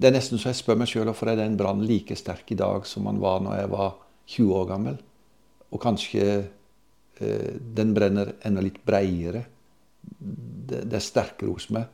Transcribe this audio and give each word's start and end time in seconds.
Det 0.00 0.08
er 0.08 0.14
nesten 0.16 0.40
så 0.40 0.48
jeg 0.48 0.56
spør 0.62 0.78
meg 0.80 0.88
sjøl 0.88 1.10
hvorfor 1.10 1.28
er 1.28 1.36
den 1.42 1.58
brannen 1.60 1.84
like 1.84 2.16
sterk 2.16 2.48
i 2.54 2.56
dag 2.56 2.86
som 2.88 3.04
den 3.04 3.18
var 3.20 3.42
når 3.44 3.58
jeg 3.58 3.70
var 3.74 3.90
20 4.32 4.54
år 4.56 4.68
gammel. 4.70 4.96
Og 5.70 5.82
kanskje 5.82 6.24
eh, 7.20 7.50
den 7.76 7.92
brenner 7.92 8.32
enda 8.48 8.64
litt 8.64 8.80
breiere. 8.86 9.44
Det, 10.00 10.86
det 10.88 10.96
er 10.96 11.04
sterkere 11.04 11.52
hos 11.52 11.68
meg. 11.76 11.84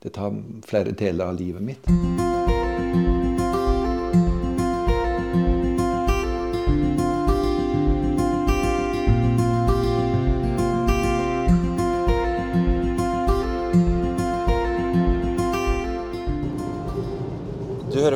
Det 0.00 0.14
tar 0.16 0.32
flere 0.64 0.96
deler 0.96 1.28
av 1.28 1.36
livet 1.36 1.60
mitt. 1.60 1.92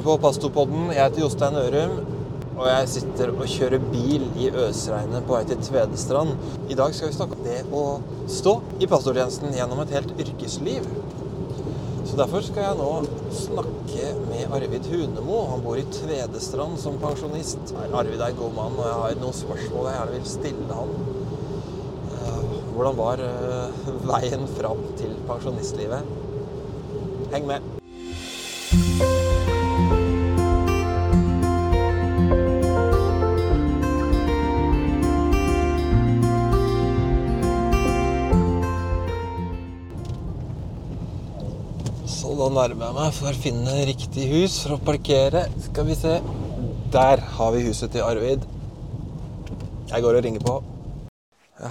På 0.05 0.19
Pastorpodden. 0.21 0.91
Jeg 0.93 1.01
heter 1.01 1.23
Jostein 1.25 1.57
Ørum. 1.57 1.97
Og 2.55 2.67
jeg 2.69 2.91
sitter 2.93 3.33
og 3.33 3.49
kjører 3.51 3.83
bil 3.91 4.29
i 4.39 4.51
øsregnet 4.63 5.25
på 5.27 5.35
vei 5.35 5.43
til 5.49 5.59
Tvedestrand. 5.65 6.37
I 6.71 6.77
dag 6.79 6.95
skal 6.95 7.11
vi 7.11 7.17
snakke 7.17 7.39
om 7.39 7.43
det 7.47 7.57
å 7.75 7.83
stå 8.31 8.53
i 8.79 8.87
pastortjenesten 8.91 9.57
gjennom 9.57 9.81
et 9.83 9.95
helt 9.97 10.13
yrkesliv. 10.23 10.87
Så 12.05 12.21
derfor 12.21 12.45
skal 12.47 12.69
jeg 12.69 12.79
nå 12.79 12.91
snakke 13.35 14.13
med 14.29 14.55
Arvid 14.55 14.87
Hunemo. 14.93 15.41
Han 15.51 15.65
bor 15.65 15.81
i 15.81 15.87
Tvedestrand 15.97 16.79
som 16.79 17.01
pensjonist. 17.03 17.75
Arvid 17.89 18.21
er 18.21 18.31
en 18.37 18.39
god 18.39 18.55
mann, 18.61 18.79
og 18.79 18.87
jeg 18.87 19.01
har 19.03 19.21
noen 19.25 19.39
spørsmål 19.41 19.89
jeg 19.91 19.99
gjerne 19.99 20.19
vil 20.19 20.33
stille 20.37 20.81
han. 20.83 20.99
Eh, 22.21 22.59
Hvordan 22.77 23.01
var 23.01 23.25
eh, 23.25 23.89
veien 24.13 24.47
fram 24.61 24.91
til 25.01 25.17
pensjonistlivet? 25.27 26.13
Heng 27.35 27.51
med. 27.51 27.74
Nærmer 42.55 42.87
jeg 42.87 42.95
meg 42.95 43.15
for 43.17 43.31
å 43.31 43.39
finne 43.45 43.73
riktig 43.89 44.25
hus 44.31 44.61
for 44.63 44.77
å 44.77 44.83
parkere. 44.85 45.45
Skal 45.65 45.89
vi 45.89 45.97
se. 45.99 46.13
Der 46.95 47.23
har 47.39 47.51
vi 47.55 47.65
huset 47.67 47.91
til 47.95 48.05
Arvid. 48.07 48.45
Jeg 49.91 50.05
går 50.05 50.19
og 50.21 50.23
ringer 50.27 50.45
på. 50.45 50.55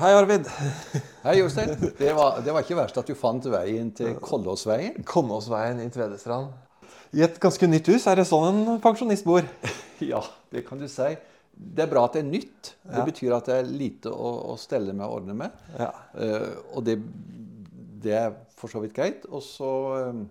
Hei, 0.01 0.11
Arvid. 0.15 0.47
Hei, 1.25 1.37
Jostein. 1.39 1.71
Det 1.99 2.11
var, 2.17 2.41
det 2.43 2.55
var 2.55 2.65
ikke 2.65 2.77
verst 2.79 2.99
at 2.99 3.07
du 3.07 3.15
fant 3.19 3.47
veien 3.53 3.93
til 3.95 4.15
Kollåsveien. 4.23 4.99
Kollåsveien 5.07 5.79
i 5.83 5.87
Tvedestrand. 5.93 6.51
I 7.13 7.23
et 7.27 7.39
ganske 7.39 7.69
nytt 7.69 7.87
hus. 7.93 8.07
Er 8.09 8.19
det 8.19 8.27
sånn 8.27 8.49
en 8.51 8.81
pensjonist 8.83 9.27
bor? 9.27 9.47
Ja, 10.03 10.19
det 10.51 10.65
kan 10.67 10.81
du 10.81 10.89
si. 10.91 11.13
Det 11.53 11.85
er 11.85 11.87
bra 11.87 12.01
at 12.09 12.17
det 12.17 12.25
er 12.25 12.27
nytt. 12.27 12.73
Det 12.83 12.97
Ja. 12.97 13.03
betyr 13.07 13.35
at 13.37 13.45
det 13.47 13.59
er 13.61 13.69
lite 13.69 14.11
å, 14.11 14.31
å 14.51 14.55
stelle 14.59 14.91
med 14.91 15.05
og 15.05 15.21
ordne 15.21 15.35
med. 15.45 15.53
Ja. 15.79 15.91
Uh, 16.17 16.49
og 16.73 16.81
det, 16.89 16.97
det 18.03 18.15
er 18.19 18.33
for 18.59 18.73
så 18.73 18.81
vidt 18.83 18.95
greit. 18.97 19.23
Og 19.29 19.39
så, 19.45 19.69
eh, 20.01 20.23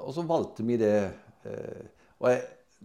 og 0.00 0.14
så 0.14 0.22
valgte 0.26 0.64
vi 0.66 0.76
det 0.80 0.94
eh, 1.44 1.86
Og 2.22 2.28
jeg, 2.30 2.42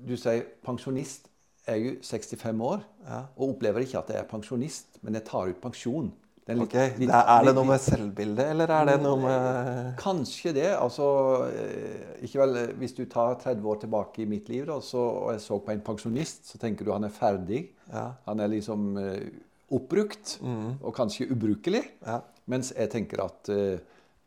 du 0.08 0.16
sier 0.18 0.44
pensjonist. 0.66 1.28
Jeg 1.68 1.76
er 1.76 1.84
jo 1.84 1.96
65 2.02 2.62
år 2.64 2.80
Ja. 3.08 3.20
og 3.38 3.50
opplever 3.56 3.84
ikke 3.84 4.00
at 4.00 4.08
jeg 4.10 4.18
er 4.22 4.30
pensjonist, 4.30 4.98
men 5.04 5.14
jeg 5.14 5.26
tar 5.26 5.48
ut 5.52 5.62
pensjon. 5.62 6.12
Det 6.48 6.56
litt- 6.56 6.64
Ok, 6.64 6.74
litt- 6.98 7.10
det 7.10 7.10
Er 7.28 7.44
det 7.44 7.54
noe 7.56 7.66
med 7.66 7.80
selvbildet, 7.84 8.46
eller 8.54 8.72
er 8.72 8.86
det 8.86 9.02
noe 9.04 9.18
med 9.20 9.98
Kanskje 10.00 10.54
det. 10.54 10.70
altså, 10.80 11.44
eh, 11.52 12.24
ikke 12.24 12.40
vel, 12.40 12.74
Hvis 12.80 12.96
du 12.96 13.06
tar 13.06 13.36
30 13.36 13.66
år 13.68 13.80
tilbake 13.82 14.20
i 14.22 14.26
mitt 14.26 14.48
liv, 14.50 14.66
da, 14.66 14.80
så, 14.80 14.98
og 14.98 15.32
jeg 15.34 15.42
så 15.42 15.60
på 15.60 15.72
en 15.72 15.82
pensjonist, 15.82 16.46
så 16.48 16.58
tenker 16.58 16.86
du 16.86 16.92
han 16.94 17.04
er 17.04 17.10
ferdig. 17.10 17.70
Ja. 17.92 18.14
Han 18.26 18.40
er 18.40 18.48
liksom 18.48 18.98
eh, 18.98 19.30
oppbrukt, 19.72 20.40
og 20.82 20.94
kanskje 20.96 21.30
ubrukelig. 21.32 21.84
Ja. 22.06 22.22
Mens 22.48 22.72
jeg 22.76 22.90
tenker 22.90 23.26
at 23.26 23.44
det, 23.44 23.82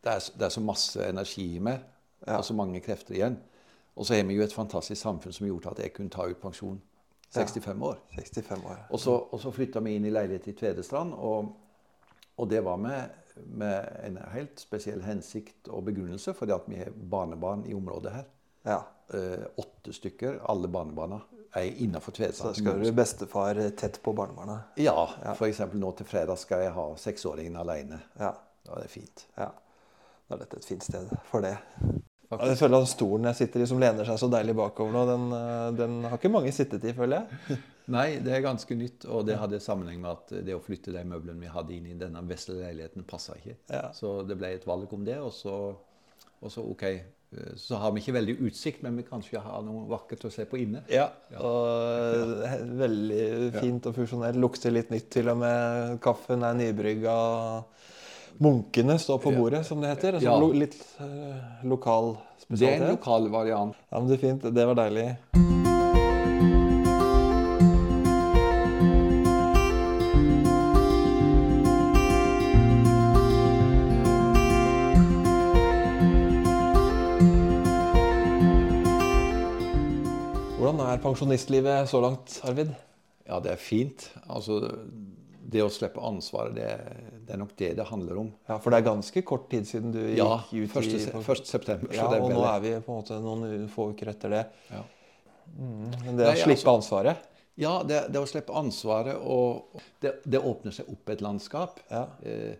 er, 0.05 0.19
det 0.37 0.45
er 0.45 0.49
så 0.53 0.61
masse 0.61 1.01
energi 1.09 1.55
i 1.55 1.59
meg, 1.59 1.79
og 2.27 2.45
så 2.45 2.53
mange 2.53 2.81
krefter 2.85 3.15
igjen. 3.15 3.39
Og 3.95 4.05
så 4.05 4.15
har 4.15 4.23
vi 4.23 4.37
jo 4.37 4.43
et 4.43 4.53
fantastisk 4.53 5.01
samfunn 5.01 5.33
som 5.35 5.47
gjorde 5.47 5.71
at 5.73 5.79
jeg 5.83 5.93
kunne 5.93 6.09
ta 6.13 6.27
ut 6.29 6.39
pensjon 6.41 6.79
65 7.31 7.81
år. 7.87 7.97
65 8.15 8.65
år. 8.65 8.77
Og 8.89 8.99
så, 8.99 9.15
og 9.31 9.39
så 9.39 9.51
flytta 9.55 9.79
vi 9.83 9.95
inn 9.95 10.05
i 10.05 10.11
leilighet 10.11 10.47
i 10.51 10.53
Tvedestrand, 10.59 11.13
og, 11.13 11.51
og 12.37 12.49
det 12.51 12.59
var 12.65 12.77
med, 12.81 13.09
med 13.47 13.87
en 14.03 14.17
helt 14.33 14.59
spesiell 14.59 15.03
hensikt 15.05 15.69
og 15.71 15.85
begrunnelse, 15.87 16.33
fordi 16.35 16.55
at 16.55 16.67
vi 16.67 16.79
har 16.81 16.91
barnebarn 16.91 17.63
i 17.67 17.75
området 17.77 18.11
her. 18.15 18.27
Ja. 18.67 18.81
Eh, 19.13 19.47
åtte 19.63 19.93
stykker. 19.95 20.41
Alle 20.51 20.67
barnebarna 20.71 21.21
er 21.55 21.71
innafor 21.83 22.11
Så 22.11 22.17
Tvedestrand. 22.19 22.55
skal 22.55 22.83
du 22.83 22.91
bestefar 22.95 23.59
tett 23.79 24.01
på 24.03 24.13
barnebarna. 24.13 24.59
Ja, 24.79 25.07
f.eks. 25.35 25.63
nå 25.73 25.91
til 25.97 26.05
fredag 26.07 26.39
skal 26.39 26.63
jeg 26.67 26.75
ha 26.75 26.85
seksåringen 26.95 27.55
alene. 27.59 27.99
Ja. 28.19 28.35
Da 28.67 28.77
er 28.77 28.85
det 28.85 28.91
fint. 28.93 29.27
ja. 29.37 29.51
Da 30.27 30.35
er 30.37 30.45
dette 30.45 30.61
et 30.61 30.65
fint 30.65 30.83
sted 30.83 31.09
for 31.27 31.43
det. 31.43 31.57
Ja, 32.31 32.47
jeg 32.47 32.57
føler 32.61 32.85
at 32.85 32.87
stolen 32.91 33.27
jeg 33.27 33.39
sitter 33.41 33.63
i 33.63 33.67
som 33.67 33.81
lener 33.81 34.07
seg 34.07 34.19
så 34.21 34.29
deilig 34.31 34.55
bakover 34.55 34.93
nå, 34.95 35.03
den, 35.09 35.25
eh, 35.35 35.67
den 35.75 35.97
har 36.07 36.15
ikke 36.15 36.31
mange 36.31 36.53
sittet 36.55 36.85
i, 36.87 36.93
føler 36.95 37.21
jeg. 37.25 37.57
Nei, 37.95 38.05
det 38.23 38.31
er 38.37 38.43
ganske 38.45 38.75
nytt, 38.77 39.03
og 39.11 39.25
det 39.27 39.35
hadde 39.41 39.59
sammenheng 39.59 39.99
med 39.99 40.11
at 40.13 40.35
det 40.47 40.55
å 40.55 40.61
flytte 40.63 40.93
de 40.95 41.01
møblene 41.03 41.41
vi 41.43 41.49
hadde 41.51 41.73
inn 41.75 41.89
i 41.91 41.97
denne 41.99 42.21
vesle 42.29 42.55
leiligheten, 42.61 43.03
passa 43.09 43.35
ikke. 43.35 43.57
Ja. 43.73 43.89
Så 43.97 44.21
det 44.27 44.37
ble 44.39 44.53
et 44.55 44.67
valg 44.69 44.93
om 44.95 45.03
det, 45.03 45.17
og 45.19 45.33
så, 45.35 45.57
og 46.39 46.53
så 46.53 46.63
OK. 46.71 46.85
eh, 46.87 47.51
Så 47.59 47.81
har 47.81 47.91
vi 47.91 48.03
ikke 48.05 48.15
veldig 48.15 48.37
utsikt, 48.47 48.85
men 48.85 49.01
vi 49.01 49.07
kanskje 49.09 49.43
har 49.43 49.65
noe 49.67 49.83
vakkert 49.91 50.23
å 50.29 50.31
se 50.31 50.47
på 50.47 50.61
inne. 50.61 50.85
Ja, 50.93 51.09
og 51.35 52.45
ja. 52.45 52.53
veldig 52.85 53.25
fint 53.59 53.91
og 53.91 53.97
funksjonelt. 53.97 54.39
Lukter 54.39 54.71
litt 54.71 54.93
nytt 54.93 55.11
til 55.17 55.33
og 55.33 55.41
med. 55.43 55.97
Kaffen 56.05 56.47
er 56.47 56.55
nybrygga. 56.61 57.17
Munkene 58.37 58.99
står 58.99 59.17
på 59.17 59.31
bordet, 59.35 59.65
som 59.65 59.81
det 59.81 59.89
heter. 59.89 60.13
Altså, 60.13 60.29
Ja. 60.29 60.39
lo, 60.39 60.51
litt 60.53 60.77
uh, 60.99 61.65
lokal 61.67 62.17
Det 62.49 62.67
er 62.67 62.81
en 62.83 62.95
lokal 62.95 63.29
variant. 63.29 63.75
Ja, 63.91 63.99
men 63.99 64.07
det 64.09 64.17
er 64.17 64.27
fint. 64.27 64.53
Det 64.55 64.67
var 64.67 64.75
deilig. 64.75 65.17
Hvordan 80.61 80.79
er 80.85 80.99
pensjonistlivet 81.01 81.89
så 81.89 82.01
langt, 82.03 82.35
Arvid? 82.45 82.69
Ja, 83.27 83.39
det 83.41 83.55
er 83.55 83.61
fint. 83.61 84.05
Altså, 84.29 84.59
det 85.51 85.63
å 85.65 85.71
slippe 85.73 86.03
ansvaret, 86.05 86.53
det, 86.55 87.20
det 87.31 87.37
er 87.37 87.39
nok 87.39 87.51
det 87.55 87.69
det 87.77 87.85
handler 87.87 88.17
om. 88.19 88.29
Ja, 88.49 88.57
For 88.59 88.73
det 88.73 88.81
er 88.81 88.87
ganske 88.89 89.21
kort 89.23 89.45
tid 89.51 89.63
siden 89.69 89.93
du 89.95 89.99
gikk 90.01 90.17
Ja, 90.19 90.33
ut 90.51 90.71
første, 90.73 90.97
i 90.97 91.03
se- 91.05 91.11
1. 91.15 91.45
september. 91.47 91.93
Ja, 91.95 92.09
og 92.19 92.27
nå 92.33 92.41
er 92.43 92.59
vi 92.59 92.71
på 92.83 92.91
en 92.91 92.97
måte 92.97 93.19
noen 93.23 93.69
få 93.71 93.85
uker 93.93 94.11
etter 94.11 94.33
det. 94.35 94.41
Ja. 94.71 94.81
Men 95.55 96.17
det 96.19 96.25
å 96.27 96.33
Nei, 96.33 96.41
slippe 96.41 96.59
altså- 96.59 96.75
ansvaret 96.75 97.17
Ja, 97.61 97.71
det, 97.87 98.01
det 98.11 98.19
å 98.19 98.27
slippe 98.27 98.53
ansvaret 98.55 99.15
og 99.15 99.79
det, 100.03 100.13
det 100.25 100.39
åpner 100.43 100.71
seg 100.75 100.87
opp 100.91 101.09
et 101.13 101.21
landskap. 101.23 101.79
Ja. 101.91 102.05
Eh, 102.23 102.55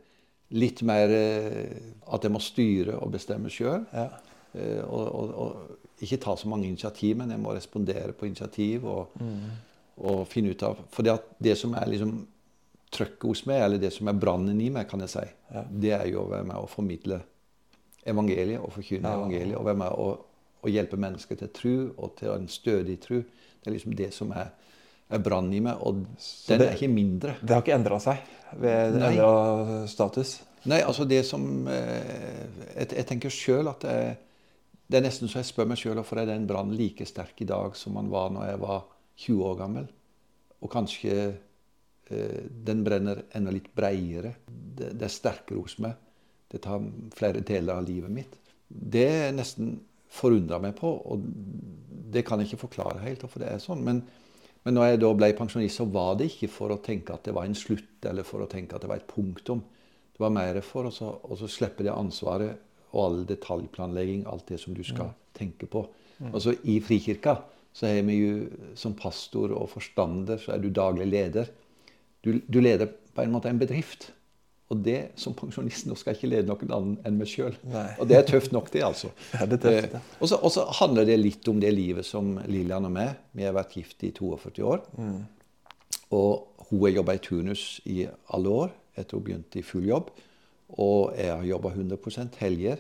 litt 0.52 0.82
mer 0.88 1.10
eh, 1.16 1.78
at 2.12 2.24
jeg 2.28 2.32
må 2.32 2.40
styre 2.44 2.96
og 3.02 3.12
bestemme 3.12 3.50
sjøl. 3.52 3.86
Ja. 3.96 4.08
Eh, 4.54 4.82
og, 4.84 5.08
og, 5.16 5.34
og 5.36 6.04
ikke 6.04 6.20
ta 6.20 6.36
så 6.40 6.48
mange 6.52 6.68
initiativ, 6.68 7.18
men 7.18 7.32
jeg 7.32 7.40
må 7.44 7.54
respondere 7.56 8.12
på 8.16 8.28
initiativ 8.28 8.86
og, 8.88 9.16
og 10.02 10.24
finne 10.28 10.52
ut 10.56 10.64
av 10.64 10.80
For 10.92 11.04
det 11.40 11.58
som 11.60 11.74
er 11.76 11.88
liksom 11.92 12.16
trøkket 12.92 13.24
hos 13.30 13.46
meg, 13.48 13.62
eller 13.64 13.80
det 13.80 13.94
som 13.96 14.08
er 14.12 14.18
brannen 14.20 14.60
i 14.62 14.70
meg, 14.74 14.88
kan 14.90 15.00
jeg 15.00 15.10
si, 15.14 15.24
det 15.72 15.94
er 15.96 16.08
jo 16.12 16.26
å 16.26 16.30
være 16.32 16.44
med 16.50 16.58
å 16.60 16.68
formidle 16.70 17.22
evangeliet 18.06 18.60
og 18.64 18.72
forkynne 18.76 19.08
Ja. 19.08 19.18
evangeliet. 19.20 19.58
Og 19.58 19.66
være 19.66 19.78
med 19.78 19.92
å, 19.96 20.08
å 20.64 20.70
hjelpe 20.72 20.98
mennesker 21.00 21.38
til 21.40 21.52
tru 21.56 21.76
og 21.98 22.16
til 22.20 22.34
en 22.34 22.48
stødig 22.52 23.00
tru. 23.04 23.22
Det 23.62 23.70
er 23.70 23.76
liksom 23.78 23.96
det 23.96 24.12
som 24.14 24.32
er, 24.36 24.50
er 25.12 25.20
brannen 25.24 25.54
i 25.54 25.60
meg, 25.64 25.78
og 25.82 26.02
den 26.04 26.60
det- 26.60 26.68
er 26.68 26.76
ikke 26.76 26.90
mindre. 26.94 27.36
Det 27.42 27.54
har 27.56 27.62
ikke 27.62 27.78
endra 27.78 28.00
seg 28.00 28.18
ved 28.60 28.96
endra 29.02 29.88
status? 29.88 30.42
Nei, 30.66 30.82
altså 30.86 31.08
det 31.10 31.24
som 31.26 31.68
eh, 31.68 32.46
Jeg, 32.76 32.92
jeg 32.94 33.06
tenker 33.10 33.30
sjøl 33.34 33.68
at 33.72 33.80
det 33.82 33.90
er, 33.90 34.18
det 34.92 34.98
er 35.00 35.06
nesten 35.08 35.28
så 35.32 35.40
jeg 35.40 35.46
spør 35.48 35.66
meg 35.72 35.78
sjøl 35.80 35.96
hvorfor 35.98 36.20
er 36.22 36.26
den 36.30 36.46
brannen 36.46 36.76
like 36.78 37.06
sterk 37.08 37.40
i 37.42 37.46
dag 37.50 37.74
som 37.80 37.96
den 37.96 38.10
var 38.12 38.30
når 38.30 38.46
jeg 38.52 38.60
var 38.62 38.84
20 39.18 39.46
år 39.48 39.56
gammel. 39.58 39.88
Og 40.62 40.70
kanskje 40.70 41.16
eh, 41.16 41.34
den 42.12 42.84
brenner 42.86 43.24
enda 43.38 43.54
litt 43.54 43.70
breiere. 43.76 44.36
Det, 44.48 44.94
det 44.98 45.08
er 45.08 45.14
sterkere 45.14 45.62
hos 45.62 45.78
meg. 45.84 45.96
Det 46.52 46.62
tar 46.66 46.84
flere 47.16 47.44
deler 47.48 47.80
av 47.80 47.88
livet 47.88 48.12
mitt. 48.12 48.36
Det 48.68 49.08
er 49.08 49.36
nesten 49.36 49.78
forundra 50.12 50.60
meg 50.60 50.76
på, 50.80 50.90
og 50.92 51.24
det 52.12 52.26
kan 52.28 52.42
jeg 52.42 52.52
ikke 52.52 52.66
forklare 52.66 53.04
helt 53.06 53.24
hvorfor 53.24 53.44
det 53.44 53.52
er 53.54 53.62
sånn. 53.64 53.84
Men, 53.88 54.02
men 54.66 54.76
når 54.76 54.90
jeg 54.90 55.02
da 55.04 55.12
ble 55.16 55.32
pensjonist, 55.38 55.80
så 55.80 55.88
var 55.92 56.18
det 56.20 56.28
ikke 56.34 56.52
for 56.52 56.74
å 56.76 56.82
tenke 56.84 57.16
at 57.16 57.28
det 57.28 57.36
var 57.38 57.48
en 57.48 57.56
slutt, 57.58 57.94
eller 58.10 58.28
for 58.28 58.44
å 58.44 58.50
tenke 58.52 58.76
at 58.76 58.84
det 58.84 58.92
var 58.92 59.00
et 59.00 59.08
punktum. 59.08 59.64
Det 60.12 60.24
var 60.24 60.36
mer 60.36 60.60
for 60.66 60.90
å 60.90 60.92
så, 60.94 61.14
å 61.24 61.40
så 61.40 61.48
slippe 61.50 61.88
det 61.88 61.96
ansvaret 61.96 62.68
og 62.92 63.00
all 63.06 63.22
detaljplanlegging, 63.30 64.26
alt 64.28 64.52
det 64.52 64.60
som 64.60 64.76
du 64.76 64.84
skal 64.84 65.14
tenke 65.38 65.70
på. 65.72 65.86
Altså 66.30 66.54
I 66.70 66.76
Frikirka 66.84 67.38
så 67.74 67.88
er 67.88 68.04
vi 68.04 68.18
jo 68.20 68.34
som 68.78 68.94
pastor 69.00 69.54
og 69.56 69.70
forstander 69.72 70.42
så 70.42 70.54
er 70.54 70.62
du 70.62 70.70
daglig 70.76 71.08
leder. 71.08 71.48
Du, 72.26 72.36
du 72.46 72.60
leder 72.62 72.90
på 73.16 73.24
en 73.24 73.32
måte 73.34 73.52
en 73.52 73.62
bedrift. 73.62 74.12
Og 74.72 74.80
det 74.86 75.12
som 75.20 75.34
pensjonist 75.36 75.88
nå 75.88 75.98
skal 76.00 76.14
jeg 76.14 76.22
ikke 76.22 76.30
lede 76.32 76.48
noen 76.48 76.70
annen 76.72 76.94
enn 77.08 77.18
meg 77.20 77.28
sjøl. 77.28 77.58
Og 78.00 78.06
det 78.08 78.16
er 78.16 78.28
tøft 78.28 78.54
nok, 78.56 78.70
det, 78.72 78.86
altså. 78.88 79.10
Ja, 79.36 79.48
det 79.50 79.58
er 79.60 79.64
tøft, 79.66 79.98
ja. 79.98 80.02
Eh, 80.22 80.38
og 80.40 80.54
så 80.56 80.64
handler 80.80 81.10
det 81.10 81.18
litt 81.20 81.50
om 81.52 81.60
det 81.60 81.74
livet 81.76 82.08
som 82.08 82.38
Lillian 82.48 82.88
og 82.88 82.94
meg 82.96 83.18
Vi 83.36 83.44
har 83.44 83.56
vært 83.58 83.76
gift 83.76 84.06
i 84.08 84.14
42 84.16 84.64
år. 84.64 84.86
Mm. 84.96 85.18
Og 86.16 86.70
hun 86.70 86.86
har 86.86 86.96
jobba 86.96 87.18
i 87.18 87.24
turnus 87.26 87.66
i 87.92 88.06
alle 88.32 88.56
år 88.64 88.72
etter 88.96 89.18
hun 89.18 89.26
begynte 89.28 89.60
i 89.60 89.66
full 89.66 89.90
jobb. 89.90 90.14
Og 90.80 91.20
jeg 91.20 91.34
har 91.34 91.44
jobba 91.50 91.74
100% 91.76 92.40
helger. 92.40 92.80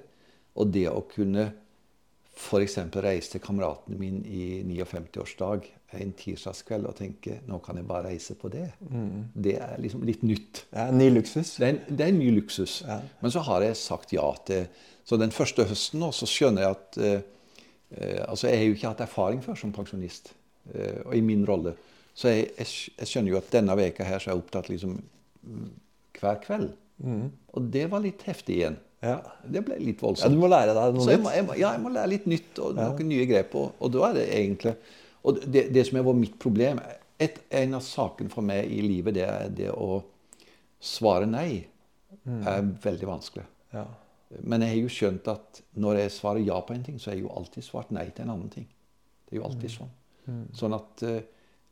Og 0.56 0.72
det 0.72 0.88
å 0.92 1.04
kunne 1.12 1.50
f.eks. 2.42 2.78
reise 3.04 3.36
til 3.36 3.44
kameraten 3.44 4.00
min 4.00 4.24
i 4.26 4.62
59-årsdag 4.66 5.70
en 6.00 6.14
tirsdagskveld 6.16 6.88
og 6.88 6.96
tenke 6.96 7.38
nå 7.50 7.60
kan 7.64 7.78
jeg 7.80 7.88
bare 7.88 8.12
reise 8.12 8.36
på 8.40 8.50
det. 8.52 8.68
Mm. 8.88 9.28
Det 9.36 9.58
er 9.60 9.76
liksom 9.82 10.06
litt 10.08 10.24
nytt. 10.24 10.64
Ja, 10.72 10.88
Ny 10.96 11.10
luksus. 11.12 11.56
Det 11.60 11.68
er, 11.68 11.76
en, 11.76 11.82
det 11.90 12.06
er 12.06 12.14
en 12.14 12.20
ny 12.22 12.30
luksus. 12.38 12.80
Ja. 12.88 13.02
Men 13.22 13.34
så 13.34 13.44
har 13.48 13.66
jeg 13.66 13.80
sagt 13.80 14.16
ja 14.16 14.28
til 14.48 14.68
Så 15.04 15.18
den 15.18 15.34
første 15.34 15.66
høsten 15.68 16.00
nå, 16.00 16.12
så 16.16 16.28
skjønner 16.30 16.64
jeg 16.64 16.78
at 16.78 17.00
eh, 17.02 17.22
eh 17.98 18.22
Altså, 18.28 18.48
jeg 18.48 18.58
har 18.58 18.66
jo 18.66 18.76
ikke 18.78 18.92
hatt 18.94 19.02
erfaring 19.04 19.42
før 19.44 19.58
som 19.60 19.74
pensjonist. 19.76 20.34
Eh, 20.74 21.02
og 21.06 21.16
i 21.16 21.22
min 21.22 21.44
rolle. 21.48 21.76
Så 22.14 22.30
jeg, 22.30 22.52
jeg, 22.58 22.68
jeg, 23.00 23.08
skjønner 23.08 23.32
jo 23.32 23.42
at 23.42 23.52
denne 23.52 23.76
veka 23.76 24.08
her 24.08 24.20
så 24.20 24.30
er 24.30 24.36
jeg 24.36 24.44
opptatt 24.44 24.70
liksom 24.70 25.02
hver 26.20 26.40
kveld. 26.46 26.72
Mm. 27.02 27.28
Og 27.58 27.70
det 27.74 27.88
var 27.92 28.04
litt 28.04 28.24
heftig 28.28 28.62
igjen. 28.62 28.78
Ja. 29.02 29.18
Det 29.42 29.64
ble 29.66 29.78
litt 29.82 30.02
voldsomt. 30.04 30.30
Ja, 30.30 30.36
Du 30.36 30.42
må 30.44 30.50
lære 30.52 30.76
deg 30.78 30.96
noe 30.96 31.06
nytt? 31.06 31.12
Jeg 31.34 31.46
må, 31.48 31.56
ja, 31.58 31.72
jeg 31.74 31.82
må 31.82 31.92
lære 31.94 32.12
litt 32.12 32.28
nytt 32.30 32.60
og 32.62 32.78
ja. 32.78 32.90
noen 32.92 33.10
nye 33.10 33.26
grep. 33.30 33.56
Og, 33.58 33.72
og, 33.80 33.94
da 33.96 34.04
er 34.10 34.20
det 34.20 34.26
egentlig 34.38 34.76
Og 35.22 35.40
det, 35.42 35.64
det 35.74 35.86
som 35.88 36.00
var 36.06 36.18
mitt 36.18 36.38
problem 36.42 36.82
et, 37.22 37.40
En 37.50 37.78
av 37.78 37.86
sakene 37.86 38.34
for 38.34 38.46
meg 38.46 38.70
i 38.70 38.82
livet, 38.86 39.18
det 39.18 39.26
er 39.26 39.50
det 39.58 39.72
å 39.74 40.04
svare 40.82 41.28
nei. 41.30 41.64
Mm. 42.26 42.42
er 42.46 42.66
veldig 42.84 43.08
vanskelig. 43.08 43.44
Ja. 43.74 43.86
Men 44.46 44.64
jeg 44.64 44.74
har 44.74 44.80
jo 44.82 44.92
skjønt 44.94 45.28
at 45.32 45.62
når 45.80 46.02
jeg 46.04 46.14
svarer 46.16 46.44
ja 46.46 46.58
på 46.66 46.76
en 46.76 46.84
ting, 46.86 47.00
så 47.00 47.12
har 47.12 47.18
jeg 47.18 47.26
jo 47.26 47.34
alltid 47.38 47.66
svart 47.66 47.94
nei 47.96 48.08
til 48.10 48.26
en 48.26 48.34
annen 48.36 48.52
ting. 48.54 48.68
Det 49.26 49.36
er 49.36 49.40
jo 49.40 49.48
alltid 49.48 49.70
mm. 49.70 49.74
sånn. 49.76 49.92
Mm. 50.28 50.44
Sånn 50.58 50.76
at 50.78 51.04
uh, 51.08 51.18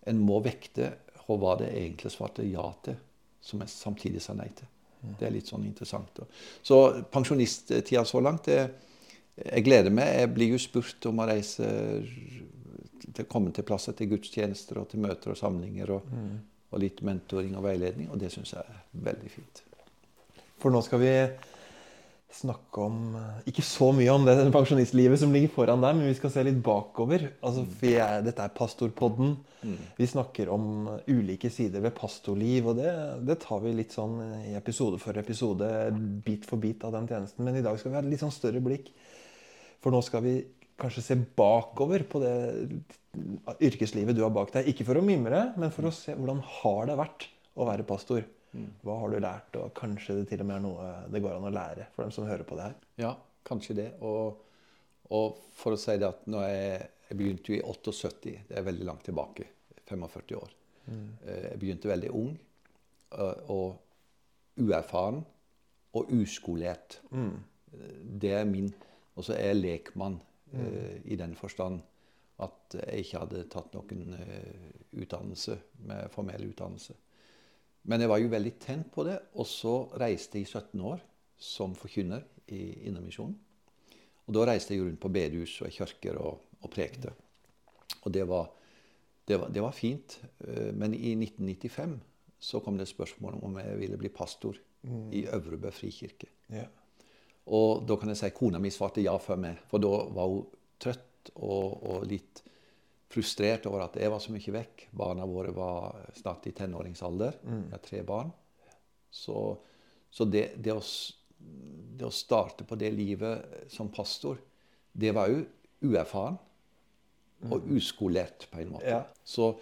en 0.09 0.21
må 0.25 0.39
vekte 0.45 0.93
hva 1.29 1.53
det 1.59 1.69
egentlig 1.77 2.09
svarte 2.13 2.45
ja 2.47 2.65
til, 2.85 2.97
som 3.45 3.61
jeg 3.61 3.73
samtidig 3.73 4.23
sa 4.23 4.33
nei 4.37 4.49
til. 4.57 4.69
Det 4.99 5.27
er 5.27 5.33
litt 5.33 5.47
sånn 5.47 5.63
interessant. 5.63 6.19
Så 6.63 6.79
pensjonisttida 7.11 8.03
så 8.05 8.21
langt 8.23 8.49
det, 8.51 8.61
Jeg 9.39 9.63
gleder 9.63 9.93
meg. 9.95 10.09
Jeg 10.19 10.29
blir 10.35 10.49
jo 10.51 10.57
spurt 10.59 11.05
om 11.07 11.21
å 11.23 11.27
reise 11.29 11.67
til 13.15 13.27
komme 13.31 13.53
til 13.55 13.63
plasser 13.63 13.95
til 13.95 14.09
gudstjenester 14.11 14.81
og 14.81 14.89
til 14.91 14.99
møter 14.99 15.31
og 15.31 15.39
samlinger. 15.39 15.93
Og, 15.95 16.09
mm. 16.11 16.33
og 16.73 16.83
litt 16.83 16.99
mentoring 17.07 17.55
og 17.55 17.63
veiledning. 17.63 18.09
Og 18.11 18.19
det 18.19 18.33
syns 18.33 18.51
jeg 18.57 18.65
er 18.65 18.81
veldig 19.07 19.31
fint. 19.31 19.63
For 20.59 20.75
nå 20.75 20.81
skal 20.83 20.99
vi 20.99 21.13
snakke 22.29 22.83
om 22.85 23.15
Ikke 23.49 23.63
så 23.65 23.89
mye 23.95 24.11
om 24.13 24.25
det 24.27 24.35
pensjonistlivet 24.53 25.19
som 25.21 25.31
ligger 25.33 25.51
foran 25.53 25.81
deg, 25.81 25.97
men 25.97 26.09
vi 26.09 26.17
skal 26.17 26.31
se 26.33 26.43
litt 26.45 26.59
bakover. 26.63 27.25
Altså, 27.45 27.65
er, 27.89 28.19
dette 28.25 28.45
er 28.45 28.53
Pastorpodden. 28.55 29.33
Mm. 29.63 29.79
Vi 29.97 30.07
snakker 30.07 30.51
om 30.53 30.67
ulike 31.09 31.51
sider 31.51 31.83
ved 31.83 31.95
pastorliv, 31.97 32.69
og 32.71 32.79
det, 32.79 32.93
det, 33.27 33.39
tar 33.43 33.63
vi 33.65 33.73
litt 33.75 33.95
sånn 33.95 34.19
i 34.45 34.53
episode 34.59 35.01
for 35.01 35.17
episode, 35.19 35.67
bit 36.25 36.47
for 36.47 36.61
bit 36.61 36.85
av 36.87 36.95
den 36.95 37.09
tjenesten. 37.09 37.43
Men 37.47 37.59
i 37.59 37.65
dag 37.65 37.79
skal 37.79 37.91
vi 37.91 37.99
ha 37.99 38.05
et 38.05 38.13
litt 38.13 38.23
sånn 38.23 38.35
større 38.35 38.63
blikk. 38.63 38.93
For 39.83 39.95
nå 39.95 40.03
skal 40.05 40.23
vi 40.25 40.37
kanskje 40.79 41.03
se 41.03 41.19
bakover 41.37 42.05
på 42.07 42.21
det 42.23 42.35
yrkeslivet 43.67 44.15
du 44.15 44.23
har 44.23 44.33
bak 44.35 44.53
deg. 44.55 44.69
Ikke 44.71 44.85
for 44.87 44.99
å 44.99 45.05
mimre, 45.05 45.49
men 45.59 45.73
for 45.75 45.89
å 45.89 45.95
se 45.95 46.15
hvordan 46.15 46.43
har 46.61 46.91
det 46.91 46.99
vært 46.99 47.27
å 47.59 47.67
være 47.67 47.87
pastor. 47.87 48.23
Hva 48.51 48.95
har 49.01 49.11
du 49.11 49.19
lært, 49.21 49.57
og 49.61 49.73
kanskje 49.77 50.19
det 50.19 50.29
til 50.31 50.43
og 50.43 50.49
med 50.49 50.57
er 50.57 50.63
noe 50.63 50.91
det 51.13 51.21
går 51.21 51.35
an 51.35 51.49
å 51.49 51.53
lære 51.53 51.89
for 51.93 52.05
dem 52.05 52.13
som 52.13 52.27
hører 52.27 52.47
på 52.47 52.57
det 52.57 52.69
her? 52.69 52.77
Ja, 53.01 53.11
kanskje 53.45 53.75
det. 53.77 53.89
Og, 54.05 54.39
og 55.13 55.41
for 55.57 55.75
å 55.75 55.79
si 55.79 55.97
det 56.01 56.09
at 56.09 56.25
når 56.29 56.47
jeg, 56.49 56.87
jeg 57.09 57.19
begynte 57.19 57.53
jo 57.53 57.59
i 57.59 57.65
78, 57.65 58.33
det 58.49 58.57
er 58.57 58.65
veldig 58.65 58.87
langt 58.89 59.05
tilbake. 59.05 59.49
45 59.89 60.37
år. 60.37 60.55
Mm. 60.89 61.05
Eh, 61.25 61.43
jeg 61.51 61.61
begynte 61.61 61.89
veldig 61.89 62.13
ung 62.17 62.33
og 63.49 64.59
uerfaren 64.61 65.23
og 65.97 66.11
uskolert. 66.13 66.99
Mm. 67.09 67.37
Det 68.21 68.33
er 68.37 68.45
min 68.49 68.69
Og 69.17 69.25
så 69.25 69.33
er 69.33 69.49
jeg 69.49 69.59
lekmann 69.59 70.13
mm. 70.53 71.07
i 71.11 71.15
den 71.19 71.33
forstand 71.35 71.81
at 72.39 72.75
jeg 72.77 73.03
ikke 73.03 73.19
hadde 73.25 73.41
tatt 73.51 73.73
noen 73.75 74.13
utdannelse 74.95 75.57
med 75.89 76.05
formell 76.13 76.45
utdannelse. 76.47 76.93
Men 77.89 78.03
jeg 78.03 78.11
var 78.11 78.21
jo 78.21 78.31
veldig 78.31 78.53
tent 78.61 78.91
på 78.93 79.05
det. 79.07 79.17
Og 79.41 79.47
så 79.49 79.73
reiste 79.99 80.37
jeg 80.37 80.47
i 80.47 80.51
17 80.51 80.83
år 80.85 81.01
som 81.39 81.73
forkynner 81.77 82.25
i 82.53 82.85
Indremisjonen. 82.89 83.35
Og 84.29 84.35
da 84.35 84.45
reiste 84.51 84.75
jeg 84.75 84.85
rundt 84.85 85.01
på 85.01 85.09
bedehus 85.09 85.55
og 85.63 85.71
i 85.71 85.73
kirker 85.73 86.19
og, 86.21 86.43
og 86.61 86.71
prekte. 86.71 87.15
Og 88.03 88.13
det 88.13 88.27
var, 88.29 88.51
det, 89.25 89.39
var, 89.41 89.49
det 89.53 89.63
var, 89.63 89.73
fint. 89.73 90.19
Eh, 90.45 90.69
men 90.75 90.93
i 90.93 91.15
1995 91.17 91.97
så 92.39 92.61
kom 92.63 92.77
det 92.77 92.87
spørsmål 92.87 93.39
om 93.43 93.57
jeg 93.59 93.79
ville 93.79 93.97
bli 93.99 94.11
pastor 94.13 94.59
mm. 94.83 95.09
i 95.17 95.25
Øvrebø 95.25 95.71
frikirke. 95.73 96.29
Ja. 96.53 96.67
Og 97.49 97.87
da 97.89 97.97
kan 97.97 98.13
jeg 98.13 98.21
si 98.21 98.29
kona 98.37 98.61
mi 98.61 98.69
svarte 98.71 99.01
ja 99.01 99.15
for 99.17 99.41
meg, 99.41 99.57
for 99.67 99.81
da 99.81 99.89
var 100.13 100.29
hun 100.29 100.45
trøtt 100.79 101.33
og, 101.33 101.81
og 101.89 102.05
litt 102.07 102.43
frustrert 103.09 103.65
over 103.69 103.87
at 103.87 103.97
jeg 103.97 104.11
var 104.11 104.21
så 104.21 104.33
mye 104.33 104.53
vekk. 104.53 104.87
Barna 104.99 105.25
våre 105.29 105.53
var 105.55 105.97
snart 106.17 106.45
i 106.49 106.53
tenåringsalder. 106.55 107.39
Mm. 107.41 107.63
Jeg 107.63 107.73
har 107.73 107.85
tre 107.85 108.03
barn. 108.05 108.29
Så, 109.09 109.39
så 110.13 110.27
det, 110.29 110.51
det, 110.61 110.75
å, 110.75 110.83
det, 111.39 112.05
å, 112.05 112.13
starte 112.13 112.67
på 112.69 112.77
det 112.77 112.91
livet 112.93 113.65
som 113.73 113.89
pastor, 113.89 114.37
det 114.93 115.15
var 115.17 115.31
jo 115.33 115.41
uerfaren 115.89 116.37
og 117.49 117.63
mm. 117.63 117.73
uskolert 117.79 118.45
på 118.51 118.61
en 118.61 118.75
måte. 118.75 118.93
Ja. 118.93 119.01
Så 119.25 119.55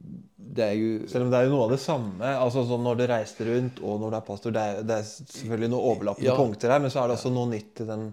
det 0.00 0.64
er 0.64 0.76
jo 0.78 1.08
Selv 1.12 1.26
om 1.26 1.32
det 1.32 1.38
er 1.38 1.46
jo 1.46 1.54
noe 1.54 1.64
av 1.66 1.72
det 1.74 1.80
samme. 1.82 2.28
altså 2.40 2.62
sånn 2.64 2.80
Når 2.86 2.96
du 2.96 3.02
reiste 3.10 3.44
rundt 3.44 3.82
og 3.84 3.98
når 4.00 4.14
du 4.14 4.16
er 4.16 4.26
pastor, 4.28 4.54
det 4.56 4.62
er, 4.64 4.84
det 4.88 4.96
er 4.96 5.08
selvfølgelig 5.08 5.72
noen 5.72 5.88
overlappende 5.94 6.30
ja. 6.30 6.36
punkter 6.36 6.72
her, 6.72 6.84
men 6.84 6.92
så 6.92 7.02
er 7.02 7.10
det 7.10 7.18
også 7.18 7.32
noe 7.34 7.50
nytt 7.52 7.82
i 7.84 7.88
den 7.88 8.06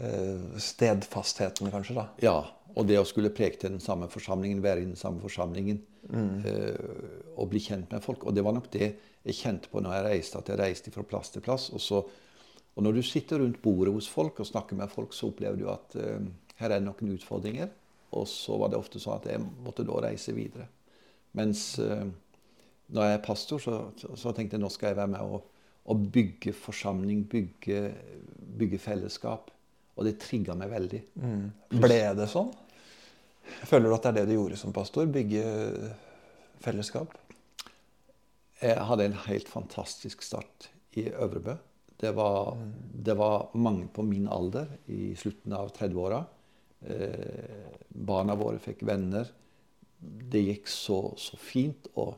uh, 0.00 0.62
stedfastheten, 0.68 1.72
kanskje? 1.72 1.98
da. 2.00 2.06
Ja, 2.24 2.38
og 2.78 2.86
det 2.86 2.98
å 3.00 3.06
skulle 3.06 3.32
preke 3.34 3.58
til 3.58 3.74
den 3.74 3.82
samme 3.82 4.06
forsamlingen, 4.10 4.62
være 4.62 4.84
i 4.84 4.86
den 4.86 4.98
samme 4.98 5.18
forsamlingen 5.22 5.80
mm. 6.06 6.28
uh, 6.44 7.32
og 7.34 7.50
bli 7.50 7.62
kjent 7.64 7.90
med 7.90 8.04
folk. 8.04 8.22
Og 8.28 8.36
det 8.36 8.44
var 8.46 8.54
nok 8.54 8.68
det 8.74 8.92
jeg 9.26 9.38
kjente 9.40 9.70
på 9.72 9.82
når 9.82 9.96
jeg 9.96 10.04
reiste, 10.06 10.38
at 10.38 10.52
jeg 10.52 10.60
reiste 10.60 10.92
fra 10.94 11.02
plass 11.06 11.32
til 11.34 11.42
plass. 11.44 11.68
Og, 11.74 11.82
så, 11.82 11.98
og 12.74 12.86
når 12.86 13.00
du 13.00 13.02
sitter 13.02 13.42
rundt 13.42 13.58
bordet 13.64 13.96
hos 13.96 14.10
folk 14.10 14.38
og 14.38 14.48
snakker 14.48 14.78
med 14.78 14.92
folk, 14.92 15.16
så 15.16 15.32
opplever 15.32 15.58
du 15.58 15.66
at 15.72 15.98
uh, 15.98 16.22
her 16.62 16.70
er 16.70 16.78
det 16.78 16.86
noen 16.86 17.16
utfordringer. 17.16 17.74
Og 18.14 18.24
så 18.30 18.56
var 18.60 18.70
det 18.70 18.78
ofte 18.78 19.02
sånn 19.02 19.18
at 19.18 19.26
jeg 19.32 19.42
måtte 19.42 19.86
da 19.88 19.98
reise 20.06 20.36
videre. 20.36 20.70
Mens 21.36 21.72
uh, 21.82 22.06
når 22.94 23.10
jeg 23.10 23.18
er 23.18 23.26
pastor, 23.26 23.62
så, 23.62 23.80
så, 23.98 24.14
så, 24.16 24.36
tenkte 24.36 24.56
jeg 24.56 24.62
nå 24.62 24.70
skal 24.72 24.92
jeg 24.92 25.00
være 25.00 25.12
med 25.16 25.34
og, 25.34 25.50
og 25.90 26.06
bygge 26.14 26.54
forsamling, 26.56 27.26
bygge, 27.28 27.82
bygge 28.62 28.80
fellesskap. 28.86 29.50
Og 29.98 30.06
det 30.06 30.14
trigga 30.22 30.54
meg 30.54 30.70
veldig. 30.70 31.02
Mm. 31.18 31.44
Ble 31.82 32.00
det 32.14 32.30
sånn? 32.30 32.54
Føler 33.68 33.88
du 33.88 33.96
at 33.96 34.04
det 34.04 34.10
er 34.10 34.18
det 34.20 34.28
du 34.30 34.36
gjorde 34.36 34.58
som 34.60 34.74
pastor? 34.74 35.08
Bygge 35.12 35.44
fellesskap? 36.62 37.14
Jeg 38.58 38.82
hadde 38.88 39.06
en 39.06 39.20
helt 39.28 39.48
fantastisk 39.50 40.22
start 40.26 40.68
i 40.98 41.08
Øvrebø. 41.10 41.54
Det 41.98 42.10
var, 42.14 42.54
mm. 42.54 42.72
det 43.04 43.14
var 43.18 43.50
mange 43.54 43.88
på 43.94 44.02
min 44.02 44.28
alder 44.30 44.70
i 44.86 45.14
slutten 45.18 45.54
av 45.54 45.72
30-åra. 45.74 46.22
Eh, 46.86 47.70
barna 47.88 48.36
våre 48.38 48.58
fikk 48.62 48.84
venner. 48.86 49.30
Det 49.98 50.42
gikk 50.44 50.70
så, 50.70 51.00
så 51.18 51.38
fint. 51.38 51.90
Og, 51.98 52.14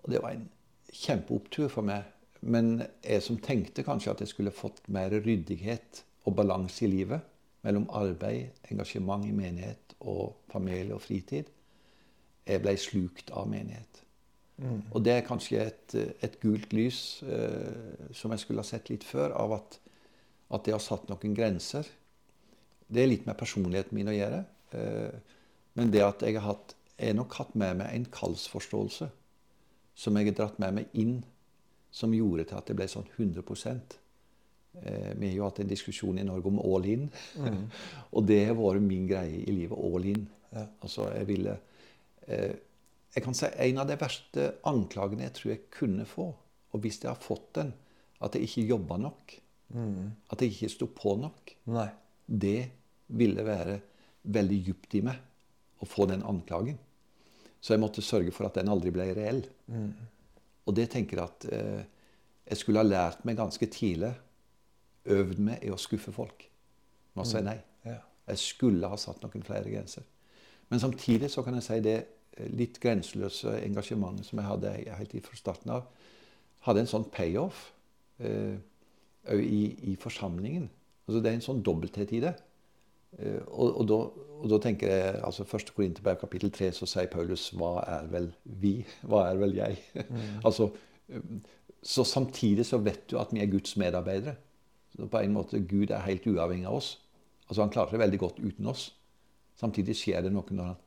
og, 0.00 0.06
det 0.08 0.22
var 0.24 0.36
en 0.36 0.48
kjempeopptur 0.92 1.68
for 1.72 1.84
meg. 1.84 2.08
Men 2.40 2.78
jeg 3.04 3.24
som 3.24 3.40
tenkte 3.44 3.84
kanskje 3.84 4.14
at 4.14 4.24
jeg 4.24 4.32
skulle 4.32 4.56
fått 4.56 4.80
mer 4.88 5.12
ryddighet 5.12 6.04
og 6.24 6.36
balanse 6.40 6.86
i 6.86 6.92
livet 6.92 7.24
mellom 7.64 7.84
arbeid, 7.92 8.56
engasjement 8.72 9.26
i 9.28 9.34
menighet 9.36 9.89
og 10.00 10.36
familie 10.52 10.96
og 10.96 11.02
fritid. 11.04 11.50
Jeg 12.46 12.62
ble 12.64 12.74
slukt 12.80 13.30
av 13.36 13.48
menighet. 13.50 14.02
Mm. 14.60 14.82
Og 14.92 15.04
det 15.04 15.14
er 15.14 15.26
kanskje 15.26 15.62
et, 15.62 15.94
et 16.20 16.36
gult 16.42 16.72
lys 16.76 17.22
eh, 17.24 18.08
som 18.16 18.32
jeg 18.34 18.42
skulle 18.42 18.64
ha 18.64 18.68
sett 18.68 18.90
litt 18.92 19.06
før, 19.06 19.32
av 19.36 19.56
at, 19.56 19.78
at 20.52 20.66
det 20.66 20.74
har 20.76 20.84
satt 20.84 21.08
noen 21.08 21.36
grenser. 21.36 21.88
Det 22.90 23.02
er 23.02 23.12
litt 23.12 23.28
med 23.28 23.38
personligheten 23.40 23.96
min 23.96 24.10
å 24.10 24.16
gjøre. 24.16 24.42
Eh, 24.76 25.38
men 25.78 25.92
det 25.94 26.04
at 26.04 26.26
jeg 26.26 26.36
har 26.36 26.50
hatt, 26.50 26.74
jeg 27.00 27.16
nok 27.16 27.38
hatt 27.40 27.56
med 27.56 27.80
meg 27.80 27.94
en 27.94 28.08
kallsforståelse 28.12 29.08
som 30.00 30.16
jeg 30.16 30.30
har 30.30 30.36
dratt 30.36 30.60
med 30.62 30.76
meg 30.80 31.00
inn, 31.00 31.20
som 31.90 32.12
gjorde 32.14 32.46
til 32.48 32.60
at 32.60 32.68
det 32.68 32.76
ble 32.78 32.86
sånn 32.88 33.08
100 33.16 33.42
Eh, 33.42 34.00
vi 34.72 35.28
har 35.28 35.34
jo 35.34 35.46
hatt 35.48 35.58
en 35.62 35.70
diskusjon 35.70 36.18
i 36.20 36.24
Norge 36.24 36.46
om 36.46 36.60
all 36.62 36.86
in. 36.86 37.08
Mm. 37.36 37.64
og 38.16 38.26
det 38.28 38.44
har 38.46 38.58
vært 38.58 38.84
min 38.84 39.08
greie 39.10 39.42
i 39.42 39.54
livet. 39.54 39.76
All 39.76 40.06
in. 40.12 40.28
Ja. 40.50 40.66
Altså, 40.82 41.06
jeg 41.14 41.28
ville 41.28 41.54
eh, 42.26 42.56
Jeg 43.14 43.24
kan 43.24 43.34
si 43.34 43.48
en 43.66 43.78
av 43.82 43.88
de 43.90 43.96
verste 43.98 44.44
anklagene 44.70 45.24
jeg 45.26 45.34
tror 45.34 45.50
jeg 45.50 45.64
kunne 45.74 46.04
få, 46.06 46.28
og 46.70 46.82
hvis 46.84 47.00
jeg 47.02 47.10
har 47.10 47.18
fått 47.18 47.48
den, 47.58 47.72
at 48.22 48.36
jeg 48.36 48.46
ikke 48.46 48.68
jobba 48.68 48.98
nok, 49.02 49.34
mm. 49.74 50.04
at 50.30 50.44
jeg 50.44 50.54
ikke 50.54 50.70
sto 50.70 50.86
på 50.94 51.16
nok, 51.18 51.50
Nei. 51.74 51.88
det 52.26 52.60
ville 53.18 53.42
være 53.42 53.80
veldig 54.30 54.60
djupt 54.68 54.94
i 54.94 55.02
meg 55.08 55.82
å 55.82 55.88
få 55.90 56.06
den 56.06 56.22
anklagen. 56.22 56.78
Så 57.58 57.74
jeg 57.74 57.82
måtte 57.82 58.04
sørge 58.04 58.30
for 58.30 58.46
at 58.46 58.60
den 58.60 58.70
aldri 58.70 58.92
ble 58.94 59.08
reell. 59.16 59.42
Mm. 59.66 59.90
Og 60.68 60.76
det 60.78 60.86
tenker 60.94 61.18
jeg 61.18 61.26
at 61.26 61.48
eh, 61.50 61.82
jeg 62.46 62.62
skulle 62.62 62.84
ha 62.84 62.86
lært 62.86 63.26
meg 63.26 63.40
ganske 63.40 63.66
tidlig 63.74 64.12
øvd 65.04 65.38
meg 65.40 65.64
i 65.64 65.72
å 65.72 65.78
skuffe 65.80 66.12
folk 66.12 66.46
med 67.14 67.24
å 67.24 67.28
si 67.28 67.40
mm. 67.40 67.46
nei. 67.48 67.58
Jeg 68.30 68.38
skulle 68.38 68.86
ha 68.86 68.98
satt 69.00 69.22
noen 69.24 69.42
flere 69.42 69.70
grenser. 69.70 70.04
Men 70.70 70.82
samtidig 70.82 71.30
så 71.32 71.42
kan 71.42 71.56
jeg 71.58 71.66
si 71.66 71.78
det 71.82 71.98
litt 72.54 72.78
grenseløse 72.80 73.56
engasjementet 73.64 74.28
som 74.28 74.38
jeg 74.40 74.48
hadde 74.48 74.74
helt 75.00 75.16
fra 75.26 75.38
starten 75.38 75.72
av, 75.74 75.88
hadde 76.66 76.84
en 76.84 76.90
sånn 76.90 77.08
payoff 77.12 77.70
uh, 78.22 78.56
i, 79.34 79.62
i, 79.90 79.96
forsamlingen. 80.00 80.68
Altså 81.06 81.20
Det 81.20 81.30
er 81.30 81.38
en 81.38 81.48
sånn 81.48 81.64
dobbelthet 81.66 82.12
i 82.16 82.22
det. 82.22 82.34
Eh, 83.18 83.40
og, 83.48 83.72
og, 83.80 83.86
da, 83.90 83.96
og, 84.38 84.44
da, 84.52 84.58
tenker 84.62 84.92
jeg 84.92 85.14
altså 85.26 85.42
Første 85.50 85.74
Korinterbrev 85.74 86.20
kapittel 86.20 86.52
3 86.54 86.68
så 86.76 86.86
sier 86.86 87.08
Paulus 87.10 87.48
'Hva 87.50 87.72
er 87.82 88.06
vel 88.12 88.28
vi? 88.44 88.84
Hva 89.02 89.24
er 89.32 89.40
vel 89.40 89.56
jeg?' 89.56 89.80
Mm. 90.06 90.20
altså, 90.46 90.68
så 91.82 92.04
samtidig 92.06 92.68
så 92.68 92.78
vet 92.78 93.10
du 93.10 93.18
at 93.18 93.34
vi 93.34 93.42
er 93.42 93.50
Guds 93.50 93.74
medarbeidere. 93.76 94.36
Så 94.96 95.06
på 95.06 95.20
en 95.20 95.34
måte 95.34 95.60
Gud 95.62 95.92
er 95.92 96.04
helt 96.06 96.26
uavhengig 96.26 96.68
av 96.68 96.80
oss. 96.80 96.94
Altså 97.46 97.64
Han 97.64 97.72
klarer 97.74 97.94
seg 97.94 98.02
veldig 98.02 98.20
godt 98.22 98.40
uten 98.42 98.70
oss. 98.70 98.88
Samtidig 99.60 99.96
skjer 99.98 100.24
det 100.24 100.32
noe 100.34 100.56
når 100.56 100.72
han, 100.72 100.82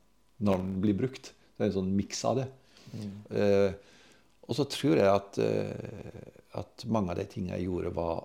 når 0.46 0.60
han 0.60 0.70
blir 0.82 0.96
brukt. 0.98 1.32
Det 1.54 1.62
er 1.62 1.70
en 1.70 1.76
sånn 1.78 1.94
miks 1.96 2.24
av 2.26 2.40
det. 2.40 2.48
Mm. 2.94 3.12
Uh, 3.30 4.00
og 4.44 4.58
så 4.58 4.66
tror 4.68 4.98
jeg 4.98 5.08
at, 5.08 5.38
uh, 5.40 6.58
at, 6.60 6.84
mange 6.90 7.14
av 7.14 7.20
de 7.20 7.26
tingene 7.30 7.58
jeg 7.58 7.68
gjorde, 7.68 7.94
var, 7.96 8.24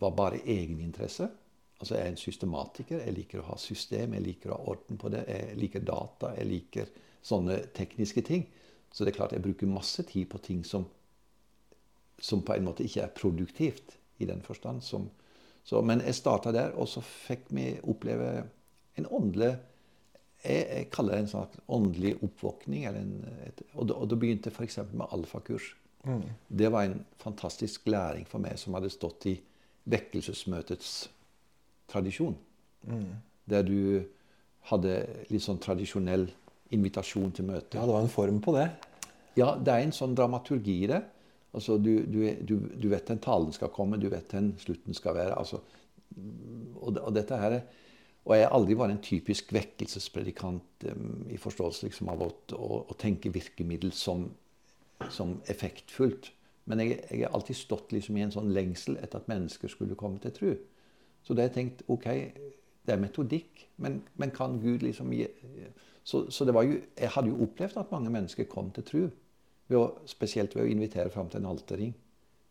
var 0.00 0.14
bare 0.16 0.42
egeninteresse. 0.44 1.28
Altså 1.78 1.94
Jeg 1.94 2.04
er 2.04 2.12
en 2.12 2.20
systematiker. 2.20 3.02
Jeg 3.04 3.16
liker 3.16 3.42
å 3.42 3.48
ha 3.50 3.58
system, 3.62 4.14
jeg 4.16 4.26
liker 4.26 4.52
å 4.52 4.58
ha 4.58 4.72
orden 4.74 5.00
på 5.00 5.10
det. 5.14 5.24
Jeg 5.28 5.58
liker 5.58 5.84
data, 5.86 6.32
jeg 6.38 6.50
liker 6.50 6.94
sånne 7.26 7.60
tekniske 7.76 8.24
ting. 8.26 8.46
Så 8.94 9.04
det 9.04 9.12
er 9.12 9.18
klart 9.18 9.34
jeg 9.36 9.44
bruker 9.44 9.70
masse 9.70 10.02
tid 10.08 10.30
på 10.30 10.40
ting 10.42 10.62
som, 10.66 10.86
som 12.18 12.42
på 12.42 12.54
en 12.54 12.66
måte 12.66 12.86
ikke 12.86 13.04
er 13.04 13.14
produktivt 13.14 13.97
i 14.18 14.28
den 14.28 14.42
forstand. 14.44 14.82
Som, 14.82 15.08
så, 15.64 15.82
men 15.82 16.02
jeg 16.04 16.18
starta 16.18 16.52
der, 16.54 16.74
og 16.76 16.88
så 16.90 17.02
fikk 17.04 17.48
vi 17.54 17.72
oppleve 17.82 18.30
en 18.98 19.10
åndelig 19.10 19.56
jeg, 20.44 20.66
jeg, 20.70 20.86
kaller 20.94 21.16
det 21.16 21.24
en 21.24 21.30
sånn 21.32 21.62
åndelig 21.74 22.12
oppvåkning. 22.22 22.84
En, 22.86 23.14
et, 23.46 23.62
og, 23.74 23.90
og 23.90 24.14
begynte 24.14 24.52
f.eks. 24.52 24.80
med 24.92 25.08
alfakurs. 25.14 25.72
Mm. 26.06 26.22
Det 26.60 26.70
var 26.72 26.86
en 26.86 27.00
fantastisk 27.18 27.88
læring 27.90 28.26
for 28.28 28.42
meg 28.42 28.58
som 28.60 28.76
hadde 28.78 28.92
stått 28.92 29.26
i 29.30 29.34
vekkelsesmøtets 29.90 30.92
tradisjon. 31.90 32.36
Mm. 32.86 33.10
Der 33.50 33.66
du 33.66 33.80
hadde 34.70 34.94
litt 35.32 35.44
sånn 35.44 35.60
tradisjonell 35.62 36.28
invitasjon 36.74 37.32
til 37.34 37.48
møte. 37.48 37.78
Ja, 37.78 37.86
det 37.88 37.94
var 37.96 38.04
en 38.04 38.12
form 38.12 38.42
på 38.44 38.54
det. 38.56 38.68
Ja, 39.38 39.54
det 39.56 39.72
er 39.72 39.86
en 39.86 39.94
sånn 39.96 40.16
dramaturgi 40.18 40.82
i 40.84 40.90
det. 40.90 41.02
Altså, 41.56 41.78
du, 41.80 42.02
du, 42.04 42.56
du, 42.76 42.88
vet 42.92 43.08
den 43.08 43.20
talen 43.24 43.52
skal 43.56 43.72
komme, 43.72 43.98
du 44.00 44.08
vet 44.12 44.30
den 44.32 44.52
slutten 44.60 44.94
skal 44.94 45.16
være. 45.16 45.38
Altså, 45.38 45.62
og, 46.76 46.96
og, 46.96 47.12
dette 47.16 47.38
her 47.40 47.60
og 48.28 48.34
jeg 48.36 48.44
har 48.44 48.52
aldri 48.52 48.74
vært 48.76 48.92
en 48.92 49.04
typisk 49.04 49.52
vekkelsespredikant 49.56 50.84
um, 50.90 51.22
i 51.32 51.38
forståelse 51.40 51.86
liksom, 51.86 52.10
av 52.12 52.26
å, 52.26 52.28
å, 52.58 52.80
å, 52.84 52.96
tenke 53.00 53.32
virkemiddel 53.32 53.94
som, 53.96 54.26
som 55.08 55.38
effektfullt. 55.48 56.28
Men 56.68 56.82
jeg, 56.84 56.98
jeg, 57.08 57.22
har 57.24 57.32
alltid 57.32 57.56
stått 57.56 57.94
liksom, 57.96 58.18
i 58.18 58.26
en 58.26 58.34
sånn 58.34 58.52
lengsel 58.52 58.98
etter 59.00 59.22
at 59.22 59.30
mennesker 59.32 59.72
skulle 59.72 59.96
komme 59.96 60.20
til 60.20 60.34
tro. 60.36 60.52
Så 61.24 61.32
da 61.32 61.40
har 61.40 61.48
jeg 61.48 61.56
tenkt 61.56 61.86
ok, 61.88 62.08
det 62.84 62.94
er 62.94 63.00
metodikk, 63.00 63.64
men, 63.80 64.02
men 64.20 64.34
kan 64.36 64.60
Gud 64.60 64.84
liksom 64.84 65.14
gi 65.16 65.24
så, 66.08 66.22
så, 66.32 66.44
det 66.48 66.54
var 66.56 66.64
jo, 66.64 66.78
jeg 66.96 67.10
hadde 67.12 67.28
jo 67.28 67.42
opplevd 67.44 67.80
at 67.80 67.90
mange 67.92 68.10
mennesker 68.12 68.46
kom 68.48 68.70
til 68.72 68.84
tro. 68.88 69.00
Ved 69.68 69.78
å, 69.78 69.86
spesielt 70.08 70.54
ved 70.56 70.64
å 70.64 70.70
invitere 70.72 71.12
fram 71.12 71.28
til 71.30 71.42
en 71.42 71.50
alterring. 71.52 71.94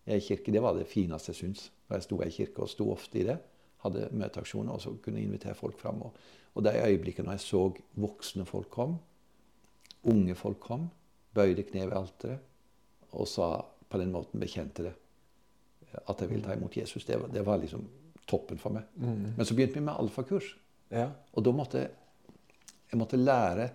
I 0.08 0.20
kirke, 0.24 0.52
Det 0.52 0.62
var 0.64 0.78
det 0.78 0.88
fineste 0.88 1.34
jeg 1.34 1.42
syns. 1.42 1.70
Jeg 1.90 2.04
sto 2.06 2.22
i 2.24 2.30
kirke 2.32 2.64
og 2.64 2.72
sto 2.72 2.92
ofte 2.94 3.20
i 3.20 3.26
det. 3.28 3.38
Hadde 3.84 4.10
møteaksjoner 4.12 4.74
og 4.74 4.82
så 4.82 4.94
kunne 5.04 5.22
invitere 5.22 5.58
folk 5.58 5.80
fram. 5.80 6.02
Og, 6.08 6.16
og 6.54 6.64
de 6.64 6.76
øyeblikkene 6.78 7.28
når 7.28 7.40
jeg 7.40 7.46
så 7.48 7.64
voksne 8.00 8.46
folk 8.48 8.70
kom, 8.74 8.98
unge 10.08 10.36
folk 10.36 10.60
kom, 10.64 10.88
bøyde 11.36 11.66
kne 11.68 11.90
ved 11.90 11.98
alteret 11.98 13.14
og 13.18 13.28
sa 13.30 13.50
på 13.88 14.00
den 14.02 14.12
måten 14.12 14.42
bekjente 14.42 14.88
det. 14.88 14.96
At 16.08 16.22
jeg 16.22 16.30
ville 16.30 16.44
ta 16.44 16.56
imot 16.56 16.76
Jesus. 16.78 17.06
Det 17.06 17.18
var, 17.20 17.32
det 17.34 17.44
var 17.46 17.60
liksom 17.62 17.86
toppen 18.28 18.60
for 18.60 18.76
meg. 18.76 18.88
Mm. 19.00 19.34
Men 19.38 19.48
så 19.48 19.56
begynte 19.56 19.80
vi 19.80 19.86
med 19.86 19.96
alfakurs. 19.96 20.50
Ja. 20.92 21.08
Og 21.34 21.44
da 21.44 21.54
måtte 21.56 21.86
jeg 22.88 23.00
måtte 23.00 23.20
lære 23.20 23.68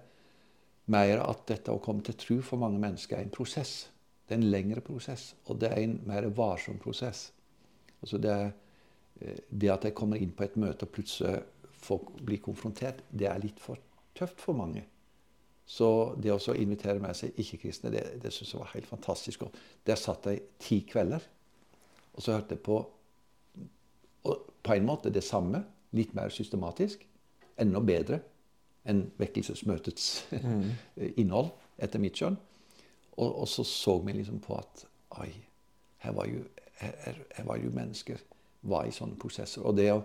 mer 0.93 1.23
at 1.25 1.47
dette 1.49 1.73
å 1.73 1.81
komme 1.83 2.05
til 2.07 2.19
tro 2.21 2.39
for 2.45 2.61
mange 2.63 2.81
mennesker 2.83 3.19
er 3.19 3.27
en 3.27 3.35
prosess. 3.35 3.89
Det 4.27 4.37
er 4.37 4.41
en 4.41 4.53
lengre 4.53 4.83
prosess, 4.85 5.33
og 5.51 5.59
det 5.61 5.73
er 5.73 5.83
en 5.83 5.99
mer 6.09 6.29
varsom 6.37 6.79
prosess. 6.83 7.31
Altså 8.01 8.21
det, 8.23 8.37
eh, 9.21 9.43
det, 9.49 9.71
at 9.73 9.89
jeg 9.89 9.97
kommer 9.99 10.21
inn 10.21 10.35
på 10.37 10.47
et 10.47 10.57
møte 10.61 10.87
og 10.87 10.95
plutselig 10.95 11.43
folk 11.83 12.15
blir 12.23 12.43
konfrontert, 12.43 13.03
det 13.11 13.27
er 13.29 13.43
litt 13.43 13.61
for 13.61 13.81
tøft 14.15 14.41
for 14.41 14.57
mange. 14.59 14.85
Så 15.67 16.15
det 16.21 16.33
å 16.35 16.55
invitere 16.59 17.01
med 17.03 17.17
seg 17.17 17.39
ikke-kristne, 17.39 17.91
det, 17.95 18.03
det 18.23 18.33
syns 18.35 18.53
jeg 18.55 18.61
var 18.61 18.73
helt 18.75 18.91
fantastisk. 18.91 19.47
Og 19.47 19.87
der 19.87 19.99
satt 19.99 20.27
jeg 20.29 20.43
ti 20.63 20.83
kvelder, 20.87 21.23
og 22.13 22.23
så 22.23 22.37
hørte 22.37 22.59
jeg 22.59 22.65
på 22.67 22.83
og 24.23 24.51
på 24.63 24.75
en 24.77 24.85
måte 24.87 25.11
det 25.11 25.25
samme, 25.27 25.65
litt 25.97 26.13
mer 26.15 26.31
systematisk, 26.31 27.01
enda 27.59 27.81
bedre 27.83 28.21
enn 28.89 29.05
vekkelsesmøtets 29.21 30.09
mm. 30.43 30.65
innhold, 31.23 31.53
etter 31.83 32.03
mitt 32.03 32.19
skjønn. 32.19 32.39
Og, 33.12 33.29
og, 33.29 33.47
så 33.49 33.65
så 33.69 33.99
vi 34.03 34.17
liksom 34.17 34.41
på 34.43 34.57
at 34.57 34.87
oi, 35.21 35.31
her 36.03 36.15
var 36.17 36.31
jo, 36.31 36.43
her, 36.81 37.19
her 37.37 37.47
var 37.47 37.61
jo 37.61 37.73
mennesker 37.75 38.23
var 38.71 38.87
i 38.87 38.95
sånne 38.95 39.19
prosesser. 39.21 39.65
Og 39.67 39.77
det 39.77 39.91
å, 39.93 40.01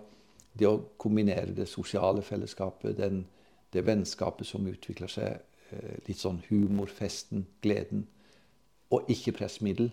det 0.58 0.68
å 0.68 0.78
kombinere 1.00 1.54
det 1.56 1.68
sosiale 1.70 2.22
fellesskapet, 2.26 2.96
den, 2.98 3.22
det 3.72 3.84
vennskapet 3.86 4.46
som 4.46 4.66
utvikler 4.68 5.10
seg, 5.12 5.40
eh, 5.70 5.96
litt 6.08 6.20
sånn 6.20 6.42
humor, 6.50 6.90
festen, 6.92 7.46
gleden, 7.64 8.06
og 8.94 9.08
ikke 9.12 9.36
pressmiddel, 9.36 9.90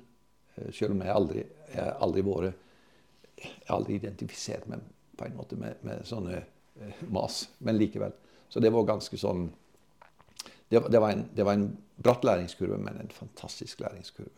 eh, 0.55 0.69
selv 0.73 0.95
om 0.95 1.03
jeg 1.03 1.15
aldri, 1.15 1.47
jeg 1.73 1.97
aldri 1.99 2.25
vært 2.25 2.61
Jeg 3.35 3.51
har 3.67 3.75
aldri 3.75 3.95
identifisert 3.95 4.67
meg 4.71 4.79
på 5.17 5.25
en 5.25 5.33
måte 5.35 5.57
med, 5.59 5.81
med 5.83 6.05
sånne 6.07 6.37
eh, 6.39 7.01
mas, 7.11 7.49
men 7.59 7.75
likevel. 7.75 8.13
Så 8.55 8.61
det 8.63 8.69
var 8.71 8.85
ganske 8.87 9.17
sånn 9.19 9.49
det, 10.71 10.79
det, 10.87 10.99
var 11.03 11.11
en, 11.11 11.25
det, 11.35 11.43
var 11.43 11.57
en, 11.57 11.65
bratt 11.99 12.23
læringskurve, 12.23 12.77
men 12.79 13.01
en 13.01 13.11
fantastisk 13.11 13.81
læringskurve. 13.83 14.31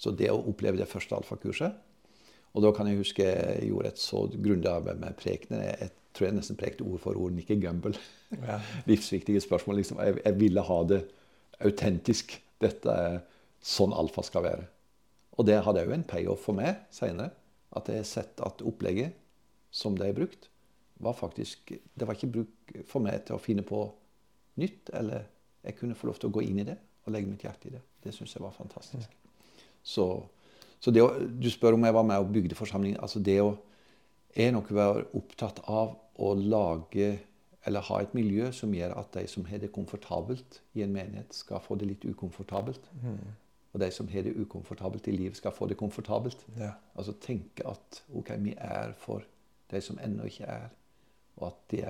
Så 0.00 0.14
det 0.16 0.30
å 0.32 0.40
oppleve 0.48 0.80
det 0.80 0.88
første 0.88 1.16
alfakurset 1.18 1.76
Og 2.56 2.64
da 2.64 2.70
kan 2.72 2.88
jeg 2.88 3.00
huske 3.02 3.26
jeg 3.26 3.68
gjorde 3.68 3.92
et 3.92 4.00
så 4.00 4.22
grundig 4.32 4.70
arbeid 4.72 5.02
med 5.02 5.18
prekener. 5.20 5.66
Jeg, 5.68 5.92
tror 6.16 6.30
jeg 6.30 6.38
nesten 6.38 6.56
prekte 6.56 6.86
ord 6.88 7.02
for 7.04 7.20
ord 7.20 7.36
Nikki 7.36 7.58
Gumbel. 7.60 7.98
Ja. 8.32 8.56
Livsviktige 8.88 9.44
spørsmål. 9.44 9.82
Liksom. 9.82 10.00
Jeg, 10.00 10.16
jeg, 10.24 10.40
ville 10.40 10.64
ha 10.64 10.78
det 10.88 11.02
autentisk. 11.60 12.38
Dette 12.64 12.96
er 13.04 13.20
sånn 13.60 13.92
alfa 13.92 14.24
skal 14.24 14.48
være. 14.48 14.68
Og 15.36 15.44
det 15.46 15.60
hadde 15.68 15.84
òg 15.84 15.92
en 15.98 16.08
payoff 16.08 16.48
for 16.48 16.56
meg 16.56 16.86
seinere. 16.94 17.36
At 17.76 17.92
jeg 17.92 18.00
har 18.00 18.08
sett 18.16 18.40
at 18.40 18.64
opplegget 18.64 19.12
som 19.68 20.00
det 20.00 20.08
er 20.08 20.16
brukt, 20.16 20.48
var 20.98 21.14
faktisk 21.14 21.72
Det 21.94 22.06
var 22.06 22.16
ikke 22.16 22.32
bruk 22.32 22.72
for 22.86 23.04
meg 23.04 23.24
til 23.26 23.36
å 23.36 23.42
finne 23.42 23.62
på 23.66 23.82
nytt. 24.58 24.90
Eller 24.98 25.28
jeg 25.64 25.76
kunne 25.78 25.96
få 25.98 26.10
lov 26.10 26.18
til 26.18 26.30
å 26.30 26.36
gå 26.38 26.44
inn 26.46 26.62
i 26.62 26.66
det 26.68 26.78
og 27.06 27.14
legge 27.14 27.30
mitt 27.30 27.44
hjerte 27.46 27.70
i 27.70 27.76
det. 27.76 27.80
Det 28.04 28.12
syns 28.14 28.34
jeg 28.34 28.44
var 28.44 28.52
fantastisk. 28.56 29.14
Så, 29.82 30.04
så 30.80 30.92
det 30.92 31.02
å, 31.02 31.08
du 31.16 31.48
spør 31.50 31.78
om 31.78 31.86
jeg 31.86 31.96
var 31.96 32.06
med 32.06 32.20
og 32.20 32.32
bygde 32.34 32.58
forsamlingen. 32.58 33.00
altså 33.00 33.22
det 33.24 33.40
å 33.42 33.56
er 34.36 34.52
nok 34.52 34.70
være 34.74 35.06
opptatt 35.16 35.62
av 35.66 35.96
å 36.20 36.34
lage 36.36 37.16
eller 37.66 37.84
ha 37.88 38.00
et 38.02 38.14
miljø 38.16 38.50
som 38.54 38.72
gjør 38.74 38.94
at 38.96 39.12
de 39.16 39.26
som 39.28 39.44
har 39.48 39.60
det 39.60 39.72
komfortabelt 39.74 40.60
i 40.78 40.84
en 40.84 40.92
menighet, 40.94 41.34
skal 41.34 41.60
få 41.60 41.76
det 41.80 41.88
litt 41.90 42.04
ukomfortabelt. 42.06 42.86
Mm. 43.02 43.18
Og 43.74 43.82
de 43.82 43.90
som 43.92 44.08
har 44.08 44.24
det 44.24 44.36
ukomfortabelt 44.38 45.08
i 45.10 45.16
livet, 45.16 45.36
skal 45.36 45.52
få 45.52 45.68
det 45.68 45.76
komfortabelt. 45.76 46.46
Ja. 46.56 46.72
Altså 46.96 47.12
tenke 47.20 47.66
at 47.68 48.02
ok, 48.14 48.32
vi 48.44 48.54
er 48.56 48.94
for 49.00 49.26
de 49.70 49.82
som 49.84 49.98
ennå 50.02 50.30
ikke 50.30 50.48
er. 50.48 50.70
Og 51.38 51.48
at 51.50 51.58
det 51.72 51.86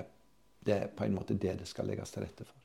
det 0.65 0.75
er 0.75 0.89
på 0.91 1.05
en 1.05 1.15
måte 1.15 1.33
det 1.33 1.55
det 1.61 1.67
skal 1.67 1.87
legges 1.87 2.11
til 2.13 2.25
rette 2.25 2.45
for. 2.45 2.55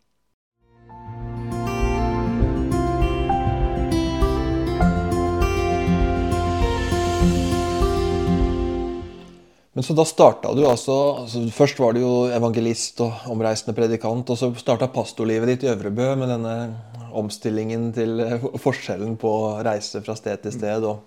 Men 9.75 9.83
så 9.83 9.95
da 9.99 10.05
starta 10.07 10.53
du 10.55 10.63
altså, 10.69 10.95
altså 11.25 11.41
Først 11.51 11.81
var 11.83 11.95
du 11.95 12.03
jo 12.05 12.13
evangelist 12.31 13.01
og 13.03 13.25
omreisende 13.33 13.75
predikant, 13.75 14.31
og 14.31 14.39
så 14.39 14.53
starta 14.59 14.87
pastorlivet 14.93 15.51
ditt 15.51 15.67
i 15.67 15.73
Øvrebø 15.73 16.13
med 16.21 16.31
denne 16.31 16.55
omstillingen 17.15 17.89
til 17.95 18.21
eh, 18.23 18.47
forskjellen 18.63 19.17
på 19.19 19.31
å 19.31 19.51
reise 19.67 20.03
fra 20.03 20.15
sted 20.19 20.45
til 20.45 20.55
sted 20.55 20.87
og 20.87 21.03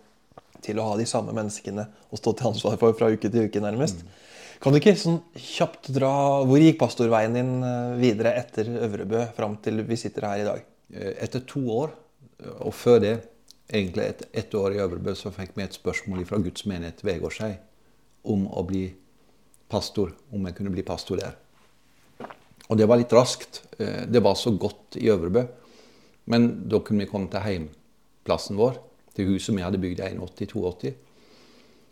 til 0.64 0.80
å 0.80 0.88
ha 0.88 0.96
de 1.00 1.06
samme 1.08 1.36
menneskene 1.36 1.86
å 2.12 2.20
stå 2.20 2.34
til 2.34 2.50
ansvar 2.52 2.80
for 2.82 2.96
fra 2.98 3.12
uke 3.12 3.30
til 3.32 3.48
uke, 3.48 3.64
nærmest. 3.64 4.04
Kan 4.64 4.74
du 4.74 4.80
ikke 4.80 4.96
sånn 4.98 5.20
kjapt 5.38 5.92
dra 5.94 6.12
Hvor 6.48 6.62
gikk 6.62 6.80
pastorveien 6.82 7.36
din 7.38 7.54
eh, 7.66 7.96
videre 8.02 8.34
etter 8.40 8.70
Øvrebø 8.88 9.28
fram 9.38 9.58
til 9.64 9.84
vi 9.86 9.98
sitter 10.00 10.26
her 10.30 10.42
i 10.42 10.48
dag? 10.48 10.64
Eh, 10.94 11.14
etter 11.26 11.44
to 11.46 11.62
år, 11.74 11.94
og 12.62 12.74
før 12.74 13.02
det, 13.04 13.16
egentlig 13.70 14.06
et, 14.06 14.24
ett 14.44 14.56
år 14.56 14.76
i 14.76 14.82
Øvrebø, 14.82 15.14
så 15.18 15.34
fikk 15.34 15.56
vi 15.58 15.66
et 15.66 15.78
spørsmål 15.78 16.26
fra 16.30 16.40
Guds 16.42 16.66
menighet 16.70 17.04
Vegårshei 17.06 17.56
om 18.30 18.46
å 18.48 18.64
bli 18.68 18.86
pastor, 19.70 20.14
om 20.34 20.46
jeg 20.48 20.58
kunne 20.58 20.74
bli 20.74 20.86
pastor 20.86 21.22
der. 21.22 21.38
Og 22.68 22.78
det 22.78 22.88
var 22.90 23.00
litt 23.00 23.14
raskt. 23.16 23.62
Det 23.78 24.22
var 24.24 24.36
så 24.36 24.52
godt 24.52 24.98
i 25.00 25.08
Øvrebø. 25.12 25.46
Men 26.28 26.48
da 26.68 26.82
kunne 26.84 27.06
vi 27.06 27.10
komme 27.10 27.32
til 27.32 27.44
heimplassen 27.44 28.60
vår, 28.60 28.80
til 29.16 29.32
huset 29.32 29.56
vi 29.56 29.64
hadde 29.64 29.80
bygd 29.82 30.04
i 30.04 30.10
81-82. 30.14 30.94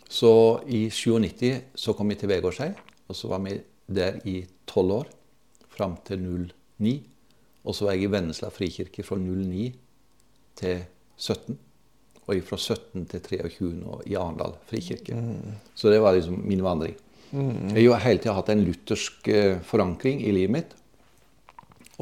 Så 0.09 0.31
i 0.67 0.87
97 0.89 1.75
så 1.75 1.93
kom 1.97 2.11
vi 2.11 2.17
til 2.19 2.29
Vegårshei, 2.29 2.71
og 3.09 3.17
så 3.17 3.29
var 3.31 3.41
vi 3.45 3.57
der 3.87 4.19
i 4.25 4.43
tolv 4.69 5.01
år. 5.01 5.11
Fram 5.75 5.97
til 6.07 6.21
09. 6.79 6.95
Og 7.65 7.75
så 7.75 7.87
var 7.87 7.95
jeg 7.95 8.05
i 8.05 8.11
Vennesla 8.13 8.51
frikirke 8.53 9.03
fra 9.03 9.17
09 9.19 9.71
til 10.59 10.85
17. 11.17 11.57
Og 12.25 12.41
fra 12.45 12.57
17 12.57 13.05
til 13.11 13.21
23 13.21 13.71
nå 13.81 13.99
i 14.09 14.15
Arendal 14.17 14.55
frikirke. 14.69 15.17
Mm. 15.17 15.57
Så 15.75 15.91
det 15.91 15.99
var 16.01 16.15
liksom 16.15 16.39
min 16.47 16.63
vandring. 16.63 16.95
Mm. 17.31 17.75
Jeg 17.75 17.91
har 17.91 18.03
hele 18.05 18.21
tida 18.21 18.35
hatt 18.37 18.49
en 18.53 18.63
luthersk 18.63 19.27
eh, 19.27 19.59
forankring 19.65 20.21
i 20.23 20.33
livet 20.33 20.53
mitt. 20.55 20.75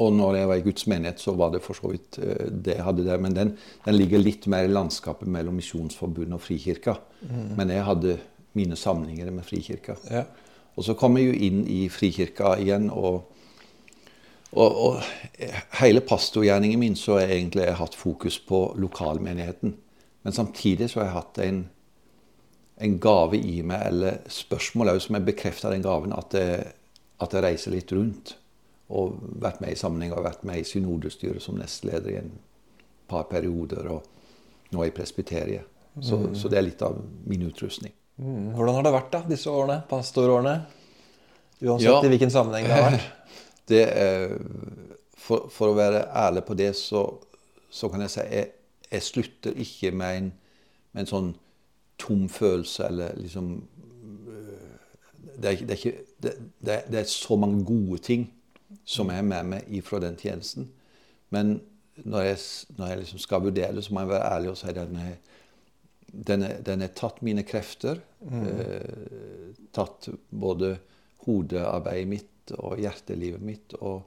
Og 0.02 0.10
når 0.14 0.38
jeg 0.40 0.48
var 0.50 0.58
i 0.58 0.64
Guds 0.64 0.86
menighet, 0.90 1.20
så 1.22 1.34
var 1.38 1.52
det 1.54 1.62
for 1.62 1.78
så 1.78 1.90
vidt 1.92 2.18
eh, 2.18 2.48
det 2.50 2.78
jeg 2.78 2.86
hadde 2.86 3.04
der. 3.06 3.20
Men 3.22 3.36
den, 3.36 3.52
den 3.84 3.98
ligger 3.98 4.22
litt 4.22 4.48
mer 4.50 4.66
i 4.66 4.72
landskapet 4.72 5.30
mellom 5.30 5.54
Misjonsforbundet 5.60 6.34
og 6.34 6.42
Frikirka. 6.42 6.96
Mm. 7.22 7.52
Men 7.60 7.70
jeg 7.70 7.86
hadde 7.86 8.16
mine 8.58 8.78
samlinger 8.78 9.30
med 9.34 9.46
Frikirka. 9.46 9.96
Ja. 10.10 10.24
Og 10.74 10.86
så 10.88 10.96
kom 10.98 11.18
jeg 11.18 11.30
jo 11.30 11.38
inn 11.46 11.62
i 11.70 11.84
Frikirka 11.92 12.56
igjen. 12.58 12.90
og, 12.90 13.30
og, 14.54 14.82
og 14.88 15.00
hele 15.78 16.02
pastorgjerningen 16.02 16.82
min 16.82 16.98
så 16.98 17.18
har 17.18 17.28
jeg 17.28 17.38
egentlig 17.38 17.70
hatt 17.78 17.94
fokus 17.98 18.40
på 18.42 18.66
lokalmenigheten. 18.78 19.76
Men 20.24 20.34
samtidig 20.34 20.90
så 20.90 21.02
har 21.02 21.10
jeg 21.10 21.18
hatt 21.20 21.42
en, 21.44 21.66
en 22.82 22.98
gave 22.98 23.38
i 23.38 23.60
meg, 23.62 23.90
eller 23.92 24.24
spørsmål 24.26 24.96
òg, 24.96 25.04
som 25.04 25.18
jeg 25.18 25.28
bekrefta 25.30 25.70
den 25.70 25.84
gaven, 25.86 26.14
at 26.16 26.34
jeg, 26.34 26.72
at 27.22 27.36
jeg 27.36 27.46
reiser 27.46 27.74
litt 27.76 27.94
rundt 27.94 28.40
og 28.94 29.18
vært 29.42 29.60
med 29.62 29.74
i 29.74 29.78
sammenheng 29.78 30.14
og 30.14 30.24
vært 30.26 30.44
med 30.46 30.60
i 30.60 30.66
synodestyret 30.68 31.42
som 31.42 31.58
nestleder 31.58 32.12
i 32.12 32.18
en 32.20 32.32
par 33.10 33.26
perioder, 33.30 33.88
og 33.90 34.72
nå 34.74 34.86
i 34.86 34.94
presbyteriet. 34.94 35.66
Så, 36.00 36.16
mm. 36.18 36.34
så, 36.34 36.50
det 36.50 36.58
er 36.58 36.66
litt 36.66 36.82
av 36.82 36.96
min 37.28 37.44
utrustning. 37.46 37.92
Mm. 38.16 38.54
Hvordan 38.54 38.78
har 38.78 38.86
det 38.86 38.94
vært 38.94 39.12
da, 39.12 39.20
disse 39.28 39.50
årene, 39.50 39.82
pastorårene? 39.90 40.54
Uansett 41.62 41.86
ja, 41.86 42.00
i 42.02 42.10
hvilken 42.10 42.32
sammenheng 42.34 42.66
det 42.68 42.78
har 42.78 42.90
vært? 42.92 43.10
Det, 43.64 43.80
for, 45.16 45.46
for, 45.48 45.70
å 45.72 45.76
være 45.78 46.02
ærlig 46.20 46.42
på 46.44 46.52
det, 46.58 46.74
så, 46.76 47.06
så 47.72 47.88
kan 47.88 48.02
jeg 48.04 48.12
si 48.12 48.24
jeg, 48.28 48.50
jeg 48.90 49.06
slutter 49.06 49.54
ikke 49.64 49.92
med 49.96 50.18
en, 50.18 50.26
med 50.92 51.06
en, 51.06 51.08
sånn 51.08 51.30
tom 51.96 52.26
følelse 52.28 52.90
eller 52.90 53.16
liksom 53.16 53.48
øh, 54.28 54.74
det 55.38 55.48
er, 55.48 55.62
det, 55.62 55.70
er 55.70 55.78
ikke, 55.78 55.94
det, 56.26 56.34
det 56.60 57.00
er, 57.00 57.08
så 57.08 57.38
mange 57.40 57.64
gode 57.64 58.02
ting 58.04 58.26
som 58.84 59.10
er 59.12 59.24
med 59.26 59.50
meg 59.52 59.76
ifra 59.76 60.00
den 60.02 60.16
tjenesten. 60.20 60.68
Men 61.34 61.58
når 62.02 62.26
jeg, 62.28 62.38
når 62.76 62.90
jeg 62.90 63.00
liksom 63.02 63.22
skal 63.22 63.44
vurdere 63.44 63.76
det, 63.76 63.84
så 63.86 63.94
må 63.94 64.04
jeg 64.04 64.12
være 64.12 64.32
ærlig 64.36 64.50
og 64.50 64.58
si 64.58 64.70
at 64.72 64.94
den 66.64 66.82
har 66.84 66.94
tatt 66.98 67.22
mine 67.26 67.44
krefter. 67.46 68.00
Mm. 68.24 68.44
Eh, 68.50 69.62
tatt 69.74 70.08
både 70.30 70.74
hodearbeidet 71.24 72.10
mitt 72.10 72.54
og 72.58 72.80
hjertelivet 72.82 73.42
mitt. 73.42 73.76
Og, 73.80 74.02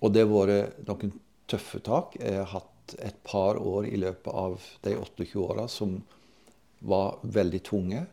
og 0.00 0.14
det 0.14 0.24
har 0.24 0.32
vært 0.32 0.82
noen 0.88 1.14
tøffe 1.50 1.82
tak. 1.84 2.16
Jeg 2.20 2.38
har 2.38 2.52
hatt 2.54 2.96
et 3.02 3.18
par 3.26 3.58
år 3.60 3.86
i 3.88 3.98
løpet 4.00 4.32
av 4.32 4.58
de 4.84 4.96
28 4.98 5.38
åra 5.42 5.68
som 5.70 6.00
var 6.82 7.20
veldig 7.22 7.60
tunge, 7.66 8.04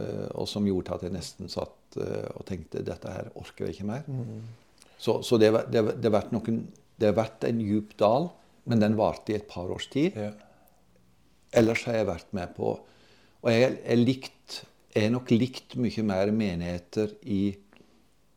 eh, 0.00 0.28
og 0.32 0.48
som 0.48 0.66
gjorde 0.68 0.96
at 0.96 1.04
jeg 1.04 1.14
nesten 1.14 1.50
satt 1.52 1.98
eh, 2.00 2.28
og 2.32 2.46
tenkte 2.48 2.84
dette 2.86 3.10
her 3.10 3.28
orker 3.40 3.68
jeg 3.68 3.76
ikke 3.76 3.90
mer. 3.90 4.06
Mm. 4.08 4.44
Så, 4.98 5.20
så 5.26 5.38
det, 5.40 5.50
det, 5.72 5.82
det, 6.00 6.12
har 6.12 6.30
noen, 6.32 6.64
det, 6.96 7.10
har 7.10 7.16
vært 7.18 7.46
en 7.48 7.60
djup 7.62 7.96
dal, 8.00 8.30
men 8.70 8.82
den 8.82 8.96
varte 8.98 9.34
i 9.34 9.38
et 9.38 9.48
par 9.50 9.70
års 9.72 9.88
tid. 9.92 10.16
Ja. 10.16 10.32
Ellers 11.54 11.84
har 11.88 11.98
jeg 12.00 12.08
vært 12.08 12.32
med 12.34 12.54
på 12.56 12.72
Og 13.44 13.50
jeg 13.52 13.76
er 13.84 14.00
likt, 14.00 14.62
jeg 14.94 15.12
nok 15.12 15.30
likt 15.30 15.76
mye 15.78 16.02
mer 16.06 16.32
menigheter 16.34 17.12
i, 17.28 17.42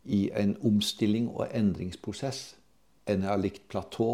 i, 0.04 0.20
en 0.36 0.58
omstilling 0.68 1.30
og 1.32 1.48
endringsprosess 1.48 2.42
enn 3.08 3.24
jeg 3.24 3.32
har 3.32 3.40
likt 3.40 3.64
platå. 3.72 4.10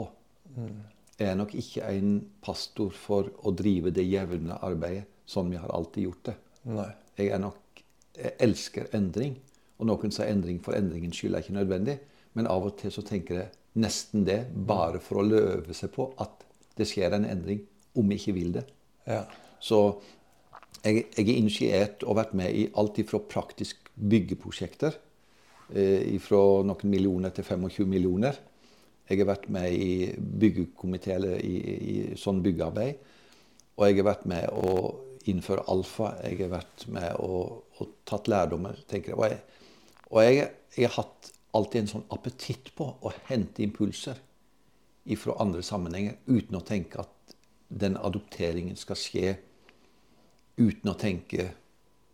Mm. 0.53 0.84
Jeg 1.17 1.32
er 1.32 1.39
nok 1.39 1.56
ikke 1.58 1.89
en 1.89 2.13
pastor 2.45 2.93
for 2.93 3.32
å 3.41 3.56
drive 3.58 3.89
det 3.95 4.06
jevne 4.06 4.60
arbeidet 4.62 5.08
sånn 5.25 5.51
vi 5.51 5.60
har 5.60 5.71
alltid 5.73 6.08
gjort 6.08 6.29
det. 6.29 6.36
Nei. 6.69 6.89
Jeg 7.17 7.34
er 7.36 7.41
nok, 7.43 7.84
jeg 8.17 8.36
elsker 8.43 8.89
endring. 8.97 9.36
Og 9.79 9.89
noen 9.89 10.13
sier 10.13 10.32
endring 10.32 10.60
for 10.63 10.77
endringens 10.77 11.17
skyld 11.19 11.38
er 11.38 11.45
ikke 11.45 11.58
nødvendig. 11.58 11.97
Men 12.38 12.50
av 12.50 12.65
og 12.67 12.78
til 12.80 12.93
så 12.93 13.04
tenker 13.06 13.39
jeg 13.39 13.52
nesten 13.84 14.26
det, 14.28 14.43
bare 14.54 15.02
for 15.02 15.22
å 15.22 15.28
løve 15.28 15.76
seg 15.78 15.93
på 15.93 16.12
at 16.22 16.43
det 16.78 16.88
skjer 16.89 17.15
en 17.17 17.28
endring, 17.30 17.62
om 17.98 18.10
vi 18.10 18.17
ikke 18.17 18.36
vil 18.38 18.54
det. 18.56 18.65
Ja. 19.06 19.24
Så 19.62 19.80
jeg, 20.84 21.06
jeg 21.15 21.26
er 21.28 21.36
initiert 21.38 22.06
og 22.06 22.17
vært 22.19 22.34
med 22.38 22.54
i 22.54 22.67
alt 22.80 22.98
ifra 23.02 23.22
praktisk 23.30 23.91
byggeprosjekter 23.93 24.98
eh, 25.76 26.17
fra 26.24 26.41
noen 26.65 26.89
millioner 26.91 27.34
til 27.36 27.46
25 27.48 27.88
millioner. 27.89 28.39
Jeg 29.10 29.19
har 29.19 29.30
vært 29.30 29.50
med 29.52 29.74
i 29.76 30.12
byggekomité 30.17 31.17
eller 31.17 31.41
i, 31.43 31.56
i, 31.93 31.96
sånn 32.19 32.41
byggearbeid. 32.43 33.10
Og 33.78 33.88
jeg 33.88 34.00
har 34.00 34.08
vært 34.08 34.28
med 34.30 34.48
å 34.54 34.76
innføre 35.30 35.65
alfa. 35.72 36.13
Jeg 36.24 36.39
har 36.43 36.54
vært 36.56 36.86
med 36.93 37.10
og, 37.24 37.63
og 37.80 37.98
tatt 38.08 38.30
lærdommer. 38.32 38.80
tenker 38.88 39.13
jeg. 39.13 39.19
Og 39.19 39.28
jeg, 39.28 39.39
og 40.10 40.24
jeg, 40.24 40.50
jeg 40.78 40.89
har 40.89 40.98
hatt 41.02 41.33
alltid 41.54 41.84
en 41.84 41.92
sånn 41.92 42.06
appetitt 42.13 42.72
på 42.78 42.88
å 43.02 43.12
hente 43.30 43.63
impulser 43.66 44.20
fra 45.20 45.36
andre 45.44 45.63
sammenhenger 45.66 46.16
uten 46.26 46.58
å 46.58 46.63
tenke 46.66 47.04
at 47.04 47.36
den 47.68 47.98
adopteringen 47.98 48.78
skal 48.80 48.98
skje 49.00 49.34
uten 50.58 50.92
å 50.92 50.98
tenke 51.00 51.50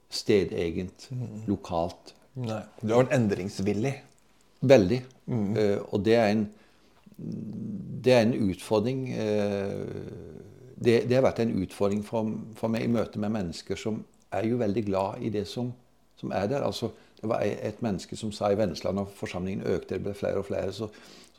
stedegent, 0.09 1.09
mm. 1.11 1.43
lokalt. 1.49 2.15
Nei. 2.39 2.63
Du 2.81 2.93
har 2.93 3.03
vært 3.03 3.15
endringsvillig. 3.17 3.93
Veldig. 4.69 4.99
Mm. 5.29 5.51
Uh, 5.55 5.77
og 5.93 6.03
det 6.07 6.15
er 6.17 6.31
en 6.33 6.47
det 7.19 8.13
er 8.15 8.21
en 8.23 8.33
utfordring 8.47 9.01
uh, 9.11 9.89
det, 10.79 11.01
det, 11.09 11.17
har 11.17 11.25
vært 11.25 11.41
en 11.43 11.51
utfordring 11.59 11.99
for, 12.07 12.29
for, 12.55 12.71
meg 12.71 12.85
i 12.85 12.91
møte 12.93 13.19
med 13.19 13.33
mennesker 13.35 13.75
som 13.79 13.97
er 14.31 14.47
jo 14.47 14.61
veldig 14.61 14.83
glad 14.87 15.25
i 15.27 15.31
det 15.33 15.43
som, 15.49 15.73
som 16.15 16.31
er 16.31 16.47
der. 16.47 16.63
altså 16.63 16.93
det 17.21 17.27
var 17.27 17.43
et 17.43 17.81
menneske 17.83 18.15
som 18.15 18.31
sa 18.31 18.51
i 18.51 18.57
Vennesland, 18.57 18.95
når 18.95 19.11
forsamlingen 19.17 19.65
økte, 19.67 19.97
det 19.97 20.03
ble 20.05 20.13
flere 20.15 20.39
og 20.39 20.47
flere, 20.47 20.71
så 20.71 20.87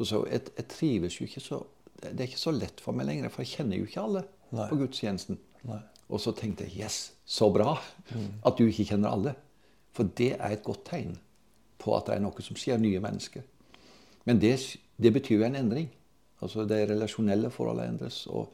sa 0.05 0.23
jeg, 0.29 0.51
jeg 0.57 0.69
trives 0.73 1.21
jo 1.21 1.29
ikke 1.29 1.45
så 1.45 1.63
Det 2.01 2.15
er 2.17 2.31
ikke 2.31 2.41
så 2.41 2.53
lett 2.57 2.79
for 2.81 2.97
meg 2.97 3.05
lenger, 3.11 3.29
for 3.29 3.45
jeg 3.45 3.59
kjenner 3.59 3.77
jo 3.77 3.85
ikke 3.85 4.01
alle 4.01 4.23
Nei. 4.57 4.69
på 4.71 4.79
gudstjenesten. 4.81 5.37
Nei. 5.69 5.83
Og 6.09 6.23
så 6.25 6.33
tenkte 6.33 6.65
jeg 6.65 6.87
yes, 6.87 7.13
så 7.29 7.51
bra 7.53 7.75
mm. 8.09 8.41
at 8.49 8.57
du 8.57 8.63
ikke 8.65 8.87
kjenner 8.89 9.13
alle. 9.13 9.35
For 9.93 10.09
det 10.17 10.31
er 10.39 10.55
et 10.55 10.65
godt 10.65 10.87
tegn 10.89 11.19
på 11.81 11.93
at 11.97 12.09
det 12.09 12.15
er 12.17 12.23
noe 12.25 12.45
som 12.45 12.57
skjer, 12.57 12.81
nye 12.81 13.03
mennesker. 13.05 13.45
Men 14.25 14.41
det, 14.41 14.55
det 14.97 15.13
betyr 15.13 15.43
jo 15.43 15.47
en 15.51 15.61
endring. 15.61 15.91
Altså 16.41 16.65
Det 16.65 16.81
relasjonelle 16.89 17.53
forholdet 17.53 17.93
endres. 17.93 18.23
Og, 18.33 18.49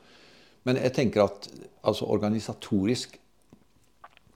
men 0.66 0.82
jeg 0.82 0.94
tenker 0.98 1.22
at 1.28 1.48
altså 1.86 2.10
organisatorisk 2.10 3.20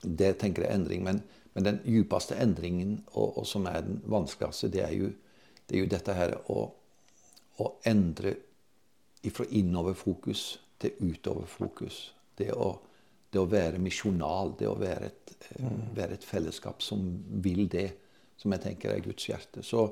Det 0.00 0.36
tenker 0.38 0.62
jeg 0.62 0.70
er 0.70 0.78
endring. 0.78 1.02
men 1.04 1.22
men 1.54 1.66
den 1.66 1.80
djupeste 1.84 2.36
endringen, 2.38 3.00
og, 3.12 3.38
og, 3.38 3.46
som 3.46 3.66
er 3.66 3.82
den 3.86 3.98
vanskeligste, 4.10 4.70
det 4.70 4.84
er 4.86 4.94
jo, 4.94 5.10
det 5.66 5.76
er 5.76 5.84
jo 5.84 5.90
dette 5.90 6.14
her 6.14 6.36
å, 6.52 6.62
å 7.60 7.72
endre 7.88 8.36
fra 9.34 9.46
innoverfokus 9.50 10.44
til 10.80 11.10
utoverfokus. 11.10 11.98
Det 12.38 12.52
å, 12.54 12.70
det 13.30 13.40
å 13.40 13.48
være 13.50 13.82
misjonal, 13.82 14.54
det 14.58 14.68
å 14.70 14.78
være 14.78 15.10
et, 15.10 15.34
eh, 15.50 15.66
mm. 15.66 15.82
være 15.96 16.16
et, 16.16 16.24
fellesskap 16.24 16.82
som 16.82 17.02
vil 17.44 17.66
det, 17.70 17.90
som 18.40 18.54
jeg 18.54 18.64
tenker 18.64 18.94
er 18.94 19.04
Guds 19.04 19.26
hjerte. 19.28 19.64
Så, 19.66 19.84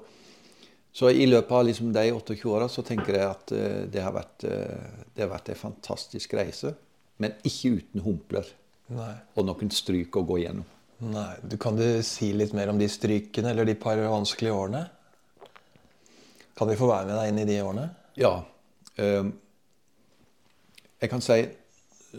så 0.94 1.10
i 1.12 1.26
løpet 1.28 1.52
av 1.52 1.66
liksom 1.68 1.92
de 1.92 2.06
28 2.14 2.48
åra 2.48 2.70
så 2.72 2.86
tenker 2.86 3.18
jeg 3.18 3.28
at 3.28 3.52
uh, 3.52 3.82
det, 3.90 4.00
har 4.00 4.14
vært, 4.16 4.46
uh, 4.48 5.04
det 5.12 5.26
har 5.26 5.34
vært 5.34 5.52
en 5.52 5.60
fantastisk 5.66 6.38
reise. 6.38 6.72
Men 7.20 7.36
ikke 7.44 7.74
uten 7.76 8.06
humpler 8.06 8.48
Nei. 8.94 9.12
og 9.36 9.44
noen 9.50 9.74
stryk 9.74 10.16
å 10.16 10.24
gå 10.24 10.40
igjennom. 10.40 10.77
Nei, 10.98 11.36
du 11.42 11.56
Kan 11.56 11.76
du 11.76 12.02
si 12.02 12.32
litt 12.32 12.52
mer 12.52 12.72
om 12.72 12.78
de 12.78 12.88
strykene 12.90 13.52
eller 13.52 13.68
de 13.68 13.76
par 13.78 14.00
vanskelige 14.02 14.54
årene? 14.54 14.82
Kan 16.58 16.68
vi 16.68 16.78
få 16.78 16.88
være 16.90 17.06
med 17.06 17.14
deg 17.20 17.28
inn 17.30 17.38
i 17.38 17.46
de 17.46 17.58
årene? 17.62 17.84
Ja. 18.18 18.32
Eh, 18.98 19.28
jeg 20.98 21.10
kan 21.12 21.22
si 21.22 21.38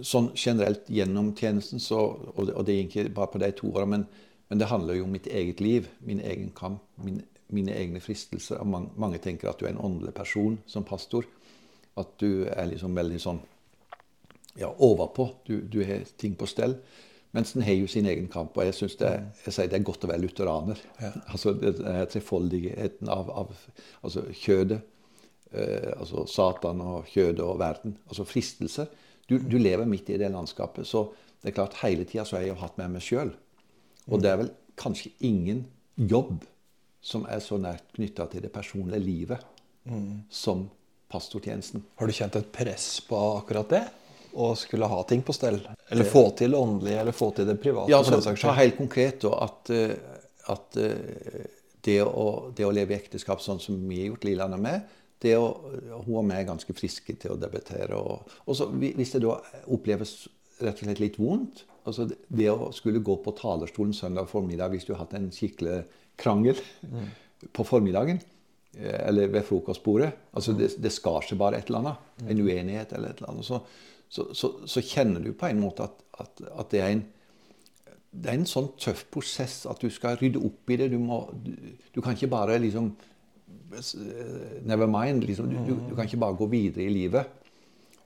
sånn 0.06 0.30
generelt 0.38 0.88
gjennom 0.88 1.34
tjenesten, 1.36 1.82
så, 1.84 2.00
og, 2.36 2.62
det, 2.64 2.76
er 2.76 2.86
ikke 2.86 3.10
bare 3.12 3.32
på 3.34 3.42
de 3.42 3.50
to 3.58 3.74
årene, 3.74 3.98
men, 3.98 4.06
men, 4.48 4.62
det 4.62 4.70
handler 4.72 4.96
jo 4.96 5.10
om 5.10 5.12
mitt 5.12 5.28
eget 5.28 5.60
liv, 5.60 5.90
min 6.06 6.22
egen 6.24 6.54
kamp, 6.56 6.86
min, 7.04 7.20
mine 7.52 7.76
egne 7.76 8.00
fristelser. 8.00 8.64
Mange, 8.64 8.94
mange, 8.96 9.20
tenker 9.20 9.52
at 9.52 9.60
du 9.60 9.66
er 9.66 9.74
en 9.74 9.84
åndelig 9.90 10.14
person 10.16 10.56
som 10.70 10.88
pastor. 10.88 11.28
At 12.00 12.16
du 12.22 12.46
er 12.48 12.70
liksom 12.70 12.96
veldig 12.96 13.20
sånn 13.20 13.44
ja, 14.56 14.70
overpå. 14.72 15.28
Du, 15.50 15.58
du 15.68 15.82
har 15.84 16.06
ting 16.22 16.38
på 16.40 16.48
stell. 16.48 16.78
Mens 17.32 17.54
den 17.54 17.62
har 17.62 17.76
jo 17.78 17.88
sin 17.88 18.08
egen 18.10 18.30
kamp. 18.32 18.58
Og 18.58 18.66
jeg 18.66 18.78
syns 18.78 18.96
det, 19.00 19.12
det, 19.46 19.68
er 19.74 19.86
godt 19.86 20.06
å 20.06 20.10
være 20.10 20.24
lutheraner. 20.24 20.80
Ja. 21.02 21.12
Altså 21.30 21.54
trefoldigheten 22.10 23.12
av, 23.14 23.30
av 23.30 23.52
altså 24.02 24.26
kjødet. 24.34 24.80
Eh, 25.52 25.92
altså 25.96 26.26
Satan 26.30 26.82
og 26.86 27.10
kjødet 27.10 27.46
og 27.46 27.60
verden. 27.62 27.98
Altså 28.10 28.26
fristelser. 28.26 28.90
Du, 29.30 29.38
du, 29.38 29.60
lever 29.62 29.86
midt 29.90 30.10
i 30.10 30.18
det 30.22 30.32
landskapet. 30.34 30.88
Så 30.90 31.06
det 31.42 31.52
er 31.52 31.60
klart, 31.60 31.78
hele 31.84 32.08
tida 32.10 32.26
så 32.26 32.38
har 32.38 32.48
jeg 32.48 32.56
jo 32.56 32.64
hatt 32.64 32.82
med 32.82 32.96
meg 32.96 33.06
sjøl. 33.06 33.36
Og 34.10 34.24
det 34.24 34.32
er 34.32 34.42
vel 34.42 34.52
kanskje 34.80 35.14
ingen 35.26 35.68
jobb 36.00 36.42
som 37.02 37.26
er 37.30 37.42
så 37.44 37.60
nært 37.62 37.94
knytta 37.96 38.26
til 38.32 38.44
det 38.44 38.52
personlige 38.52 39.04
livet 39.04 39.46
mm. 39.88 40.26
som 40.34 40.66
pastortjenesten. 41.10 41.84
Har 42.00 42.10
du 42.10 42.16
kjent 42.16 42.38
et 42.40 42.52
press 42.54 43.00
på 43.06 43.20
akkurat 43.38 43.72
det? 43.72 43.86
Å 44.34 44.52
skulle 44.56 44.90
ha 44.92 45.00
ting 45.10 45.24
på 45.26 45.34
stell? 45.34 45.60
Eller 45.90 46.08
få 46.10 46.30
til 46.38 46.56
åndelig, 46.56 46.98
eller 47.02 47.16
få 47.16 47.32
til 47.38 47.48
det 47.50 47.58
private? 47.62 47.92
Ja, 47.92 48.04
så, 48.06 48.20
ta 48.38 48.54
helt 48.58 48.78
konkret 48.78 49.24
da, 49.26 49.34
at, 49.48 49.72
eh, 49.74 49.96
at 50.54 50.78
eh, 50.78 51.46
det, 51.86 52.00
å, 52.04 52.26
det, 52.56 52.68
å, 52.68 52.74
leve 52.76 52.96
i 52.96 53.00
ekteskap 53.00 53.42
sånn 53.42 53.62
som 53.64 53.80
vi 53.90 54.04
har 54.04 54.12
gjort 54.12 54.28
Lilland 54.30 54.60
med, 54.62 54.98
det 55.20 55.36
å, 55.36 55.48
hun 56.06 56.22
og 56.22 56.28
meg 56.28 56.44
er 56.44 56.52
ganske 56.52 56.76
friske 56.76 57.16
til 57.20 57.34
å 57.34 57.40
debattere. 57.40 57.98
Og, 57.98 58.38
og 58.46 58.56
så, 58.56 58.70
hvis 58.72 59.16
det 59.16 59.24
da 59.26 59.40
oppleves 59.68 60.22
rett 60.60 60.80
og 60.82 60.88
slett 60.88 61.02
litt 61.04 61.20
vondt 61.20 61.66
altså 61.88 62.06
Det 62.10 62.50
å 62.52 62.70
skulle 62.76 63.02
gå 63.04 63.16
på 63.24 63.34
talerstolen 63.38 63.96
søndag 63.96 64.30
formiddag 64.30 64.74
hvis 64.74 64.86
du 64.88 64.94
har 64.94 65.04
hatt 65.06 65.16
en 65.18 65.30
skikkelig 65.34 65.84
krangel 66.20 66.60
mm. 66.84 67.08
på 67.56 67.66
formiddagen 67.66 68.20
eh, 68.76 69.00
eller 69.08 69.32
ved 69.32 69.48
frokostbordet. 69.48 70.12
Altså 70.36 70.54
det, 70.58 70.74
det 70.82 70.92
skar 70.94 71.26
seg 71.26 71.40
bare 71.40 71.60
et 71.60 71.70
eller 71.72 71.82
annet. 71.82 72.10
En 72.26 72.36
mm. 72.36 72.44
uenighet 72.46 72.94
eller 72.94 73.14
et 73.14 73.24
eller 73.24 73.32
annet. 73.34 73.48
Så, 73.48 73.62
så, 74.10 74.26
så, 74.34 74.52
så 74.66 74.82
kjenner 74.82 75.24
du 75.24 75.32
på 75.38 75.50
en 75.50 75.62
måte 75.62 75.86
at, 75.86 76.04
at, 76.20 76.44
at, 76.50 76.70
det 76.74 76.84
er 76.84 76.94
en 76.96 77.06
det 78.10 78.32
er 78.32 78.40
en 78.40 78.48
sånn 78.50 78.72
tøff 78.82 79.04
prosess 79.14 79.68
at 79.70 79.84
du 79.84 79.92
skal 79.94 80.18
rydde 80.18 80.42
opp 80.42 80.72
i 80.74 80.80
det. 80.82 80.88
Du, 80.90 80.98
må, 80.98 81.20
du, 81.46 81.52
du 81.94 82.00
kan 82.02 82.18
ikke 82.18 82.32
bare 82.34 82.58
liksom 82.62 82.96
Never 84.66 84.88
mind. 84.90 85.28
Liksom. 85.28 85.52
Du, 85.68 85.76
du, 85.76 85.94
kan 85.94 86.08
ikke 86.08 86.18
bare 86.22 86.38
gå 86.38 86.48
videre 86.50 86.88
i 86.88 86.94
livet. 86.94 87.40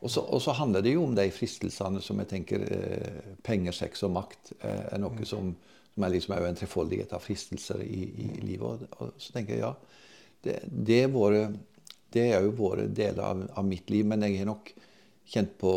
Og 0.03 0.11
så, 0.11 0.19
og 0.21 0.41
så, 0.43 0.51
handler 0.51 0.83
det 0.83 0.97
jo 0.97 1.05
om 1.05 1.15
de 1.15 1.29
fristelsene 1.31 2.01
som 2.03 2.19
jeg 2.19 2.29
tenker 2.33 2.65
eh, 2.67 3.35
penger, 3.43 3.75
sex 3.75 4.03
og 4.03 4.11
makt 4.17 4.51
eh, 4.59 4.81
er 4.91 4.99
noe 4.99 5.27
som, 5.27 5.53
som 5.93 6.03
er 6.03 6.11
liksom 6.11 6.35
en 6.35 6.59
trefoldighet 6.59 7.15
av 7.15 7.23
fristelser 7.23 7.85
i, 7.85 8.01
i 8.25 8.27
livet. 8.43 8.65
Og, 8.67 8.97
og, 8.99 9.13
så 9.15 9.37
tenker 9.37 9.55
jeg 9.55 9.63
ja, 9.63 9.71
det, 10.43 10.57
det, 10.67 10.97
er, 11.05 11.13
våre, 11.13 11.45
det 12.11 12.25
er 12.33 12.43
jo 12.43 12.51
våre 12.59 12.89
deler 12.91 13.23
av, 13.23 13.45
av, 13.53 13.63
mitt 13.67 13.87
liv. 13.93 14.03
Men 14.11 14.27
jeg 14.27 14.41
har 14.41 14.51
nok 14.51 14.73
kjent 15.29 15.55
på, 15.59 15.73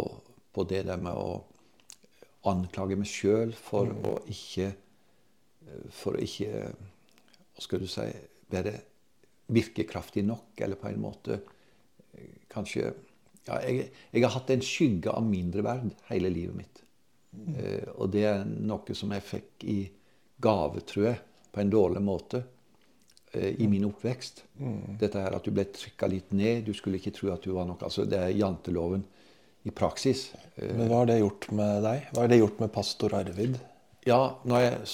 på 0.53 0.65
det 0.69 0.85
der 0.89 1.01
med 1.03 1.17
å 1.17 1.45
anklage 2.47 2.99
meg 2.99 3.11
sjøl 3.11 3.55
for 3.57 3.91
mm. 3.91 4.05
å 4.07 4.17
ikke 4.31 4.73
For 5.91 6.15
å 6.15 6.23
ikke 6.23 6.61
Hva 6.71 7.65
skal 7.65 7.83
du 7.83 7.89
si 7.91 8.05
Være 8.53 8.77
virkekraftig 9.51 10.23
nok, 10.27 10.55
eller 10.63 10.79
på 10.79 10.89
en 10.91 11.01
måte 11.03 11.37
kanskje 12.51 12.89
ja, 13.47 13.61
jeg, 13.63 13.89
jeg, 14.11 14.23
har 14.25 14.33
hatt 14.35 14.51
en 14.51 14.65
skygge 14.65 15.13
av 15.13 15.23
mindreverd 15.27 15.93
hele 16.09 16.31
livet 16.33 16.57
mitt. 16.59 16.81
Mm. 17.37 17.53
Eh, 17.55 17.89
og 17.95 18.11
det 18.15 18.25
er 18.27 18.43
noe 18.47 18.97
som 18.99 19.13
jeg 19.15 19.23
fikk 19.23 19.67
i 19.71 19.77
gave, 20.43 20.83
tror 20.89 21.09
jeg, 21.11 21.21
på 21.53 21.63
en 21.63 21.71
dårlig 21.71 22.03
måte 22.03 22.43
eh, 23.33 23.53
i 23.63 23.69
min 23.71 23.87
oppvekst. 23.87 24.43
Mm. 24.59 24.97
Dette 24.99 25.23
her 25.23 25.37
at 25.39 25.47
du 25.47 25.55
ble 25.55 25.67
trykka 25.71 26.11
litt 26.11 26.35
ned. 26.35 26.65
Du 26.67 26.75
skulle 26.75 26.99
ikke 26.99 27.15
tro 27.15 27.31
at 27.35 27.47
du 27.47 27.53
var 27.55 27.69
noe. 27.69 27.79
Altså, 27.87 28.07
det 28.09 28.19
er 28.19 28.35
janteloven 28.35 29.07
i 29.67 29.73
praksis. 29.75 30.29
Eh, 30.57 30.73
Men 30.73 30.91
hva 30.91 31.03
har 31.03 31.11
det 31.11 31.21
gjort 31.21 31.49
med 31.57 31.83
deg? 31.87 32.09
Hva 32.13 32.25
har 32.25 32.33
det 32.33 32.41
gjort 32.41 32.63
med 32.63 32.73
pastor 32.75 33.17
Arvid? 33.19 33.59
Ja, 34.07 34.37
når 34.47 34.63
jeg, 34.63 34.91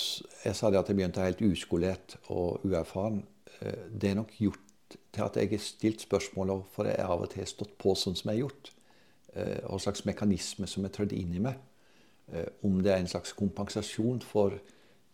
jeg 0.46 0.56
sa 0.56 0.70
det 0.72 0.80
at 0.80 0.88
jeg 0.88 0.98
begynte 0.98 1.24
helt 1.24 1.42
uskolert 1.44 2.16
og 2.32 2.64
uerfaren, 2.64 3.22
eh, 3.60 3.88
det 3.92 4.12
er 4.12 4.20
nok 4.22 4.32
gjort 4.40 4.68
til 5.12 5.24
at 5.24 5.36
jeg 5.36 5.50
har 5.52 5.64
stilt 5.64 6.04
spørsmål 6.04 6.62
for 6.72 6.88
jeg 6.88 7.04
av 7.04 7.20
og 7.24 7.30
til 7.32 7.44
har 7.44 7.50
stått 7.50 7.76
på 7.80 7.92
sånn 7.96 8.16
som 8.16 8.30
jeg 8.30 8.40
har 8.40 8.46
gjort. 8.46 8.72
Hva 9.32 9.78
slags 9.80 10.02
mekanisme 10.04 10.66
som 10.68 10.84
er 10.84 10.92
trødd 10.92 11.14
inn 11.16 11.30
i 11.32 11.40
meg. 11.40 11.56
Om 12.60 12.82
det 12.84 12.90
er 12.92 12.98
en 13.00 13.08
slags 13.08 13.32
kompensasjon 13.32 14.18
for 14.28 14.58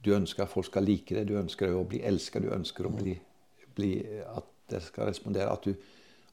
du 0.02 0.10
ønsker 0.16 0.42
at 0.42 0.50
folk 0.50 0.66
skal 0.66 0.86
like 0.86 1.14
det, 1.14 1.28
du 1.28 1.36
ønsker 1.38 1.70
å 1.74 1.84
bli 1.86 2.00
elska, 2.06 2.42
du 2.42 2.50
ønsker 2.54 2.86
å 2.86 2.92
bli, 2.94 3.14
bli, 3.78 3.92
at 4.26 4.50
det 4.70 4.82
skal 4.86 5.06
respondere. 5.10 5.54
At 5.54 5.66
du, 5.66 5.74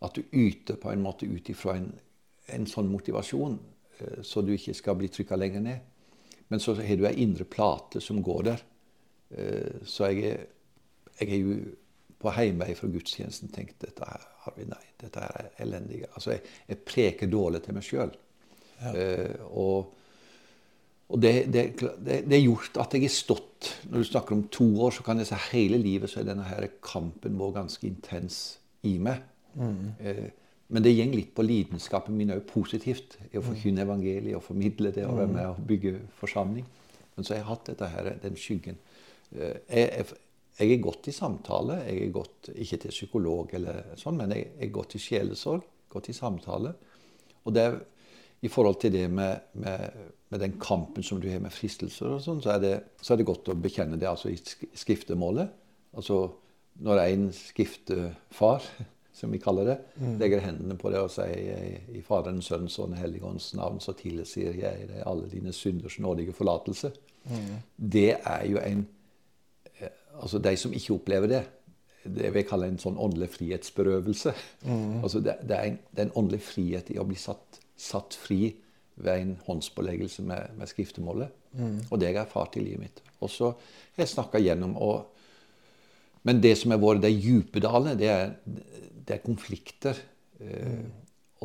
at 0.06 0.18
du 0.18 0.24
yter 0.34 0.78
på 0.82 0.90
en 0.92 1.06
måte 1.06 1.30
ut 1.30 1.50
ifra 1.54 1.78
en, 1.80 1.92
en, 2.54 2.68
sånn 2.70 2.92
motivasjon, 2.92 3.58
eh, 4.00 4.22
så 4.26 4.44
du 4.46 4.54
ikke 4.56 4.76
skal 4.78 5.00
bli 5.00 5.10
trykka 5.12 5.40
lenger 5.40 5.66
ned. 5.66 5.92
Men 6.52 6.62
så 6.62 6.76
har 6.78 7.00
du 7.00 7.08
ei 7.10 7.16
indre 7.24 7.48
plate 7.50 8.02
som 8.04 8.22
går 8.24 8.46
der. 8.50 8.64
Eh, 9.36 9.82
så 9.88 10.12
jeg 10.12 10.30
er, 10.34 10.46
jeg 11.20 11.32
er 11.32 11.42
jo 11.42 11.58
på 12.22 12.32
heimvei 12.34 12.74
fra 12.78 12.90
gudstjenesten 12.90 13.52
tenkt 13.54 13.82
dette 13.84 14.08
her 14.08 14.24
har 14.46 14.54
vi 14.58 14.66
nei, 14.70 14.84
dette 15.02 15.22
her 15.22 15.42
er 15.42 15.52
elendig. 15.66 16.04
Altså, 16.14 16.36
jeg, 16.36 16.46
jeg 16.70 16.82
preker 16.86 17.30
dårlig 17.30 17.64
til 17.66 17.78
meg 17.78 17.86
sjøl. 17.86 18.16
Ja. 18.82 18.92
Uh, 18.92 19.46
og 19.56 19.94
og 21.14 21.22
det, 21.22 21.54
det, 21.54 21.64
det, 21.78 22.16
det, 22.26 22.34
har 22.34 22.42
gjort 22.42 22.80
at 22.82 22.96
jeg 22.98 23.06
har 23.06 23.12
stått 23.14 23.68
Når 23.92 24.02
du 24.02 24.08
snakker 24.10 24.36
om 24.36 24.48
to 24.50 24.66
år, 24.82 24.96
så 24.96 25.04
kan 25.06 25.22
jeg 25.22 25.30
si 25.30 25.38
hele 25.52 25.78
livet 25.78 26.10
så 26.10 26.22
er 26.22 26.32
denne 26.32 26.48
her 26.48 26.66
kampen 26.82 27.38
vår 27.38 27.52
ganske 27.60 27.86
intens 27.86 28.40
i 28.86 28.96
meg. 29.02 29.22
Mm. 29.54 29.94
Eh, 30.02 30.26
men 30.68 30.84
det 30.84 30.96
går 30.98 31.14
litt 31.14 31.34
på 31.38 31.46
lidenskapen 31.46 32.18
min 32.18 32.34
òg 32.34 32.46
positivt. 32.50 33.20
I 33.32 33.38
å 33.38 33.46
forkynne 33.46 33.84
evangeliet 33.86 34.38
og 34.38 34.46
formidle 34.48 34.92
det 34.96 35.06
og 35.06 35.20
være 35.20 35.34
med 35.34 35.50
og 35.52 35.66
bygge 35.70 36.00
forsamling. 36.18 36.66
Men 37.16 37.26
så 37.26 37.36
har 37.36 37.42
jeg 37.42 37.50
hatt 37.52 37.68
dette 37.70 37.90
her, 37.92 38.10
den 38.24 38.40
skyggen. 38.40 38.80
Eh, 39.32 39.60
jeg, 39.70 39.92
jeg, 39.92 40.22
jeg 40.58 40.74
er 40.74 40.82
godt 40.84 41.12
i 41.12 41.16
samtale. 41.16 41.82
Jeg 41.86 42.08
er 42.08 42.16
godt, 42.16 42.50
ikke 42.56 42.80
til 42.82 42.96
psykolog, 42.96 43.54
eller 43.60 43.94
sånn, 44.00 44.18
men 44.20 44.34
jeg 44.34 44.50
er 44.58 44.74
godt 44.74 44.98
i 44.98 45.04
sjelesorg. 45.04 45.68
Godt 45.92 46.10
i 46.12 46.18
samtale. 46.18 46.74
Og 47.46 47.54
det 47.54 47.68
i 48.46 48.50
forhold 48.52 48.80
til 48.82 48.94
det 48.94 49.06
med, 49.10 49.54
med, 49.54 49.92
med, 50.30 50.40
den 50.42 50.58
kampen 50.62 51.04
som 51.04 51.22
du 51.22 51.30
har 51.32 51.40
med 51.42 51.54
fristelser, 51.54 52.18
og 52.18 52.22
sånn, 52.22 52.42
så, 52.44 52.58
det, 52.62 52.76
så 53.02 53.14
er 53.14 53.22
det 53.22 53.30
godt 53.30 53.50
å 53.50 53.58
bekjenne 53.58 53.98
det 54.02 54.10
altså 54.10 54.30
i 54.30 54.38
skriftemålet. 54.78 55.54
Altså 55.98 56.20
når 56.86 57.02
en 57.06 57.30
skriftefar, 57.34 58.66
som 59.16 59.32
vi 59.32 59.40
kaller 59.40 59.70
det, 59.70 59.76
mm. 59.96 60.16
legger 60.20 60.44
hendene 60.44 60.78
på 60.80 60.92
det 60.92 61.00
og 61.00 61.12
sier 61.14 61.92
i 61.96 62.02
Faderens, 62.04 62.50
Sønnens 62.52 62.78
og 62.80 62.92
Den 62.92 63.00
hellige 63.00 63.26
ånds 63.28 63.54
navn, 63.56 63.80
så 63.84 63.96
tilsier 63.96 64.58
jeg 64.60 64.90
deg 64.92 65.04
alle 65.08 65.30
dine 65.32 65.54
synders 65.56 65.98
nådige 66.04 66.36
forlatelse. 66.36 66.92
Mm. 67.26 67.54
Det 67.96 68.10
er 68.20 68.48
jo 68.52 68.62
en 68.62 68.88
eh, 69.80 69.94
Altså 70.16 70.40
de 70.40 70.56
som 70.56 70.74
ikke 70.74 70.94
opplever 70.96 71.28
det, 71.28 71.44
det 72.06 72.30
vil 72.30 72.44
jeg 72.44 72.48
kalle 72.48 72.68
en 72.70 72.78
sånn 72.80 73.00
åndelig 73.02 73.32
frihetsberøvelse. 73.34 74.32
Mm. 74.64 75.02
Altså 75.02 75.20
det, 75.20 75.40
det, 75.42 75.58
er 75.58 75.72
en, 75.72 75.80
det 75.92 76.04
er 76.04 76.08
en 76.08 76.18
åndelig 76.22 76.44
frihet 76.46 76.92
i 76.94 77.00
å 77.02 77.08
bli 77.08 77.18
satt 77.20 77.60
satt 77.76 78.16
fri 78.16 78.54
ved 78.96 79.22
en 79.22 79.34
håndspåleggelse 79.46 80.24
med, 80.24 80.54
med 80.58 80.72
skriftemålet. 80.72 81.34
Mm. 81.52 81.80
Og 81.90 82.00
det 82.00 82.08
har 82.08 82.14
jeg 82.14 82.22
erfart 82.24 82.56
i 82.56 82.64
livet 82.64 82.86
mitt. 82.86 83.02
Og 83.20 83.32
så 83.32 83.52
har 83.52 84.06
jeg 84.06 84.14
snakka 84.14 84.40
gjennom 84.40 84.78
og, 84.80 85.12
Men 86.26 86.40
det 86.42 86.56
som 86.58 86.72
har 86.74 86.80
vært 86.82 87.04
de 87.04 87.12
dype 87.22 87.62
dalene, 87.62 87.94
det 88.00 88.08
er, 88.10 88.32
det 89.06 89.18
er 89.18 89.26
konflikter. 89.26 90.00
Mm. 90.40 90.88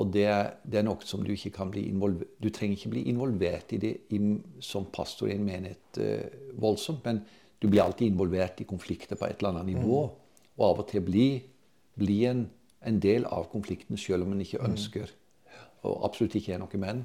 Og 0.01 0.11
det 0.15 0.25
er, 0.31 0.49
det 0.65 0.81
er, 0.81 0.87
noe 0.87 1.03
som 1.07 1.23
du 1.27 1.33
ikke 1.35 1.53
kan 1.55 1.71
bli 1.71 1.85
involvert 1.91 2.39
Du 2.43 2.49
trenger 2.55 2.79
ikke 2.79 2.93
bli 2.95 3.03
involvert 3.11 3.75
i 3.75 3.81
det 3.83 3.93
i, 4.15 4.21
som 4.63 4.89
pastor 4.93 5.29
i 5.29 5.37
en 5.37 5.47
menighet 5.47 6.01
uh, 6.01 6.57
voldsomt, 6.63 7.05
men 7.05 7.21
du 7.61 7.69
blir 7.69 7.83
alltid 7.85 8.13
involvert 8.13 8.63
i 8.63 8.69
konflikter 8.69 9.19
på 9.19 9.27
et 9.27 9.41
eller 9.41 9.53
annet 9.53 9.75
nivå. 9.75 10.05
Mm. 10.07 10.53
Og 10.57 10.67
av 10.67 10.83
og 10.83 10.89
til 10.91 11.05
bli, 11.05 11.27
bli 12.01 12.21
en, 12.31 12.45
en, 12.87 13.01
del 13.03 13.27
av 13.29 13.51
konflikten 13.53 13.99
selv 14.01 14.25
om 14.25 14.33
en 14.35 14.45
ikke 14.45 14.63
mm. 14.63 14.71
ønsker 14.71 15.17
og 15.89 16.03
absolutt 16.05 16.37
ikke 16.37 16.55
er 16.55 16.61
noe 16.61 16.81
menn. 16.81 17.05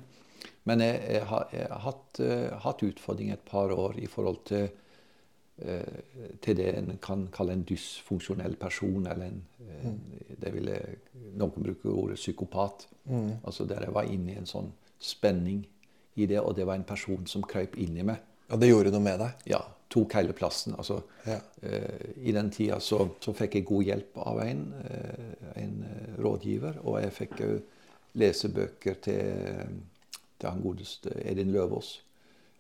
Men 0.68 0.82
jeg, 0.84 0.98
jeg, 1.16 1.28
har, 1.30 1.46
jeg 1.54 1.68
har, 1.72 1.84
hatt, 1.86 2.22
uh, 2.22 2.56
hatt 2.66 2.84
utfordringer 2.86 3.38
et 3.38 3.46
par 3.48 3.72
år 3.72 4.00
i 4.02 4.10
forhold 4.12 4.42
til, 4.50 4.68
til 5.56 6.58
det 6.58 6.66
en 6.76 6.98
kan 7.02 7.28
kalle 7.32 7.54
en 7.56 7.64
dysfunksjonell 7.64 8.58
person. 8.60 9.08
Eller 9.08 9.30
en, 9.30 9.38
uh, 9.62 9.86
mm. 9.88 10.00
det 10.42 10.52
ville, 10.54 10.80
Noen 11.40 11.64
bruker 11.64 11.94
ordet 11.94 12.18
psykopat. 12.20 12.88
Mm. 13.06 13.32
Altså 13.44 13.66
Der 13.66 13.86
jeg 13.86 13.94
var 13.94 14.04
inne 14.12 14.34
i 14.34 14.38
en 14.42 14.50
sånn 14.50 14.72
spenning 15.00 15.66
i 16.16 16.26
det, 16.26 16.40
og 16.40 16.56
det 16.56 16.66
var 16.68 16.76
en 16.76 16.88
person 16.88 17.26
som 17.28 17.44
krøp 17.44 17.78
inn 17.78 17.98
i 17.98 18.06
meg. 18.08 18.20
Og 18.52 18.60
det 18.62 18.70
gjorde 18.70 18.92
noe 18.94 19.04
med 19.04 19.20
deg? 19.20 19.48
Ja. 19.56 19.64
tok 19.90 20.14
hele 20.18 20.34
plassen. 20.34 20.74
Altså, 20.76 21.02
Ja. 21.26 21.40
eh, 21.62 22.28
I 22.28 22.32
den 22.32 22.50
tida 22.52 22.80
så, 22.80 23.10
så 23.22 23.34
fikk 23.34 23.56
jeg 23.56 23.66
god 23.66 23.84
hjelp 23.84 24.18
av 24.18 24.40
en, 24.42 24.74
eh, 24.84 25.62
en 25.64 25.84
eh, 25.84 26.24
rådgiver. 26.24 26.80
Og 26.84 27.02
jeg 27.02 27.14
fikk 27.14 27.36
òg 27.46 27.62
lesebøker 28.16 28.98
til, 29.02 29.70
til 30.40 30.50
han 30.50 30.62
godeste 30.62 31.14
Edin 31.24 31.52
Løvaas. 31.54 32.02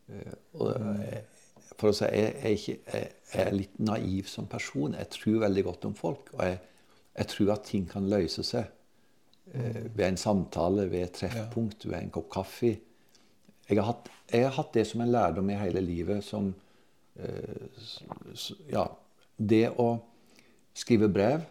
Eh, 0.09 0.33
og 0.53 0.75
eh, 0.75 1.21
for 1.79 1.91
å 1.91 1.95
si, 1.95 2.07
jeg, 2.07 2.31
jeg, 2.41 2.59
ikke, 2.59 2.77
jeg, 2.93 3.11
jeg 3.33 3.43
er 3.45 3.57
litt 3.57 3.77
naiv 3.83 4.31
som 4.31 4.47
person. 4.51 4.95
Jeg 4.97 5.11
tror 5.15 5.43
veldig 5.45 5.65
godt 5.67 5.87
om 5.89 5.95
folk. 5.97 6.31
Og 6.37 6.43
jeg, 6.47 7.27
tror 7.31 7.53
at 7.55 7.67
ting 7.67 7.87
kan 7.89 8.09
løse 8.11 8.43
seg 8.47 8.67
eh, 9.53 9.85
ved 9.87 10.05
en 10.07 10.19
samtale, 10.19 10.87
ved 10.91 11.07
et 11.07 11.17
treffpunkt, 11.21 11.87
ved 11.89 11.99
en 11.99 12.13
kopp 12.15 12.29
kaffe. 12.37 12.75
Jeg 13.65 13.79
har, 13.79 13.89
hatt, 13.89 14.11
har 14.33 14.55
hatt 14.59 14.75
det 14.77 14.85
som 14.87 15.01
en 15.01 15.11
lærdom 15.11 15.49
i 15.49 15.59
hele 15.59 15.83
livet 15.83 16.23
som 16.25 16.53
eh, 17.17 17.89
Ja, 18.71 18.87
det 19.35 19.67
å 19.81 19.89
skrive 20.75 21.09
brev 21.11 21.43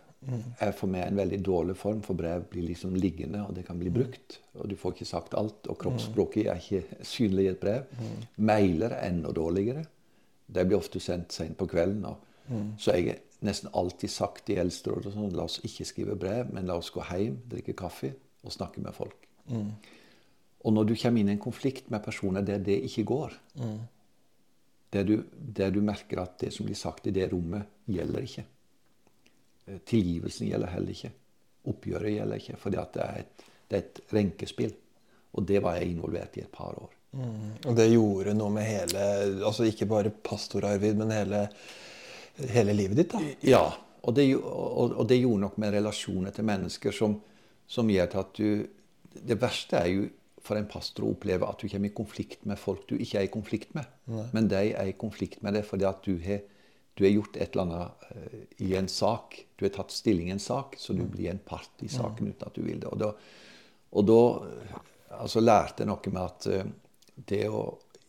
er 0.63 0.73
for 0.77 0.89
meg 0.91 1.07
en 1.07 1.19
veldig 1.19 1.41
dårlig 1.45 1.77
form, 1.77 2.01
for 2.05 2.17
brev 2.17 2.47
blir 2.51 2.65
liksom 2.71 2.95
liggende, 2.97 3.43
og 3.45 3.55
det 3.57 3.67
kan 3.67 3.79
bli 3.81 3.93
brukt. 3.93 4.39
Og 4.57 4.71
du 4.71 4.77
får 4.79 4.95
ikke 4.95 5.09
sagt 5.09 5.37
alt, 5.39 5.67
og 5.69 5.79
kroppsspråket 5.81 6.49
er 6.49 6.63
ikke 6.63 7.01
synlig 7.15 7.49
i 7.49 7.51
et 7.53 7.61
brev. 7.61 7.91
Mailer 8.37 8.97
er 8.97 9.11
enda 9.11 9.35
dårligere. 9.37 9.85
De 10.47 10.65
blir 10.65 10.77
ofte 10.79 11.01
sendt 11.01 11.33
sent 11.33 11.57
på 11.59 11.67
kvelden. 11.67 12.05
Og, 12.05 12.17
Så 12.79 12.93
jeg 12.93 13.07
har 13.09 13.21
nesten 13.41 13.71
alltid 13.73 14.11
sagt 14.11 14.51
i 14.51 14.59
Eldsterådet 14.61 15.13
sånn, 15.15 15.33
la 15.33 15.45
oss 15.45 15.61
ikke 15.65 15.85
skrive 15.89 16.15
brev, 16.17 16.53
men 16.53 16.67
la 16.67 16.77
oss 16.77 16.91
gå 16.93 17.01
hjem, 17.09 17.39
drikke 17.49 17.73
kaffe 17.75 18.15
og 18.45 18.53
snakke 18.53 18.81
med 18.85 18.93
folk. 18.95 19.17
Og 20.65 20.73
når 20.73 20.85
du 20.85 20.95
kommer 20.97 21.21
inn 21.21 21.29
i 21.29 21.33
en 21.33 21.39
konflikt 21.39 21.91
med 21.91 22.03
personer 22.05 22.43
der 22.43 22.59
det 22.59 22.79
ikke 22.85 23.05
går, 23.05 23.33
der, 24.93 25.05
du, 25.05 25.25
der 25.33 25.71
du 25.71 25.81
merker 25.83 26.21
at 26.23 26.39
det 26.41 26.53
som 26.53 26.67
blir 26.67 26.77
sagt 26.77 27.07
i 27.07 27.11
det 27.11 27.31
rommet, 27.33 27.65
gjelder 27.89 28.21
ikke. 28.25 28.45
Eh, 29.67 29.79
Tilgivelsen 29.85 30.49
gjelder 30.49 30.73
heller 30.73 30.91
ikke. 30.95 31.11
Oppgjøret 31.67 32.15
gjelder 32.15 32.37
ikke, 32.37 32.57
fordi 32.57 32.77
det 32.95 33.03
er 33.03 33.19
et, 33.25 33.45
det 33.71 33.77
er 33.77 33.83
et 33.83 34.01
renkespill. 34.13 34.75
Og 35.35 35.49
det 35.49 35.63
var 35.63 35.77
jeg 35.77 35.91
involvert 35.97 36.37
i 36.37 36.45
et 36.45 36.53
par 36.53 36.77
år. 36.79 36.93
Og 37.15 37.77
det 37.79 37.87
gjorde 37.93 38.35
noe 38.37 38.53
med 38.55 38.67
hele 38.67 39.05
Altså 39.47 39.67
ikke 39.69 39.89
bare 39.91 40.13
pastor 40.25 40.67
Arvid, 40.69 40.99
men 40.99 41.13
hele, 41.15 41.45
hele 42.51 42.75
livet 42.77 43.01
ditt, 43.03 43.15
da. 43.15 43.21
Ja, 43.47 43.65
og 44.05 44.17
det, 44.17 44.27
og, 44.37 44.97
og 44.99 45.07
det 45.09 45.21
gjorde 45.23 45.45
nok 45.47 45.61
med 45.63 45.77
relasjoner 45.77 46.35
til 46.35 46.49
mennesker 46.49 46.95
som, 46.95 47.17
som 47.67 47.91
gjør 47.91 48.19
at 48.21 48.35
du 48.41 48.67
Det 49.15 49.39
verste 49.41 49.81
er 49.81 49.91
jo 49.93 50.09
for 50.45 50.61
en 50.61 50.69
pastor 50.69 51.07
å 51.07 51.13
oppleve 51.15 51.47
at 51.49 51.63
du 51.63 51.71
kommer 51.73 51.89
i 51.89 51.97
konflikt 51.97 52.43
med 52.49 52.61
folk 52.61 52.83
du 52.91 52.99
ikke 52.99 53.23
er 53.23 53.29
i 53.29 53.33
konflikt 53.33 53.71
med. 53.77 53.87
Men 54.37 54.51
de 54.51 54.75
er 54.75 54.91
i 54.91 54.99
konflikt 54.99 55.41
med 55.45 55.57
deg 55.57 55.65
fordi 55.65 55.87
at 55.89 56.05
du 56.05 56.19
har, 56.21 56.43
du 56.95 57.05
har 57.07 57.15
gjort 57.15 57.39
et 57.39 57.55
eller 57.55 57.63
annet 57.65 58.05
eh, 58.11 58.43
i 58.67 58.75
en 58.77 58.91
sak. 58.93 59.39
Du 59.57 59.65
har 59.65 59.73
tatt 59.73 59.95
stilling 59.95 60.29
i 60.29 60.35
en 60.35 60.43
sak, 60.43 60.77
så 60.79 60.93
du 60.93 61.01
blir 61.09 61.31
en 61.33 61.41
part 61.41 61.81
i 61.87 61.89
saken 61.89 62.29
uten 62.29 62.45
at 62.45 62.59
du 62.59 62.61
vil 62.67 62.83
det. 62.83 62.91
Og 62.93 63.01
da, 63.01 63.09
og 63.95 64.07
da 64.11 64.21
eh, 64.51 64.77
altså, 65.23 65.41
lærte 65.41 65.85
jeg 65.85 65.93
noe 65.95 66.13
med 66.13 66.23
at 66.27 66.51
eh, 66.53 66.75
det 67.15 67.47
å 67.49 67.65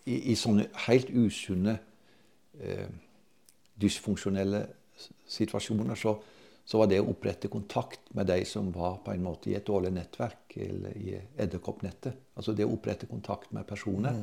I, 0.05 0.31
i 0.31 0.35
sånne 0.37 0.67
helt 0.85 1.09
usunne 1.09 1.79
eh, 2.61 2.89
dysfunksjonelle 3.81 4.59
situasjoner, 5.27 5.97
så, 5.97 6.13
så 6.61 6.77
var 6.77 6.91
det 6.91 6.99
å 7.01 7.07
opprette 7.09 7.49
kontakt 7.49 8.11
med 8.13 8.29
de 8.29 8.37
som 8.45 8.69
var 8.73 8.99
på 9.05 9.15
en 9.15 9.23
måte 9.25 9.49
i 9.49 9.55
et 9.57 9.65
dårlig 9.65 9.91
nettverk, 9.95 10.57
eller 10.61 10.93
i 10.97 11.15
edderkoppnettet. 11.41 12.19
Altså 12.37 12.53
det 12.53 12.67
å 12.67 12.75
opprette 12.75 13.09
kontakt 13.09 13.49
med 13.57 13.65
personer. 13.67 14.21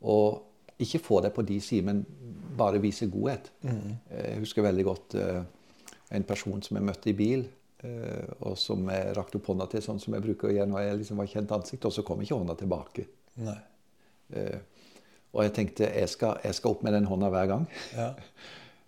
Og 0.00 0.78
ikke 0.80 1.02
få 1.02 1.20
det 1.20 1.32
på 1.36 1.42
de 1.44 1.58
sider, 1.60 1.90
men 1.90 2.04
bare 2.56 2.80
vise 2.80 3.10
godhet. 3.10 3.50
Mm. 3.62 3.96
Jeg 4.14 4.38
husker 4.44 4.64
veldig 4.64 4.84
godt 4.86 5.16
eh, 5.20 5.42
en 6.16 6.24
person 6.28 6.62
som 6.64 6.78
jeg 6.78 6.86
møtte 6.86 7.10
i 7.10 7.16
bil, 7.16 7.44
eh, 7.84 8.30
og 8.46 8.56
som 8.58 8.88
jeg 8.88 9.12
rakte 9.18 9.40
opp 9.40 9.50
hånda 9.52 9.68
til, 9.70 9.84
sånn 9.84 10.00
som 10.00 10.16
jeg 10.16 10.24
bruker 10.24 10.48
å 10.48 10.54
gjøre 10.54 10.70
når 10.70 10.86
jeg 10.86 11.02
liksom 11.02 11.20
var 11.20 11.34
kjent 11.34 11.54
ansikt, 11.58 11.90
og 11.90 11.94
så 11.98 12.06
kom 12.06 12.22
ikke 12.24 12.38
hånda 12.38 12.56
tilbake. 12.62 13.06
Nei. 13.44 13.58
Eh, 14.36 14.58
og 15.30 15.44
jeg 15.46 15.54
tenkte 15.54 15.90
jeg 15.94 16.10
skal, 16.10 16.40
jeg 16.44 16.56
skal 16.58 16.74
opp 16.74 16.84
med 16.86 16.96
den 16.96 17.08
hånda 17.10 17.30
hver 17.30 17.50
gang. 17.50 17.66
Ja. 17.94 18.12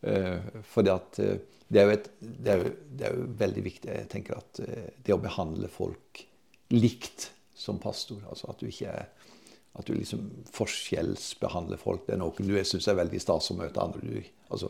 for 0.02 0.62
fordi 0.74 0.94
at 0.94 1.18
eh, 1.22 1.36
det 1.72 1.80
er, 1.80 1.92
det, 2.20 2.52
er 2.52 2.64
det 2.98 3.06
er 3.06 3.16
jo 3.16 3.28
veldig 3.38 3.64
viktig. 3.64 3.90
Jeg 3.90 4.08
tenker 4.12 4.36
at 4.40 4.60
eh, 4.66 4.90
det 5.04 5.14
å 5.14 5.22
behandle 5.22 5.70
folk 5.72 6.24
likt 6.72 7.30
som 7.56 7.78
pastor, 7.80 8.20
altså 8.28 8.50
at 8.50 8.60
du 8.60 8.68
ikke 8.68 8.92
er 8.92 9.10
at 9.72 9.88
du 9.88 9.94
liksom 9.96 10.26
forskjellsbehandler 10.52 11.80
folk. 11.80 12.02
Det 12.04 12.12
er 12.16 12.20
noe 12.20 12.44
du 12.44 12.56
syns 12.68 12.88
er 12.90 12.98
veldig 12.98 13.20
stas 13.22 13.50
å 13.52 13.56
møte 13.56 13.80
andre. 13.80 14.20
Altså, 14.52 14.68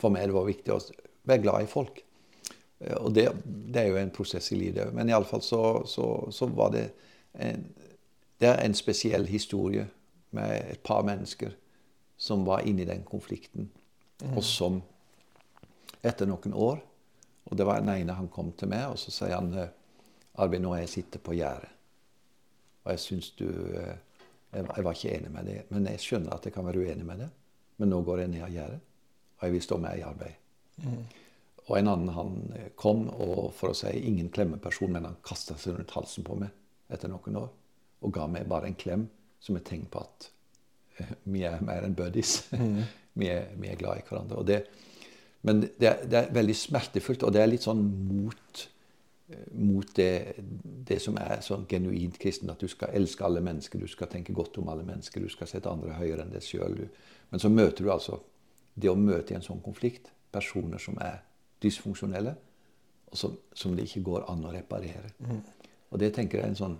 For 0.00 0.12
meg 0.12 0.28
det 0.28 0.36
var 0.36 0.48
viktig 0.48 0.74
å 0.74 0.80
være 1.28 1.44
glad 1.46 1.64
i 1.64 1.70
folk. 1.70 2.02
Eh, 2.82 2.96
Og 2.98 3.14
det, 3.16 3.30
det 3.44 3.80
er 3.80 3.88
jo 3.88 4.00
en 4.02 4.12
prosess 4.12 4.52
i 4.52 4.60
livet. 4.60 4.92
Men 4.92 5.08
iallfall 5.08 5.44
så, 5.46 5.62
så, 5.88 6.08
så 6.28 6.50
var 6.52 6.74
det 6.76 6.90
en, 7.32 7.64
det 8.42 8.50
er 8.50 8.60
en 8.60 8.76
spesiell 8.76 9.24
historie 9.30 9.86
med 10.36 10.72
et 10.72 10.82
par 10.84 11.04
mennesker 11.06 11.52
som 12.22 12.44
var 12.46 12.66
inne 12.68 12.84
i 12.84 12.88
den 12.88 13.02
konflikten, 13.04 13.70
og 14.32 14.42
som 14.46 14.80
etter 16.02 16.28
noen 16.30 16.54
år 16.54 16.80
Og 17.50 17.56
det 17.58 17.64
var 17.66 17.80
den 17.80 17.90
ene 17.90 18.14
han 18.14 18.28
kom 18.30 18.52
til 18.56 18.70
meg, 18.70 18.86
og 18.94 18.98
så 19.02 19.10
sier 19.10 19.34
han 19.34 19.48
eh, 19.58 19.72
Arvid, 20.40 20.62
nå 20.62 20.70
har 20.72 20.84
jeg 20.84 20.92
sittet 20.92 21.24
på 21.26 21.34
gjerdet. 21.34 21.68
Og 22.84 22.92
jeg 22.94 23.00
syns 23.02 23.32
du 23.36 23.48
eh, 23.50 23.96
jeg, 24.52 24.84
var 24.84 24.94
ikke 24.94 25.16
enig 25.16 25.32
med 25.34 25.50
det. 25.50 25.56
Men 25.74 25.88
jeg 25.90 26.00
skjønner 26.00 26.36
at 26.36 26.46
jeg 26.46 26.54
kan 26.54 26.64
være 26.64 26.84
uenig 26.86 27.04
med 27.04 27.24
det. 27.24 27.28
Men 27.82 27.90
nå 27.92 27.98
går 28.06 28.22
jeg 28.22 28.30
ned 28.30 28.44
av 28.46 28.54
gjerdet, 28.54 28.78
og 29.36 29.44
jeg 29.44 29.56
vil 29.56 29.64
stå 29.66 29.78
med 29.82 29.98
i 29.98 30.04
arbeid. 30.06 30.38
Og 31.66 31.74
en 31.78 31.90
annen 31.92 32.14
han 32.14 32.38
eh, 32.58 32.70
kom, 32.78 33.08
og 33.10 33.50
for 33.58 33.72
å 33.72 33.76
si 33.76 33.92
ingen 33.98 34.30
klemmeperson, 34.34 34.94
men 34.94 35.10
han 35.10 35.18
kasta 35.26 35.58
seg 35.58 35.76
rundt 35.76 35.94
halsen 35.96 36.26
på 36.26 36.38
meg 36.40 36.54
etter 36.92 37.10
noen 37.10 37.42
år. 37.42 37.50
Og 38.02 38.14
ga 38.14 38.28
meg 38.30 38.48
bare 38.50 38.70
en 38.70 38.78
klem 38.78 39.08
som 39.42 39.56
et 39.58 39.64
tegn 39.66 39.86
på 39.90 40.02
at 40.02 40.28
eh, 41.02 41.14
vi 41.34 41.42
er 41.48 41.62
mer 41.66 41.86
enn 41.86 41.96
buddies. 41.98 42.36
vi, 43.18 43.28
er, 43.28 43.48
vi 43.58 43.68
er 43.72 43.80
glad 43.80 44.00
i 44.02 44.06
hverandre. 44.08 44.44
Det, 44.48 44.60
men 45.48 45.64
det, 45.66 45.88
er- 45.88 46.04
det 46.06 46.18
er 46.20 46.30
veldig 46.36 46.54
smertefullt, 46.56 47.24
og 47.26 47.34
det 47.34 47.42
er 47.42 47.50
litt 47.50 47.66
sånn 47.66 47.82
mot, 48.08 48.62
eh, 49.32 49.46
mot 49.58 49.90
det, 49.98 50.10
det 50.88 51.00
som 51.02 51.18
er 51.20 51.42
sånn 51.44 51.66
genuint 51.70 52.18
kristen. 52.22 52.50
At 52.54 52.62
du 52.62 52.70
skal 52.70 52.94
elske 52.98 53.26
alle 53.26 53.42
mennesker, 53.44 53.82
du 53.82 53.90
skal 53.90 54.10
tenke 54.12 54.34
godt 54.36 54.60
om 54.62 54.70
alle 54.72 54.86
mennesker, 54.86 55.20
du 55.26 55.32
skal 55.32 55.50
sette 55.50 55.70
andre 55.72 55.98
høyere 55.98 56.22
enn 56.26 56.32
deg 56.36 56.46
sjøl. 56.46 56.78
Men 57.32 57.42
så 57.42 57.50
møter 57.50 57.84
du 57.86 57.90
altså 57.94 58.20
det 58.78 58.88
å 58.88 58.96
møte 58.96 59.34
i 59.34 59.36
en 59.36 59.44
sånn 59.44 59.60
konflikt 59.64 60.12
personer 60.32 60.80
som 60.80 60.96
er 61.04 61.18
dysfunksjonelle, 61.60 62.32
og 63.12 63.18
som, 63.20 63.34
som 63.52 63.74
det 63.76 63.84
ikke 63.90 64.00
går 64.06 64.22
an 64.32 64.46
å 64.48 64.52
reparere. 64.54 65.10
Og 65.92 66.00
det 66.00 66.08
tenker 66.16 66.38
jeg 66.38 66.46
er 66.46 66.52
en 66.54 66.56
sånn 66.62 66.78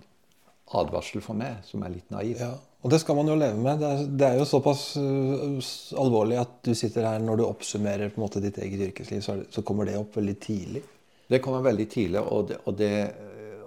advarsel 0.71 1.21
for 1.21 1.37
meg, 1.37 1.59
som 1.67 1.83
er 1.83 1.93
litt 1.95 2.13
naiv. 2.13 2.39
Ja, 2.39 2.53
og 2.83 2.91
det 2.91 2.99
skal 3.03 3.17
man 3.19 3.29
jo 3.29 3.35
leve 3.39 3.59
med. 3.59 3.79
Det 3.79 3.89
er, 3.89 4.07
det 4.07 4.29
er 4.29 4.39
jo 4.39 4.47
såpass 4.47 4.85
uh, 4.99 5.59
alvorlig 5.99 6.39
at 6.41 6.57
du 6.65 6.73
sitter 6.77 7.07
her 7.07 7.21
når 7.23 7.39
du 7.39 7.45
oppsummerer 7.45 8.11
på 8.11 8.19
en 8.19 8.25
måte 8.25 8.41
ditt 8.43 8.59
eget 8.63 8.89
yrkesliv, 8.89 9.21
så, 9.23 9.37
det, 9.39 9.51
så 9.55 9.63
kommer 9.65 9.87
det 9.87 9.99
opp 9.99 10.17
veldig 10.17 10.35
tidlig. 10.43 10.83
Det 11.29 11.39
kommer 11.43 11.63
veldig 11.65 11.87
tidlig, 11.89 12.19
og 12.19 12.49
det, 12.49 12.59
og 12.67 12.75
det, 12.77 12.95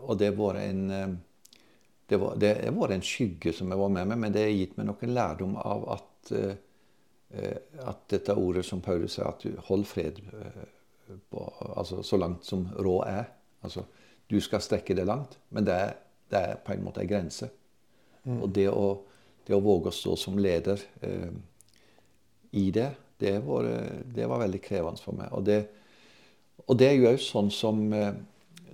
og 0.04 0.18
det 0.20 0.28
var 0.36 0.58
en 0.60 0.82
eh, 0.92 1.14
det 2.06 2.18
var, 2.22 2.36
vært 2.38 2.94
en 2.94 3.02
skygge 3.02 3.50
som 3.56 3.72
jeg 3.72 3.80
var 3.80 3.90
med 3.90 4.06
meg, 4.12 4.20
men 4.22 4.34
det 4.34 4.44
har 4.44 4.52
gitt 4.54 4.76
meg 4.78 4.86
noen 4.86 5.14
lærdom 5.16 5.56
av 5.58 5.86
at, 5.96 6.32
eh, 6.36 7.56
at 7.82 8.04
dette 8.12 8.36
ordet 8.38 8.62
som 8.68 8.82
Paulus 8.84 9.16
sier, 9.16 9.26
at 9.26 9.42
du 9.42 9.56
hold 9.66 9.82
fred 9.90 10.20
på, 11.32 11.42
altså 11.74 12.04
så 12.06 12.20
langt 12.20 12.46
som 12.46 12.68
råd 12.76 13.08
er. 13.10 13.26
Altså, 13.66 13.82
du 14.30 14.38
skal 14.42 14.62
strekke 14.62 14.94
det 14.94 15.06
langt, 15.08 15.38
men 15.50 15.66
det 15.66 15.74
er, 15.74 15.96
det 16.30 16.42
er 16.42 16.60
på 16.64 16.74
en 16.74 16.84
måte 16.84 17.02
en 17.02 17.10
grense. 17.10 17.48
Og 18.26 18.48
det 18.50 18.66
å, 18.72 18.86
det 19.46 19.54
å 19.54 19.62
våge 19.62 19.92
å 19.92 19.94
stå 19.94 20.16
som 20.18 20.38
leder 20.42 20.80
eh, 21.06 21.30
i 22.58 22.70
det, 22.74 22.88
det 23.22 23.38
var, 23.46 23.68
det 24.14 24.26
var 24.28 24.42
veldig 24.42 24.60
krevende 24.64 25.02
for 25.02 25.16
meg. 25.16 25.30
Og 25.32 25.44
det, 25.46 25.60
og 26.66 26.78
det 26.78 26.88
er 26.90 26.96
jo 26.98 27.10
òg 27.12 27.20
sånn 27.22 27.50
som, 27.54 27.84
eh, 27.94 28.16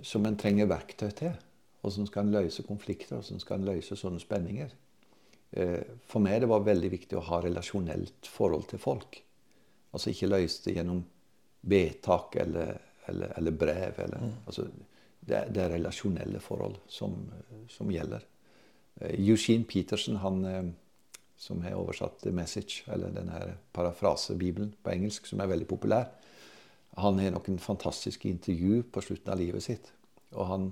som 0.03 0.25
en 0.25 0.39
trenger 0.39 0.71
verktøy 0.71 1.11
til. 1.19 1.35
Som 1.83 2.07
skal 2.07 2.23
en 2.23 2.37
løse 2.37 2.63
konflikter, 2.63 3.19
som 3.27 3.41
skal 3.43 3.59
en 3.59 3.67
løse 3.67 3.97
sånne 3.99 4.21
spenninger. 4.23 4.69
Eh, 5.51 5.81
For 6.07 6.23
meg 6.23 6.41
det 6.41 6.49
var 6.49 6.63
veldig 6.65 6.89
viktig 6.93 7.17
å 7.19 7.25
ha 7.27 7.41
relasjonelt 7.43 8.29
forhold 8.31 8.69
til 8.71 8.81
folk. 8.81 9.19
Altså 9.93 10.13
ikke 10.13 10.31
løse 10.31 10.63
det 10.65 10.77
gjennom 10.77 11.03
vedtak 11.69 12.37
eller, 12.41 12.79
eller, 13.11 13.35
eller 13.37 13.57
brev. 13.59 13.99
Eller, 14.05 14.31
altså, 14.47 14.65
det, 15.27 15.47
det 15.55 15.63
er 15.63 15.75
relasjonelle 15.77 16.39
forhold 16.43 16.77
som, 16.91 17.15
som 17.71 17.91
gjelder. 17.91 18.25
Eh, 19.01 19.15
Eugene 19.19 19.67
Peterson, 19.69 20.19
han 20.23 20.45
eh, 20.45 20.63
som 21.43 21.61
har 21.63 21.75
oversatt 21.79 22.21
The 22.23 22.31
Message, 22.31 22.83
eller 22.87 23.11
denne 23.11 23.57
parafrasebibelen 23.75 24.73
på 24.83 24.93
engelsk, 24.93 25.27
som 25.27 25.41
er 25.43 25.51
veldig 25.51 25.67
populær, 25.67 26.11
han 26.95 27.17
har 27.19 27.33
noen 27.33 27.57
fantastiske 27.59 28.29
intervju 28.29 28.83
på 28.93 29.01
slutten 29.01 29.33
av 29.33 29.39
livet 29.41 29.65
sitt. 29.65 29.89
Og 30.37 30.45
han 30.45 30.67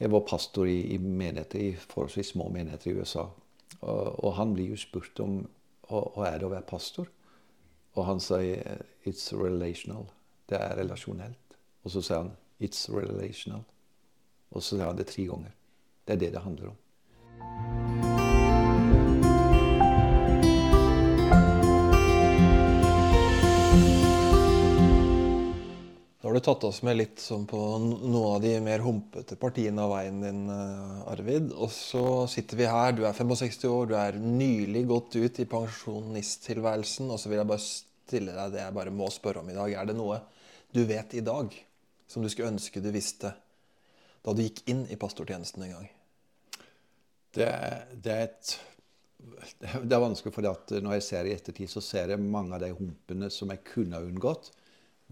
har 0.00 0.10
vært 0.12 0.30
pastor 0.30 0.68
i, 0.70 0.78
i 0.94 0.98
menigheter, 0.98 1.60
i 1.60 1.74
forholdsvis 1.76 2.32
små 2.32 2.48
menigheter 2.52 2.90
i 2.90 2.94
USA. 2.96 3.26
Og, 3.82 4.24
og 4.24 4.30
han 4.38 4.54
blir 4.56 4.72
jo 4.72 4.80
spurt 4.80 5.20
om 5.20 5.42
hva 5.84 6.30
er 6.30 6.40
det 6.40 6.48
å 6.48 6.54
være 6.54 6.68
pastor. 6.68 7.10
Og 7.94 8.06
han 8.08 8.20
sier 8.24 8.80
'it's 9.04 9.28
relational'. 9.36 10.10
Det 10.48 10.58
er 10.58 10.76
relasjonelt. 10.80 11.58
Og 11.84 11.90
så 11.90 12.02
sier 12.02 12.22
han 12.22 12.32
'it's 12.64 12.88
relational'. 12.88 13.64
Og 14.54 14.62
så 14.62 14.76
sier 14.76 14.86
han 14.86 14.96
det 14.96 15.10
tre 15.10 15.26
ganger. 15.26 15.52
Det 16.06 16.14
er 16.14 16.20
det 16.22 16.32
det 16.32 16.42
handler 16.44 16.72
om. 16.72 16.78
Da 26.20 26.28
har 26.28 26.34
du 26.34 26.40
tatt 26.40 26.64
oss 26.64 26.78
med 26.86 26.96
litt 26.96 27.20
sånn 27.20 27.42
på 27.44 27.58
noen 27.78 28.14
av 28.16 28.38
de 28.40 28.54
mer 28.64 28.80
humpete 28.80 29.36
partiene 29.36 29.82
av 29.84 29.90
veien 29.92 30.22
din, 30.24 30.46
eh, 30.48 31.10
Arvid. 31.12 31.50
Og 31.52 31.68
så 31.68 32.24
sitter 32.32 32.56
vi 32.56 32.70
her. 32.70 32.92
Du 32.92 33.04
er 33.04 33.12
65 33.12 33.68
år, 33.68 33.90
du 33.90 33.94
er 33.94 34.16
nylig 34.16 34.86
gått 34.88 35.16
ut 35.16 35.40
i 35.40 35.44
pensjonisttilværelsen. 35.44 37.10
Og 37.10 37.20
så 37.20 37.28
vil 37.28 37.42
jeg 37.42 37.50
bare 37.50 37.66
stille 37.66 38.32
deg 38.32 38.54
det 38.54 38.62
jeg 38.62 38.76
bare 38.78 38.90
må 38.90 39.10
spørre 39.12 39.42
om 39.42 39.50
i 39.50 39.58
dag. 39.58 39.76
Er 39.76 39.84
det 39.90 39.98
noe 39.98 40.22
du 40.72 40.84
vet 40.88 41.12
i 41.14 41.20
dag 41.20 41.52
som 42.14 42.22
du 42.22 42.30
skulle 42.30 42.52
ønske 42.54 42.82
du 42.82 42.92
visste 42.94 43.34
da 44.24 44.32
du 44.32 44.40
gikk 44.44 44.62
inn 44.70 44.86
i 44.88 44.96
pastortjenesten 45.00 45.66
en 45.66 45.74
gang? 45.74 45.88
Det, 47.34 47.48
det, 47.98 48.14
er 48.14 48.28
et 48.28 48.52
det 49.88 49.96
er 49.96 50.02
vanskelig, 50.02 50.32
for 50.34 50.46
når 50.46 50.98
jeg 50.98 51.06
ser 51.08 51.28
i 51.28 51.34
ettertid, 51.34 51.70
så 51.72 51.82
ser 51.84 52.12
jeg 52.14 52.22
mange 52.22 52.54
av 52.54 52.62
de 52.62 52.70
humpene 52.76 53.30
som 53.34 53.50
jeg 53.52 53.64
kunne 53.66 53.98
ha 53.98 54.06
unngått 54.06 54.52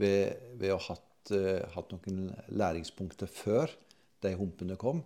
ved, 0.01 0.55
ved 0.61 0.75
å 0.75 0.79
ha 0.79 0.95
hatt, 0.95 1.33
uh, 1.35 1.65
hatt, 1.75 1.93
noen 1.93 2.31
læringspunkter 2.55 3.31
før 3.31 3.73
de 4.23 4.35
humpene 4.38 4.79
kom. 4.81 5.03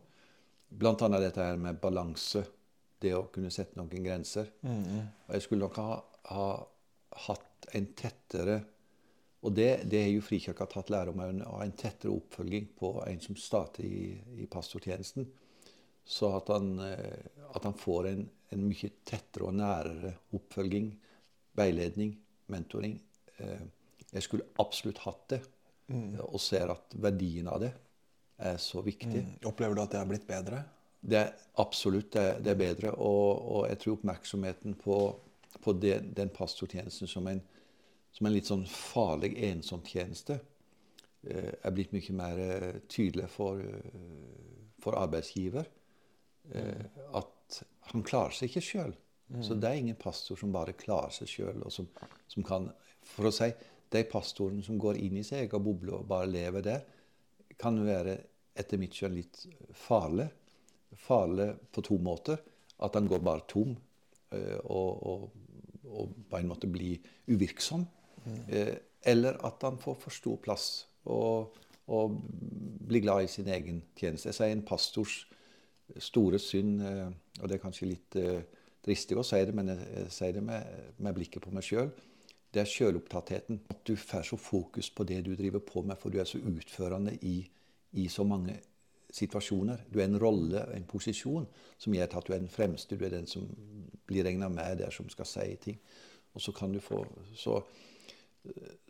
Blant 0.69 1.03
annet 1.07 1.25
dette 1.25 1.43
her 1.43 1.59
med 1.61 1.81
balanse. 1.81 2.45
Det 3.01 3.13
å 3.17 3.27
kunne 3.33 3.53
sette 3.53 3.79
noen 3.79 4.05
grenser. 4.05 4.49
Mm. 4.65 5.09
Og 5.27 5.35
jeg 5.37 5.45
skulle 5.45 5.67
nok 5.67 5.81
ha, 5.81 5.99
ha, 6.33 6.47
hatt 7.27 7.69
en 7.77 7.91
tettere 7.97 8.61
Og 9.45 9.53
det, 9.55 9.71
det 9.91 10.01
er 10.03 10.11
jo 10.11 10.25
Frikirka 10.25 10.67
tatt 10.71 10.91
lære 10.91 11.13
om, 11.13 11.21
en, 11.23 11.43
en 11.45 11.75
tettere 11.77 12.15
oppfølging 12.15 12.71
på 12.79 12.93
en 13.05 13.21
som 13.23 13.37
starter 13.39 13.85
i, 13.87 14.17
i 14.43 14.47
pastortjenesten. 14.51 15.27
Så 16.07 16.31
at 16.39 16.51
han, 16.55 16.73
uh, 16.81 17.51
at 17.53 17.67
han 17.67 17.77
får 17.77 18.11
en, 18.13 18.25
en, 18.55 18.63
mye 18.67 18.93
tettere 19.07 19.49
og 19.49 19.57
nærere 19.59 20.15
oppfølging, 20.37 20.93
veiledning, 21.59 22.15
mentoring. 22.53 22.97
Uh, 23.41 23.67
jeg 24.13 24.25
skulle 24.25 24.49
absolutt 24.63 25.03
hatt 25.05 25.29
det. 25.35 25.43
Mm. 25.87 26.17
Og 26.33 26.41
ser 26.43 26.73
at 26.73 26.97
verdien 26.99 27.47
av 27.47 27.61
det 27.63 27.71
er 28.43 28.57
så 28.59 28.83
viktig. 28.83 29.23
Mm. 29.23 29.35
Opplever 29.47 29.77
du 29.77 29.83
at 29.85 29.93
det 29.93 30.01
har 30.01 30.09
blitt 30.11 30.27
bedre? 30.29 30.65
Det 31.01 31.21
er 31.21 31.35
Absolutt. 31.63 32.11
Det, 32.13 32.25
det 32.45 32.53
er 32.53 32.59
bedre. 32.61 32.91
Og, 33.01 33.31
og, 33.41 33.61
jeg 33.71 33.79
tror 33.81 33.97
oppmerksomheten 33.97 34.75
på, 34.81 34.97
på 35.63 35.73
det, 35.81 36.01
den 36.17 36.33
pastortjenesten 36.35 37.09
som 37.09 37.29
en, 37.31 37.41
som 38.17 38.27
en 38.27 38.33
litt 38.33 38.49
sånn 38.49 38.65
farlig 38.71 39.35
ensom-tjeneste 39.45 40.39
eh, 41.29 41.53
er 41.53 41.75
blitt 41.77 41.93
mye 41.93 42.15
mer 42.17 42.39
eh, 42.41 42.79
tydelig 42.89 43.29
for, 43.29 43.61
eh, 43.61 44.71
for 44.81 44.97
arbeidsgiver. 44.97 45.69
At 46.47 47.57
han 47.91 48.05
klarer 48.07 48.31
seg 48.33 48.53
ikke 48.53 48.63
sjøl. 48.63 48.93
Mm. 49.35 49.41
Så 49.43 49.57
det 49.59 49.69
er 49.69 49.81
ingen 49.81 49.99
pastor 49.99 50.39
som 50.39 50.53
bare 50.55 50.77
klarer 50.79 51.11
seg 51.11 51.29
sjøl, 51.29 51.65
og 51.67 51.73
som, 51.75 51.89
som, 52.31 52.45
kan 52.47 52.69
For 53.07 53.27
å 53.27 53.33
si 53.35 53.49
de 53.91 54.03
pastorene 54.07 54.63
som 54.63 54.79
går 54.79 55.01
inn 55.03 55.19
i 55.19 55.25
sin 55.27 55.41
egen 55.41 55.63
boble 55.63 55.97
og 55.99 56.07
bare 56.11 56.31
lever 56.31 56.63
der, 56.63 56.87
kan 57.59 57.79
være 57.83 58.17
etter 58.55 58.79
mitt 58.79 58.95
skjønn 58.95 59.19
litt 59.19 59.43
farlig. 59.75 60.29
Farlig 61.03 61.51
på 61.75 61.85
to 61.87 61.99
måter. 62.03 62.39
At 62.87 62.95
han 62.95 63.11
går 63.11 63.23
bare 63.27 63.47
tom 63.51 63.75
og, 64.31 65.07
og, 65.11 65.29
og 65.91 66.17
på 66.31 66.39
en 66.39 66.51
måte 66.51 66.71
blir 66.71 67.03
uvirksom. 67.27 67.87
Mm. 68.27 68.43
Eller 69.07 69.39
at 69.47 69.63
han 69.63 69.79
får 69.79 69.97
for 70.03 70.15
stor 70.15 70.37
plass 70.43 70.67
og, 71.07 71.57
og 71.95 72.17
blir 72.89 73.05
glad 73.05 73.25
i 73.25 73.31
sin 73.31 73.49
egen 73.49 73.81
tjeneste. 73.97 74.33
Jeg 74.33 74.39
sier 74.41 74.55
en 74.57 74.67
pastors 74.67 75.21
store 76.03 76.41
synd, 76.43 76.83
eh, 76.83 77.07
og 77.41 77.47
det 77.47 77.57
er 77.57 77.63
kanskje 77.63 77.91
litt 77.93 78.19
dristig 78.87 79.19
å 79.19 79.25
si 79.27 79.39
det, 79.47 79.55
men 79.55 79.71
jeg 79.71 80.11
sier 80.15 80.35
det 80.35 80.43
med, 80.47 80.93
med 80.99 81.15
blikket 81.15 81.45
på 81.47 81.55
meg 81.55 81.67
sjøl 81.67 81.93
det 82.57 82.63
er 82.63 82.71
sjølopptattheten. 82.71 83.61
At 83.69 83.83
du 83.85 83.97
får 84.01 84.31
så 84.31 84.39
fokus 84.41 84.89
på 84.91 85.05
det 85.05 85.21
du 85.27 85.35
driver 85.37 85.61
på 85.61 85.83
med, 85.83 85.99
for 86.01 86.13
du 86.13 86.21
er 86.21 86.29
så 86.29 86.39
utførende 86.39 87.13
i, 87.21 87.43
i 87.93 88.09
så 88.09 88.25
mange 88.25 88.57
situasjoner. 89.13 89.85
Du 89.93 90.01
er 90.01 90.09
en 90.09 90.21
rolle, 90.21 90.63
en 90.73 90.87
posisjon, 90.89 91.45
som 91.79 91.95
gjør 91.95 92.17
at 92.17 92.29
du 92.29 92.33
er 92.33 92.41
den 92.41 92.53
fremste. 92.53 92.97
Du 92.97 93.05
er 93.05 93.13
den 93.13 93.29
som 93.29 93.45
blir 94.09 94.25
regna 94.25 94.49
med 94.49 94.81
der, 94.81 94.91
som 94.91 95.09
skal 95.13 95.29
si 95.29 95.47
ting. 95.61 95.77
Og 96.33 96.41
så 96.41 96.53
kan 96.53 96.73
du 96.73 96.81
få 96.81 97.05
Så, 97.35 97.61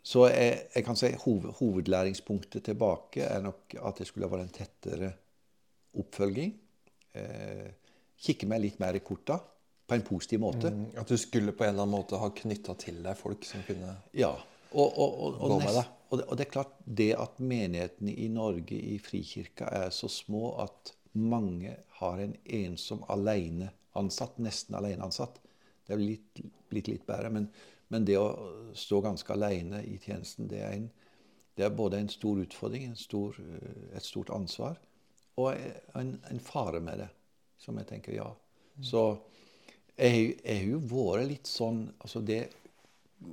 så 0.07 0.27
jeg, 0.29 0.59
jeg, 0.75 0.83
kan 0.87 0.97
si 0.99 1.09
hoved, 1.23 1.51
hovedlæringspunktet 1.59 2.63
tilbake 2.69 3.25
er 3.27 3.43
nok 3.43 3.75
at 3.81 3.99
det 3.99 4.07
skulle 4.07 4.29
vært 4.31 4.45
en 4.45 4.55
tettere 4.55 5.11
oppfølging. 5.99 6.53
Eh, 7.17 7.67
kikke 8.23 8.49
meg 8.49 8.63
litt 8.63 8.81
mer 8.81 8.97
i 8.97 9.03
korta 9.03 9.39
på 9.87 9.95
en 9.95 10.05
positiv 10.07 10.41
måte. 10.43 10.71
Mm, 10.73 10.89
at 10.99 11.11
du 11.11 11.17
skulle 11.19 11.55
på 11.55 11.65
en 11.65 11.73
eller 11.73 11.85
annen 11.85 11.97
måte 11.97 12.19
ha 12.21 12.29
knytta 12.35 12.75
til 12.79 13.01
deg 13.05 13.19
folk 13.19 13.47
som 13.47 13.63
kunne 13.67 13.97
ja. 14.17 14.33
og, 14.71 14.87
og, 14.87 15.17
og, 15.27 15.39
gå 15.43 15.59
med 15.63 15.73
deg? 15.79 15.93
Og 16.07 16.21
det, 16.21 16.27
og 16.27 16.39
det, 16.39 16.45
er 16.45 16.51
klart, 16.51 16.75
det 16.85 17.09
at 17.19 17.39
menighetene 17.43 18.13
i 18.15 18.29
Norge 18.31 18.77
i 18.79 18.95
Frikirka 19.03 19.67
er 19.83 19.89
så 19.95 20.07
små 20.11 20.53
at 20.63 20.93
mange 21.17 21.73
har 21.99 22.21
en 22.21 22.35
ensom 22.45 23.01
aleneansatt, 23.11 24.37
nesten 24.43 24.77
aleneansatt 24.77 25.41
Det 25.87 25.95
er 25.95 25.99
blitt, 25.99 26.41
blitt 26.69 26.87
litt 26.91 27.05
bedre, 27.07 27.31
men, 27.33 27.49
men, 27.93 28.05
det 28.05 28.17
å 28.19 28.27
stå 28.75 29.01
ganske 29.05 29.33
alene 29.33 29.81
i 29.87 29.97
tjenesten, 30.01 30.49
det 30.51 30.61
er, 30.63 30.75
en, 30.75 30.89
det 31.57 31.65
er 31.67 31.75
både 31.75 32.01
en 32.01 32.11
stor 32.11 32.41
utfordring, 32.43 32.89
en 32.89 32.99
stor, 32.99 33.37
et 33.95 34.05
stort 34.05 34.31
ansvar, 34.35 34.79
og 35.37 35.53
en, 35.95 36.15
en, 36.29 36.41
fare 36.41 36.81
med 36.83 37.03
det, 37.03 37.09
som 37.61 37.77
jeg 37.77 37.89
tenker 37.89 38.17
ja. 38.17 38.27
Så 38.81 39.03
jeg 39.97 40.37
har 40.45 40.65
jo 40.67 40.81
vært 40.89 41.29
litt 41.29 41.49
sånn 41.49 41.87
altså 41.97 42.21
det, 42.21 42.41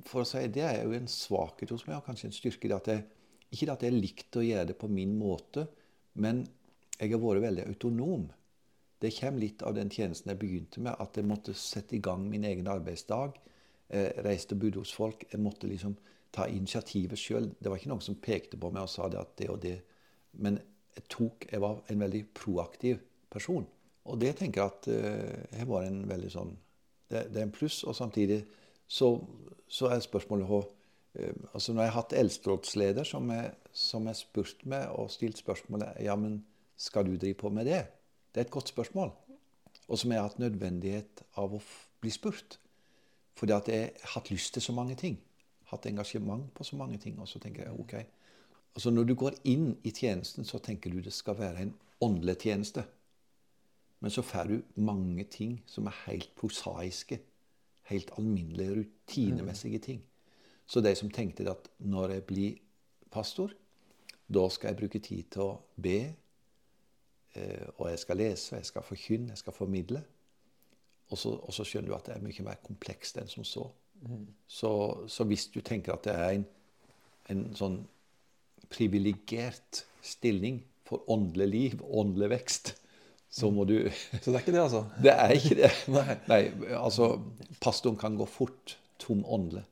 For 0.09 0.23
å 0.23 0.29
si 0.29 0.47
det 0.53 0.63
er 0.65 0.79
jo 0.85 0.95
en 0.97 1.09
svakhet 1.11 1.73
hos 1.75 1.85
meg, 1.89 1.99
og 1.99 2.07
kanskje 2.07 2.31
en 2.31 2.37
styrke. 2.37 2.69
Det 2.71 2.77
at 2.77 2.93
jeg, 2.93 3.03
ikke 3.53 3.75
at 3.75 3.85
jeg 3.85 3.97
likte 3.97 4.41
å 4.41 4.45
gjøre 4.47 4.71
det 4.71 4.79
på 4.81 4.89
min 4.89 5.13
måte, 5.19 5.67
men 6.21 6.45
jeg 6.97 7.13
har 7.13 7.21
vært 7.21 7.45
veldig 7.45 7.67
autonom. 7.69 8.29
Det 9.03 9.11
kommer 9.19 9.43
litt 9.43 9.65
av 9.67 9.75
den 9.77 9.91
tjenesten 9.93 10.33
jeg 10.33 10.41
begynte 10.41 10.81
med, 10.85 10.97
at 10.97 11.19
jeg 11.19 11.29
måtte 11.29 11.57
sette 11.59 11.99
i 11.99 12.03
gang 12.05 12.25
min 12.31 12.47
egen 12.49 12.71
arbeidsdag. 12.71 13.37
Eh, 13.93 14.25
reiste 14.25 14.57
og 14.57 14.63
bodde 14.63 14.81
hos 14.81 14.95
folk. 14.97 15.27
Jeg 15.33 15.41
måtte 15.45 15.69
liksom 15.69 15.97
ta 16.33 16.47
initiativet 16.49 17.21
sjøl. 17.21 17.51
Det 17.61 17.71
var 17.71 17.79
ikke 17.79 17.91
noen 17.93 18.05
som 18.05 18.17
pekte 18.17 18.59
på 18.61 18.71
meg 18.73 18.87
og 18.87 18.91
sa 18.91 19.11
det 19.13 19.21
at 19.21 19.35
det 19.39 19.49
og 19.53 19.61
det. 19.63 19.77
Men 20.41 20.57
jeg, 20.97 21.05
tok, 21.13 21.47
jeg 21.51 21.61
var 21.61 21.83
en 21.93 22.01
veldig 22.01 22.23
proaktiv 22.35 23.03
person. 23.31 23.67
Og 24.09 24.21
det 24.21 24.35
tenker 24.39 24.63
jeg 24.63 24.73
at 24.73 24.89
uh, 24.89 25.67
var 25.69 25.83
vært 25.83 25.91
en 25.93 26.01
veldig 26.09 26.31
sånn 26.33 26.55
det, 27.11 27.27
det, 27.33 27.39
er 27.39 27.47
en 27.47 27.55
pluss. 27.55 27.83
Og 27.85 27.97
samtidig 27.97 28.41
så, 28.89 29.13
så 29.69 29.93
er 29.93 30.03
spørsmålet 30.05 30.49
uh, 30.49 30.65
altså 31.53 31.73
Når 31.73 31.85
jeg 31.85 31.93
har 31.93 32.01
hatt 32.01 32.17
eldsterådsleder 32.19 33.09
som 33.09 33.31
jeg 33.31 34.17
spurt 34.19 34.67
med 34.67 34.89
og 34.97 35.13
stilt 35.13 35.39
spørsmålet 35.41 36.01
ja, 36.05 36.17
men 36.17 36.41
skal 36.77 37.07
du 37.07 37.15
drive 37.17 37.39
på 37.39 37.53
med 37.53 37.69
det? 37.69 37.85
Det 38.33 38.41
er 38.41 38.49
et 38.49 38.57
godt 38.57 38.73
spørsmål. 38.73 39.13
Og 39.87 40.01
som 40.01 40.11
jeg 40.11 40.21
har 40.21 40.33
hatt 40.33 40.43
nødvendighet 40.43 41.25
av 41.39 41.55
å 41.55 41.63
bli 42.03 42.11
spurt. 42.13 42.59
Fordi 43.35 43.53
at 43.53 43.69
jeg 43.69 43.93
har 44.03 44.11
hatt 44.15 44.31
lyst 44.31 44.55
til 44.55 44.63
så 44.63 44.73
mange 44.73 44.95
ting. 44.95 45.19
Hatt 45.71 45.87
engasjement 45.87 46.55
på 46.55 46.65
så 46.65 46.77
mange 46.77 46.99
ting. 46.99 47.19
Og 47.21 47.29
så 47.29 47.39
tenker 47.39 47.63
jeg 47.65 47.81
OK. 47.81 47.95
Altså 48.75 48.91
Når 48.91 49.05
du 49.05 49.15
går 49.15 49.39
inn 49.45 49.77
i 49.85 49.91
tjenesten, 49.91 50.45
så 50.45 50.59
tenker 50.59 50.91
du 50.91 51.01
det 51.01 51.13
skal 51.13 51.39
være 51.39 51.63
en 51.63 51.75
åndelig 52.01 52.37
tjeneste. 52.39 52.85
Men 54.01 54.11
så 54.11 54.23
får 54.23 54.45
du 54.45 54.63
mange 54.77 55.25
ting 55.25 55.63
som 55.67 55.87
er 55.87 56.03
helt 56.07 56.35
prosaiske. 56.37 57.21
Helt 57.85 58.11
alminnelige, 58.19 58.81
rutinemessige 58.81 59.79
ting. 59.79 60.03
Så 60.67 60.81
de 60.81 60.95
som 60.95 61.11
tenkte 61.11 61.51
at 61.51 61.69
når 61.79 62.11
jeg 62.11 62.25
blir 62.25 62.55
pastor, 63.11 63.51
da 64.35 64.49
skal 64.49 64.69
jeg 64.69 64.77
bruke 64.77 64.99
tid 64.99 65.23
til 65.31 65.43
å 65.43 65.57
be, 65.77 65.99
eh, 67.35 67.67
og 67.77 67.91
jeg 67.91 67.99
skal 67.99 68.17
lese, 68.17 68.57
jeg 68.57 68.67
skal 68.67 68.83
forkynne, 68.83 69.29
jeg 69.29 69.39
skal 69.39 69.53
formidle. 69.53 70.05
Og 71.13 71.19
så, 71.21 71.35
og 71.37 71.53
så, 71.55 71.67
skjønner 71.67 71.93
du 71.93 71.97
at 71.97 72.07
det 72.09 72.17
er 72.17 72.25
mye 72.25 72.47
mer 72.47 72.61
komplekst 72.65 73.19
enn 73.21 73.31
som 73.31 73.47
så. 73.47 73.67
Mm. 74.05 74.29
Så, 74.49 74.71
så, 75.09 75.27
hvis 75.29 75.49
du 75.53 75.61
tenker 75.65 75.95
at 75.95 76.07
det 76.07 76.15
er 76.15 76.39
en, 76.39 76.47
en 77.33 77.45
sånn 77.57 77.83
privilegert 78.73 79.85
stilling 80.05 80.63
for 80.89 81.05
åndelig 81.13 81.49
liv, 81.49 81.85
åndelig 81.85 82.31
vekst, 82.35 82.75
så 83.35 83.51
må 83.51 83.67
du 83.69 83.77
Så 84.23 84.31
det 84.31 84.37
er 84.37 84.43
ikke 84.43 84.57
det, 84.57 84.63
altså? 84.63 84.85
Det 85.05 85.15
er 85.15 85.37
ikke 85.37 85.61
det. 85.61 85.71
Nei. 85.97 86.19
Nei. 86.31 86.43
altså, 86.79 87.15
Pastoren 87.61 87.99
kan 88.01 88.19
gå 88.19 88.27
fort 88.31 88.79
tom 89.03 89.25
åndelig 89.27 89.65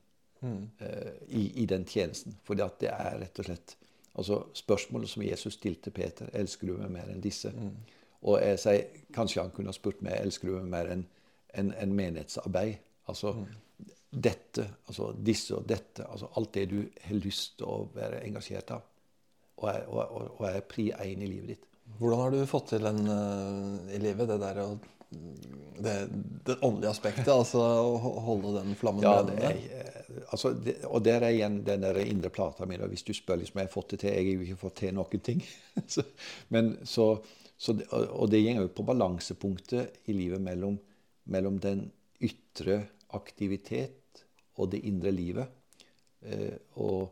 mm. 0.42 0.62
uh, 0.82 1.12
i, 1.28 1.46
i, 1.62 1.66
den 1.66 1.86
tjenesten. 1.88 2.36
For 2.44 2.58
det 2.58 2.90
er 2.90 3.20
rett 3.22 3.40
og 3.40 3.48
slett 3.48 3.76
altså 4.12 4.42
Spørsmålet 4.54 5.08
som 5.08 5.22
Jesus 5.24 5.54
stilte 5.56 5.90
Peter, 5.90 6.28
'Elsker 6.32 6.68
du 6.68 6.76
meg 6.76 6.90
mer 6.92 7.08
enn 7.08 7.22
disse?' 7.24 7.52
Mm. 7.54 7.76
Og 8.22 8.38
jeg 8.42 8.58
sier, 8.58 8.82
Kanskje 9.14 9.40
han 9.40 9.50
kunne 9.50 9.72
ha 9.72 9.76
spurt 9.76 10.02
meg 10.02 10.18
'Elsker 10.20 10.48
du 10.48 10.58
meg 10.58 10.68
mer 10.74 10.90
enn 10.92 11.06
en, 11.58 11.72
en 11.72 11.94
menighetsarbeid?' 11.96 12.80
Altså 13.10 13.34
dette, 14.12 14.64
altså 14.86 15.10
disse 15.16 15.56
og 15.56 15.66
dette. 15.68 16.04
altså 16.04 16.28
Alt 16.36 16.54
det 16.54 16.66
du 16.70 16.78
har 17.06 17.18
lyst 17.18 17.58
til 17.58 17.68
å 17.68 17.76
være 17.94 18.22
engasjert 18.26 18.70
av. 18.76 18.88
Og 19.62 19.68
er, 19.70 19.84
og, 19.88 20.00
og, 20.02 20.32
og 20.38 20.48
er 20.48 20.64
pri 20.68 20.90
én 20.92 21.22
i 21.22 21.28
livet 21.28 21.54
ditt. 21.54 21.68
Hvordan 21.98 22.20
har 22.20 22.32
du 22.32 22.42
fått 22.48 22.72
til 22.72 22.86
den 22.86 23.02
uh, 23.08 23.92
i 23.92 24.00
livet, 24.00 24.28
det 24.28 24.38
der 24.40 24.60
å 24.64 24.72
det, 25.12 25.94
det 26.46 26.54
åndelige 26.64 26.90
aspektet? 26.90 27.28
altså 27.28 27.60
å 27.60 28.12
holde 28.24 28.54
den 28.60 28.76
flammen 28.78 29.04
ja, 29.04 29.18
brennende? 29.20 29.50
Eh, 29.52 30.22
altså, 30.32 30.54
det, 30.56 30.78
og 30.88 31.02
der 31.04 31.26
er 31.26 31.36
igjen 31.36 31.60
den 31.66 31.84
der 31.84 32.00
indre 32.04 32.32
plata 32.32 32.68
mi. 32.68 32.78
Hvis 32.80 33.04
du 33.04 33.12
spør 33.16 33.42
liksom, 33.42 33.60
jeg 33.60 33.68
har 33.68 33.74
fått 33.74 33.94
det 33.94 34.02
til 34.02 34.12
Jeg 34.14 34.24
har 34.24 34.32
jo 34.32 34.46
ikke 34.46 34.62
fått 34.62 34.78
til 34.80 34.96
noen 34.96 35.24
ting. 35.28 35.44
så, 35.94 36.06
men 36.54 36.74
så, 36.88 37.10
så 37.56 37.76
og 37.76 38.32
det 38.32 38.44
går 38.46 38.64
jo 38.64 38.72
på 38.72 38.88
balansepunktet 38.88 40.08
i 40.08 40.16
livet 40.16 40.42
mellom, 40.42 40.80
mellom 41.30 41.58
den 41.62 41.86
ytre 42.22 42.82
aktivitet 43.14 44.24
og 44.58 44.72
det 44.72 44.82
indre 44.88 45.12
livet. 45.14 45.58
Eh, 46.22 46.56
og 46.80 47.10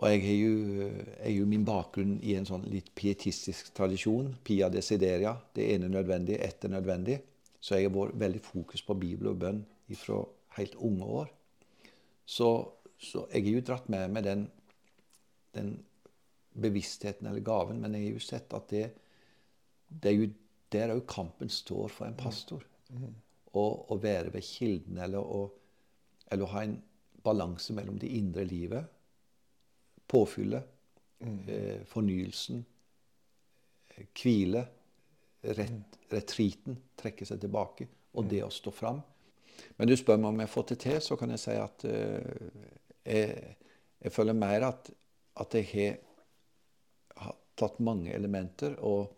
og 0.00 0.08
jeg 0.08 0.22
har 0.24 0.36
jo, 0.40 0.86
jeg 1.20 1.34
jo 1.36 1.46
min 1.46 1.64
bakgrunn 1.68 2.14
i 2.24 2.32
en 2.38 2.46
sånn 2.48 2.64
litt 2.72 2.88
pietistisk 2.96 3.68
tradisjon. 3.76 4.32
Pia 4.42 4.70
desideria. 4.72 5.34
Det 5.54 5.66
ene 5.74 5.90
nødvendig, 5.92 6.38
ett 6.40 6.64
er 6.64 6.72
nødvendig. 6.72 7.18
Så 7.60 7.76
jeg 7.76 7.90
har 7.90 7.94
vært 7.94 8.18
veldig 8.18 8.40
fokus 8.42 8.82
på 8.82 8.96
Bibel 8.98 9.30
og 9.30 9.38
bønn 9.44 9.60
fra 10.00 10.22
helt 10.56 10.74
unge 10.80 11.08
år. 11.20 11.30
Så, 12.24 12.48
så 12.96 13.26
jeg 13.30 13.44
har 13.44 13.58
jo 13.58 13.64
dratt 13.68 13.90
med 13.92 14.14
meg 14.14 14.24
den, 14.26 14.46
den, 15.54 15.74
bevisstheten 16.52 17.28
eller 17.28 17.44
gaven, 17.44 17.78
men 17.80 17.94
jeg 17.96 18.08
har 18.08 18.16
jo 18.16 18.24
sett 18.24 18.56
at 18.56 18.66
det, 18.72 18.82
det 19.88 20.10
er 20.10 20.18
jo 20.18 20.26
der 20.72 20.92
kampen 21.08 21.52
står 21.52 21.92
for 21.92 22.08
en 22.08 22.16
pastor. 22.16 22.64
Mm. 22.92 23.12
Å 23.58 23.96
være 24.00 24.32
ved 24.32 24.44
kilden, 24.46 24.96
eller 25.04 25.20
å, 25.20 25.42
eller 26.32 26.46
å 26.46 26.52
ha 26.54 26.62
en 26.64 26.78
balanse 27.22 27.74
mellom 27.76 27.98
det 28.00 28.08
indre 28.16 28.46
livet 28.48 28.88
påfyllet, 30.12 30.64
eh, 31.46 31.84
fornyelsen, 31.88 32.64
eh, 33.88 34.06
hvile, 34.12 34.66
ret, 35.40 35.98
retriten, 36.10 36.76
trekke 36.96 37.26
seg 37.26 37.40
tilbake, 37.40 37.86
og 38.12 38.28
det 38.28 38.42
å 38.44 38.50
stå 38.52 38.72
fram. 38.74 39.00
Men 39.78 39.88
du 39.88 39.96
spør 39.96 40.18
meg 40.20 40.28
om 40.28 40.42
jeg 40.42 40.48
har 40.50 40.52
fått 40.52 40.74
det 40.74 40.78
til, 40.84 40.98
så 41.00 41.16
kan 41.16 41.32
jeg 41.32 41.40
si 41.40 41.54
at 41.56 41.84
uh, 41.88 42.20
jeg, 43.06 43.56
jeg, 44.02 44.12
føler 44.12 44.36
mer 44.36 44.66
at, 44.68 44.90
at 45.40 45.56
jeg 45.56 45.68
har, 45.72 45.98
har, 47.22 47.36
tatt 47.56 47.80
mange 47.84 48.12
elementer. 48.12 48.76
Og, 48.84 49.12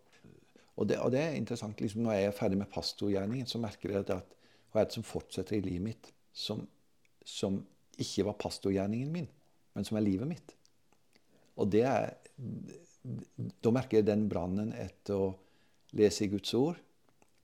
og, 0.74 0.88
det, 0.90 0.98
og 0.98 1.12
det, 1.14 1.20
er 1.22 1.36
interessant. 1.38 1.80
Liksom, 1.80 2.02
når 2.02 2.16
jeg 2.16 2.28
er 2.28 2.36
ferdig 2.36 2.58
med 2.58 2.70
pastorgjerningen, 2.72 3.46
så 3.46 3.60
merker 3.62 3.92
jeg 3.92 4.06
at 4.10 4.34
hva 4.72 4.82
er 4.82 4.88
det 4.88 4.96
som 4.96 5.06
fortsetter 5.06 5.58
i 5.58 5.62
livet 5.62 5.86
mitt, 5.86 6.10
som, 6.34 6.64
som 7.22 7.60
ikke 8.02 8.26
var 8.26 8.38
pastorgjerningen 8.42 9.12
min, 9.14 9.28
men 9.74 9.86
som 9.86 9.98
er 9.98 10.06
livet 10.06 10.30
mitt. 10.30 10.56
Og 11.54 11.70
det 11.70 11.84
er 11.86 12.14
Da 13.62 13.70
merker 13.70 14.00
jeg 14.00 14.06
den 14.08 14.24
brannen 14.32 14.70
etter 14.80 15.20
å 15.20 15.26
lese 15.94 16.24
i 16.24 16.30
Guds 16.32 16.54
ord, 16.56 16.78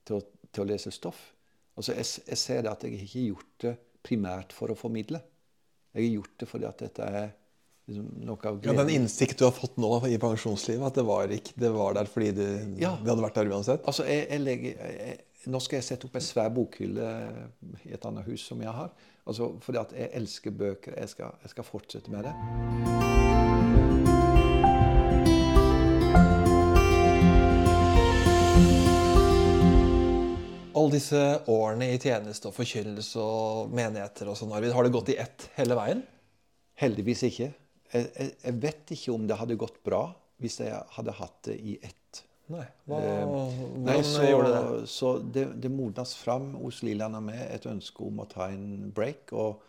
til 0.03 0.17
å, 0.17 0.21
til 0.49 0.63
å 0.63 0.69
lese 0.71 0.91
stoff. 0.91 1.19
Altså 1.77 1.93
jeg, 1.93 2.07
jeg, 2.25 2.39
ser 2.41 2.63
det 2.65 2.71
at 2.71 2.83
jeg 2.83 2.97
ikke 2.97 3.11
har 3.13 3.27
gjort 3.27 3.51
det 3.63 3.73
primært 4.03 4.55
for 4.57 4.73
å 4.73 4.77
formidle. 4.77 5.21
Jeg 5.93 6.01
har 6.01 6.15
gjort 6.17 6.33
det 6.41 6.47
fordi 6.49 6.67
at 6.67 6.81
dette 6.81 7.07
er 7.21 7.29
liksom. 7.97 8.59
Ja, 8.63 8.73
Den 8.77 8.93
innsikt 8.93 9.39
du 9.39 9.45
har 9.47 9.55
fått 9.55 9.77
nå 9.81 9.93
i 10.07 10.17
pensjonslivet, 10.21 10.85
at 10.87 10.99
det 10.99 11.05
var, 11.07 11.31
ikke, 11.31 11.55
det 11.59 11.71
var 11.75 11.97
der 11.97 12.09
fordi 12.11 12.31
det, 12.37 12.49
ja. 12.81 12.95
det 13.01 13.11
hadde 13.13 13.25
vært 13.25 13.39
der 13.41 13.51
uansett? 13.51 13.85
Altså, 13.89 14.07
jeg, 14.09 14.27
jeg 14.29 14.43
legger, 14.45 15.21
nå 15.51 15.61
skal 15.63 15.79
jeg 15.79 15.87
sette 15.87 16.07
opp 16.07 16.19
en 16.19 16.25
svær 16.25 16.51
bokhylle 16.53 17.07
i 17.87 17.95
et 17.95 18.05
annet 18.05 18.27
hus 18.29 18.45
som 18.51 18.61
jeg 18.61 18.73
har. 18.75 18.91
Altså, 19.25 19.51
fordi 19.61 19.81
at 19.81 19.93
jeg 19.97 20.09
elsker 20.21 20.53
bøker. 20.57 20.97
Jeg 20.97 21.09
skal, 21.13 21.37
jeg 21.43 21.53
skal 21.53 21.67
fortsette 21.67 22.13
med 22.13 22.29
det. 22.29 22.33
Alle 30.71 30.95
disse 30.95 31.21
årene 31.51 31.91
i 31.93 31.97
tjeneste 32.01 32.47
og 32.49 32.55
forkynnelse 32.55 33.21
og 33.21 33.73
menigheter 33.75 34.29
og 34.31 34.37
sånn, 34.39 34.53
Arvid, 34.55 34.71
har 34.73 34.87
det 34.87 34.93
gått 34.95 35.11
i 35.13 35.17
ett 35.19 35.49
hele 35.57 35.75
veien? 35.77 36.05
Heldigvis 36.81 37.25
ikke. 37.27 37.51
Jeg, 37.91 38.33
jeg, 38.43 38.57
vet 38.63 38.93
ikke 38.95 39.15
om 39.15 39.25
det 39.27 39.37
hadde 39.39 39.59
gått 39.59 39.81
bra 39.85 40.05
hvis 40.41 40.61
jeg 40.63 40.77
hadde 40.95 41.15
hatt 41.17 41.41
det 41.45 41.57
i 41.59 41.75
ett. 41.83 42.21
Nei, 42.51 42.63
Hva, 42.89 42.99
eh, 42.99 43.19
hvordan 43.23 43.83
nei, 43.85 43.97
så, 44.03 44.23
gjorde 44.25 44.53
det? 44.53 44.79
Så 44.91 45.11
det, 45.35 45.43
det 45.63 45.71
modnes 45.71 46.15
fram 46.19 46.53
hos 46.59 46.81
Lillian 46.83 47.15
og 47.19 47.27
meg 47.27 47.43
et 47.45 47.67
ønske 47.69 48.07
om 48.07 48.23
å 48.23 48.27
ta 48.31 48.49
en 48.51 48.89
break. 48.95 49.31
Og, 49.37 49.61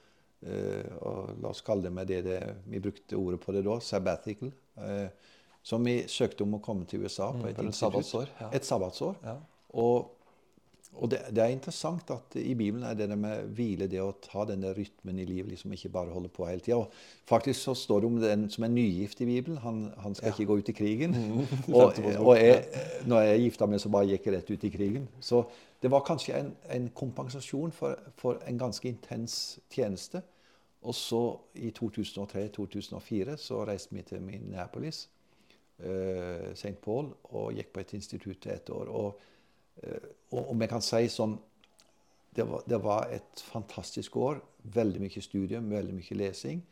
uh, 0.46 0.88
og 1.02 1.36
la 1.42 1.52
oss 1.52 1.62
kalle 1.66 1.86
det 1.86 1.92
med 1.94 2.10
det, 2.10 2.22
det, 2.26 2.40
vi 2.72 2.80
brukte 2.82 3.20
ordet 3.20 3.42
på 3.42 3.54
det 3.54 3.66
da, 3.68 3.76
sabbatical. 3.84 4.50
Uh, 4.80 5.06
som 5.62 5.84
vi 5.86 6.00
søkte 6.10 6.46
om 6.46 6.56
å 6.58 6.62
komme 6.64 6.88
til 6.90 7.04
USA 7.04 7.30
på 7.36 7.46
et, 7.46 7.58
mm, 7.58 7.70
et 7.70 7.78
sabbatsår. 7.78 8.32
Ja. 8.40 8.48
Et 8.56 8.66
sabbatsår. 8.66 9.20
Ja. 9.22 9.36
Og 9.78 10.21
og 10.92 11.08
det, 11.10 11.22
det, 11.32 11.40
er 11.40 11.54
interessant 11.54 12.10
at 12.12 12.34
i 12.36 12.52
Bibelen 12.54 12.84
er 12.84 12.94
det 12.94 13.06
med 13.16 13.46
hvile, 13.56 13.88
det 13.88 14.00
å 14.02 14.12
ta 14.20 14.44
denne 14.48 14.74
rytmen 14.76 15.22
i 15.22 15.24
livet, 15.24 15.48
liksom 15.54 15.72
ikke 15.72 15.90
bare 15.94 16.12
holde 16.12 16.28
på 16.28 16.44
hele 16.44 16.60
tida. 16.60 16.82
Faktisk 17.28 17.64
så 17.64 17.74
står 17.78 18.02
det 18.02 18.10
om 18.10 18.18
den 18.20 18.44
som 18.52 18.66
er 18.66 18.74
nygift 18.74 19.22
i 19.24 19.28
Bibelen. 19.30 19.56
Han, 19.64 19.86
han 20.04 20.14
skal 20.14 20.28
ja. 20.28 20.34
ikke 20.36 20.48
gå 20.50 20.58
ut 20.60 20.72
i 20.72 20.76
krigen. 20.76 21.16
Mm. 21.32 21.74
og, 21.74 21.98
og 22.18 22.36
jeg, 22.36 22.64
når 23.08 23.20
jeg 23.22 23.40
gifta 23.42 23.66
meg, 23.70 23.80
så 23.80 23.90
bare 23.92 24.08
gikk 24.10 24.26
jeg 24.26 24.34
rett 24.34 24.50
ut 24.50 24.64
i 24.66 24.70
krigen. 24.72 25.04
Så 25.22 25.42
det 25.82 25.90
var 25.90 26.04
kanskje 26.06 26.36
en, 26.38 26.50
en 26.74 26.88
kompensasjon 26.94 27.72
for, 27.74 27.98
for, 28.18 28.40
en 28.48 28.58
ganske 28.58 28.88
intens 28.88 29.36
tjeneste. 29.72 30.22
Og 30.82 30.94
så 30.94 31.22
i 31.54 31.70
2003-2004 31.74 33.36
så 33.40 33.62
reiste 33.68 33.94
vi 33.94 34.04
til 34.06 34.22
Minneapolis, 34.22 35.04
uh, 35.84 36.52
St. 36.52 36.76
Paul, 36.84 37.12
og 37.30 37.52
gikk 37.56 37.72
på 37.72 37.82
et 37.82 37.94
institutt 37.98 38.46
et 38.50 38.70
år. 38.70 38.90
Eh, 38.90 38.94
og 38.94 39.31
om 40.32 40.60
jeg 40.62 40.70
kan 40.70 40.84
si 40.84 41.06
sånn 41.10 41.38
det 42.32 42.44
var, 42.48 42.62
det 42.64 42.78
var, 42.80 43.10
et 43.12 43.42
fantastisk 43.52 44.16
år. 44.16 44.38
Veldig 44.72 45.02
mye 45.02 45.22
studium, 45.22 45.68
veldig 45.68 45.94
mye 45.98 46.16
lesing. 46.16 46.62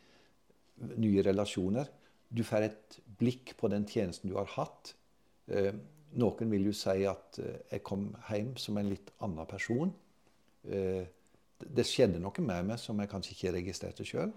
Nye 0.96 1.24
relasjoner. 1.26 1.90
Du 2.30 2.40
får 2.46 2.64
et 2.64 2.98
blikk 3.20 3.53
på 3.61 3.68
den 3.68 3.84
tjenesten 3.88 4.30
du 4.30 4.38
har 4.38 4.48
hatt. 4.55 4.94
Eh, 5.53 5.74
noen 6.16 6.53
vil 6.55 6.70
jo 6.70 6.74
si 6.74 7.05
at 7.09 7.40
eh, 7.42 7.59
jeg 7.74 7.84
kom 7.84 8.09
hjem 8.30 8.55
som 8.57 8.78
en 8.80 8.88
litt 8.88 9.12
annen 9.20 9.48
person. 9.51 9.92
Eh, 10.64 11.05
det 11.61 11.84
skjedde 11.84 12.22
noe 12.22 12.46
med 12.46 12.70
meg 12.70 12.80
som 12.80 12.98
jeg 13.03 13.11
kanskje 13.11 13.34
ikke 13.36 13.55
registrerte 13.59 14.07
sjøl. 14.09 14.32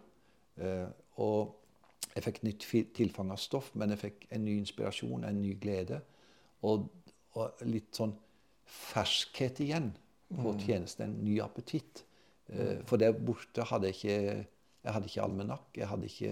Eh, 0.59 0.89
og 1.23 2.09
jeg 2.13 2.25
fikk 2.27 2.43
nytt 2.43 2.67
tilfang 2.97 3.31
av 3.33 3.39
stoff, 3.41 3.71
men 3.79 3.95
jeg 3.95 4.03
fikk 4.03 4.27
en 4.35 4.43
ny 4.43 4.57
inspirasjon, 4.59 5.23
en 5.23 5.39
ny 5.39 5.55
glede. 5.61 6.01
Og, 6.67 6.89
og 7.39 7.63
litt 7.69 7.95
sånn 7.95 8.13
ferskhet 8.65 9.61
igjen 9.63 9.91
på 10.33 10.53
mm. 10.53 10.59
tjenesten. 10.65 11.11
En 11.11 11.25
ny 11.25 11.37
appetitt. 11.43 12.05
Uh, 12.49 12.81
for 12.89 13.01
der 13.01 13.15
borte 13.15 13.65
hadde 13.69 13.89
jeg 13.89 13.99
ikke 13.99 14.17
jeg 14.83 14.91
hadde 14.91 15.07
ikke 15.07 15.23
almanakk. 15.23 15.67
Jeg, 15.77 15.87
hadde 15.87 16.09
ikke, 16.09 16.31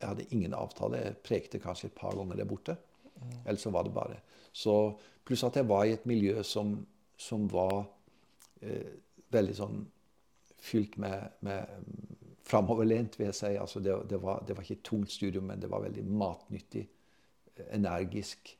jeg 0.00 0.08
hadde 0.08 0.28
ingen 0.32 0.54
avtale. 0.56 1.00
Jeg 1.04 1.18
prekte 1.26 1.60
kanskje 1.60 1.90
et 1.90 1.96
par 1.96 2.16
ganger 2.16 2.40
der 2.40 2.48
borte. 2.48 2.76
Mm. 3.16 3.34
Eller 3.44 3.60
så 3.60 3.70
var 3.70 3.84
det 3.84 3.94
bare. 3.94 4.20
Så, 4.52 4.76
pluss 5.24 5.44
at 5.44 5.56
jeg 5.56 5.68
var 5.68 5.84
i 5.84 5.92
et 5.96 6.06
miljø 6.08 6.42
som, 6.42 6.74
som 7.20 7.44
var 7.52 7.84
eh, 8.64 8.96
veldig 9.32 9.58
sånn 9.58 9.84
fylt 10.62 10.96
med, 11.02 11.36
med 11.44 11.68
framoverlent, 12.48 13.18
vil 13.18 13.28
jeg 13.28 13.38
si. 13.38 13.52
Altså 13.60 13.82
det, 13.84 13.94
det, 14.10 14.22
var, 14.22 14.42
det, 14.48 14.56
var, 14.56 14.64
ikke 14.64 14.80
et 14.80 14.88
tungt 14.88 15.12
studium, 15.12 15.50
men 15.52 15.60
det 15.60 15.70
var 15.70 15.84
veldig 15.84 16.06
matnyttig, 16.08 16.86
energisk. 17.68 18.56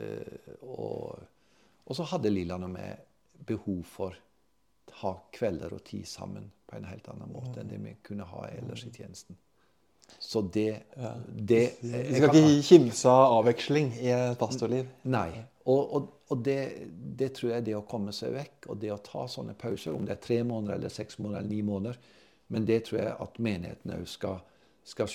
Eh, 0.00 0.56
og 0.64 1.20
og 1.84 1.96
så 1.98 2.06
hadde 2.12 2.32
Lilland 2.32 2.66
og 2.66 2.74
meg 2.74 3.00
behov 3.46 3.82
for 3.88 4.18
å 4.92 4.98
ha 5.02 5.14
kvelder 5.34 5.72
og 5.74 5.84
tid 5.86 6.06
sammen 6.08 6.50
på 6.68 6.76
en 6.78 6.86
helt 6.88 7.08
annen 7.10 7.32
måte 7.32 7.62
enn 7.62 7.70
det 7.70 7.80
vi 7.82 7.96
kunne 8.06 8.26
ha 8.28 8.44
ellers 8.50 8.84
i 8.86 8.92
tjenesten. 8.94 9.38
Så 10.18 10.42
det, 10.42 10.82
det 11.28 11.62
Vi 11.80 12.18
skal 12.18 12.36
ikke 12.36 12.62
kimse 12.66 13.08
av 13.10 13.38
avveksling 13.38 13.94
i 14.02 14.10
et 14.12 14.38
pastorliv. 14.38 14.90
Nei. 15.08 15.30
Og, 15.64 15.94
og, 15.96 16.08
og 16.32 16.42
det, 16.44 16.58
det, 17.18 17.32
tror 17.38 17.54
jeg 17.54 17.66
det 17.68 17.76
å 17.78 17.84
komme 17.88 18.12
seg 18.14 18.34
vekk, 18.34 18.68
og 18.68 18.80
det 18.82 18.92
å 18.92 19.00
ta 19.02 19.24
sånne 19.30 19.54
pauser, 19.58 19.94
om 19.94 20.04
det 20.06 20.16
er 20.16 20.24
tre 20.24 20.40
måneder 20.46 20.76
eller 20.76 20.92
seks 20.92 21.20
måneder 21.20 21.40
eller 21.40 21.54
ni 21.54 21.62
måneder, 21.66 22.00
men 22.52 22.66
det 22.68 22.82
tror 22.88 23.00
jeg 23.00 23.12
at 23.24 23.38
menigheten 23.42 23.94
òg 23.96 24.08
skal 24.10 24.40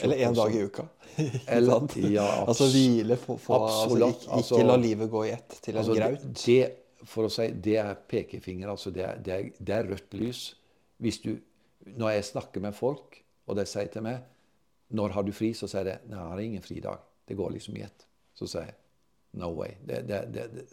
eller 0.04 0.16
én 0.16 0.34
dag 0.34 0.56
i 0.56 0.62
uka. 0.64 0.88
Eller, 1.48 1.88
ja, 2.14 2.46
altså 2.48 2.68
hvile, 2.72 3.18
for, 3.18 3.40
for 3.42 3.66
absolutt, 3.66 4.04
altså, 4.04 4.20
ikke, 4.20 4.24
ikke 4.24 4.38
altså, 4.38 4.62
la 4.64 4.76
livet 4.82 5.10
gå 5.12 5.24
i 5.26 5.32
ett 5.34 5.58
til 5.62 5.74
en 5.76 5.82
altså, 5.82 5.96
graut. 5.98 6.26
Det, 6.46 6.60
for 7.08 7.28
å 7.28 7.32
si, 7.32 7.48
det 7.66 7.76
er 7.82 8.00
pekefinger. 8.10 8.70
altså 8.70 8.94
det 8.94 9.04
er, 9.06 9.20
det, 9.26 9.34
er, 9.34 9.50
det 9.60 9.76
er, 9.76 9.90
rødt 9.92 10.18
lys. 10.18 10.44
Du, 11.24 11.34
når 11.98 12.16
jeg 12.16 12.28
snakker 12.32 12.64
med 12.64 12.78
folk, 12.78 13.20
og 13.48 13.58
de 13.58 13.66
sier 13.70 13.92
til 13.92 14.06
meg 14.06 14.24
'Når 14.88 15.10
har 15.12 15.24
du 15.24 15.34
fri?' 15.36 15.54
så 15.54 15.68
sier 15.68 15.84
de 15.84 15.98
'Nei, 16.08 16.18
jeg 16.18 16.32
har 16.32 16.40
ingen 16.40 16.62
fridag'. 16.62 17.00
Det 17.28 17.36
går 17.36 17.52
liksom 17.52 17.78
i 17.78 17.82
ett. 17.84 18.06
Så 18.34 18.48
sier 18.48 18.70
jeg 18.70 18.76
'No 19.34 19.52
way'. 19.52 19.76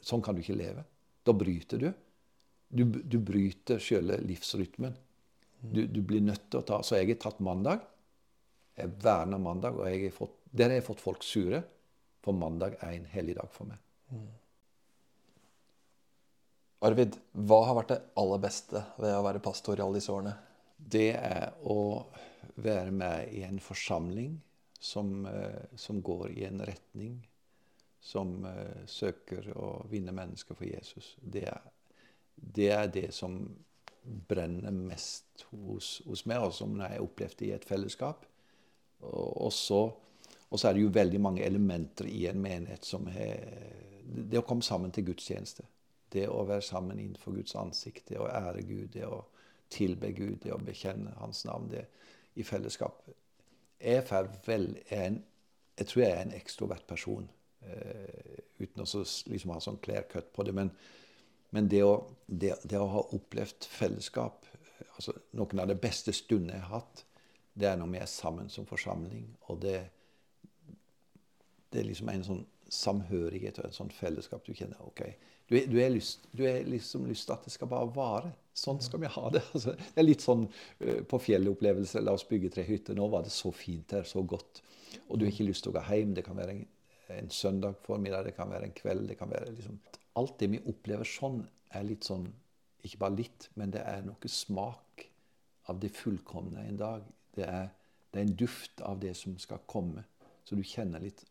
sånn 0.02 0.22
kan 0.22 0.34
du 0.34 0.40
ikke 0.40 0.54
leve. 0.58 0.84
Da 1.24 1.32
bryter 1.32 1.78
du. 1.78 1.92
Du, 2.70 2.84
du 2.84 3.18
bryter 3.18 3.78
sjøle 3.78 4.18
livsrytmen. 4.22 4.94
Du, 5.60 5.86
du, 5.86 6.00
blir 6.02 6.20
nødt 6.20 6.50
til 6.50 6.60
å 6.60 6.66
ta 6.66 6.82
Så 6.82 6.98
jeg 6.98 7.08
har 7.08 7.20
tatt 7.22 7.40
mandag. 7.40 7.80
Jeg 8.74 8.94
verner 9.02 9.38
mandag, 9.38 9.76
og 9.78 9.86
jeg 9.88 10.08
har 10.08 10.16
fått, 10.16 10.38
der 10.50 10.72
har 10.72 10.80
jeg 10.80 10.86
fått 10.86 11.02
folk 11.04 11.26
sure. 11.26 11.62
For 12.24 12.36
mandag 12.36 12.78
er 12.80 12.94
en 12.94 13.10
hellig 13.12 13.36
dag 13.36 13.50
for 13.52 13.68
meg. 13.68 13.80
Mm. 14.10 14.30
Arvid, 16.84 17.16
hva 17.32 17.60
har 17.68 17.78
vært 17.78 17.92
det 17.94 18.00
aller 18.20 18.40
beste 18.42 18.80
ved 19.00 19.14
å 19.16 19.22
være 19.24 19.42
pastor 19.44 19.78
i 19.78 19.84
alle 19.84 20.00
disse 20.00 20.12
årene? 20.12 20.34
Det 20.76 21.10
er 21.16 21.54
å 21.64 21.78
være 22.60 22.90
med 22.92 23.32
i 23.32 23.44
en 23.46 23.60
forsamling 23.62 24.34
som, 24.80 25.24
eh, 25.26 25.76
som 25.80 26.02
går 26.04 26.34
i 26.34 26.44
en 26.48 26.60
retning 26.64 27.22
som 28.04 28.44
uh, 28.44 28.84
søker 28.86 29.46
å 29.56 29.68
vinne 29.88 30.12
mennesker 30.12 30.56
for 30.58 30.68
Jesus. 30.68 31.14
Det 31.16 31.46
er, 31.48 31.62
det 32.36 32.66
er, 32.68 32.90
det 32.92 33.06
som 33.16 33.38
brenner 34.28 34.74
mest 34.76 35.46
hos, 35.48 36.02
hos 36.04 36.26
meg, 36.28 36.44
og 36.44 36.52
som 36.52 36.76
jeg 36.82 37.00
opplevde 37.00 37.06
opplevd 37.06 37.46
i 37.46 37.54
et 37.56 37.64
fellesskap. 37.64 38.26
Og, 39.12 39.52
så, 39.52 39.80
og, 40.50 40.58
så, 40.58 40.68
er 40.68 40.74
det 40.74 40.84
jo 40.84 40.94
veldig 40.94 41.20
mange 41.20 41.44
elementer 41.44 42.08
i 42.08 42.26
en 42.30 42.40
menighet 42.42 42.84
som 42.84 43.08
er 43.08 43.82
Det 44.04 44.38
å 44.38 44.46
komme 44.46 44.62
sammen 44.62 44.92
til 44.92 45.06
gudstjeneste. 45.08 45.64
Det 46.12 46.26
å 46.28 46.44
være 46.46 46.62
sammen 46.62 47.00
innenfor 47.00 47.34
Guds 47.34 47.54
ansikt, 47.58 48.08
det 48.08 48.18
å 48.20 48.28
ære 48.28 48.62
Gud, 48.62 48.88
det 48.92 49.06
å 49.08 49.24
tilbe 49.72 50.12
Gud, 50.12 50.36
det 50.44 50.52
å 50.52 50.60
bekjenne 50.62 51.14
Hans 51.18 51.44
navn 51.48 51.70
det 51.72 51.86
i 52.38 52.44
fellesskap. 52.46 53.00
Jeg, 53.80 54.04
vel, 54.46 54.68
jeg, 54.90 55.00
en, 55.00 55.18
jeg 55.78 55.88
tror 55.90 56.02
jeg 56.02 56.12
er 56.12 56.22
en 56.22 56.36
ekstrovert 56.36 56.86
person. 56.86 57.26
Uh, 57.64 58.38
uten 58.60 58.84
å 58.84 59.04
liksom 59.32 59.54
ha 59.54 59.60
sånn 59.64 59.80
cut 59.82 60.30
på 60.36 60.46
det. 60.46 60.54
Men, 60.54 60.70
men 61.56 61.68
det, 61.72 61.82
å, 61.82 61.96
det, 62.26 62.54
det, 62.62 62.78
å, 62.78 62.90
ha 62.92 63.06
opplevd 63.16 63.66
fellesskap 63.70 64.46
altså 64.94 65.14
Noen 65.38 65.62
av 65.62 65.70
de 65.70 65.76
beste 65.78 66.12
stundene 66.14 66.58
jeg 66.58 66.66
har 66.68 66.82
hatt, 66.82 67.04
det 67.54 67.68
er 67.70 67.78
når 67.78 67.92
vi 67.92 68.00
er 68.02 68.10
sammen 68.10 68.50
som 68.50 68.66
forsamling. 68.66 69.28
Og 69.50 69.60
det, 69.62 69.78
det 71.72 71.80
er 71.80 71.88
liksom 71.88 72.10
en 72.10 72.26
sånn 72.26 72.42
samhørighet 72.74 73.60
og 73.60 73.68
et 73.68 73.76
sånt 73.76 73.94
fellesskap. 73.94 74.42
Du 74.46 74.54
kjenner 74.56 74.80
ok, 74.82 75.04
du, 75.50 75.58
du, 75.70 75.78
er 75.82 75.92
lyst, 75.92 76.26
du 76.32 76.44
er 76.48 76.64
liksom 76.66 77.06
lyst 77.06 77.28
til 77.28 77.36
at 77.36 77.46
det 77.46 77.54
skal 77.54 77.70
bare 77.70 77.90
vare. 77.94 78.34
Sånn 78.54 78.80
skal 78.82 79.02
vi 79.02 79.10
ha 79.14 79.30
det. 79.34 79.44
Altså, 79.54 79.74
det 79.78 80.00
er 80.00 80.08
litt 80.08 80.24
sånn 80.24 80.46
uh, 80.46 81.00
på 81.10 81.20
fjellopplevelse. 81.22 82.02
La 82.02 82.14
oss 82.16 82.26
bygge 82.28 82.52
tre 82.54 82.66
hytter. 82.66 82.96
Nå 82.98 83.08
var 83.12 83.26
det 83.26 83.34
så 83.34 83.52
fint 83.54 83.94
her, 83.94 84.06
så 84.08 84.22
godt. 84.22 84.62
Og 85.08 85.18
du 85.18 85.26
har 85.26 85.34
ikke 85.34 85.48
lyst 85.50 85.66
til 85.66 85.74
å 85.74 85.76
gå 85.78 85.84
hjem. 85.90 86.14
Det 86.16 86.24
kan 86.26 86.38
være 86.38 86.56
en 86.56 86.64
en 87.06 87.30
søndag 87.30 87.74
formiddag, 87.82 88.24
det 88.24 88.36
kan 88.36 88.50
være 88.50 88.64
en 88.64 88.72
kveld. 88.72 89.08
det 89.08 89.18
kan 89.18 89.30
være 89.30 89.52
liksom, 89.52 89.78
Alt 90.16 90.38
det 90.40 90.50
vi 90.50 90.62
opplever 90.66 91.04
sånn, 91.04 91.42
er 91.70 91.84
litt 91.84 92.04
sånn 92.04 92.28
Ikke 92.84 93.00
bare 93.00 93.16
litt, 93.16 93.48
men 93.54 93.72
det 93.72 93.80
er 93.80 94.02
noe 94.04 94.28
smak 94.28 95.06
av 95.72 95.78
det 95.80 95.88
fullkomne 95.96 96.66
en 96.68 96.76
dag. 96.76 97.04
Det 97.34 97.46
er, 97.48 97.68
det 98.12 98.20
er 98.20 98.26
en 98.28 98.36
duft 98.38 98.82
av 98.86 99.00
det 99.02 99.14
som 99.18 99.36
skal 99.38 99.64
komme. 99.66 100.04
Så 100.44 100.56
du 100.56 100.62
kjenner 100.62 101.02
litt 101.02 101.24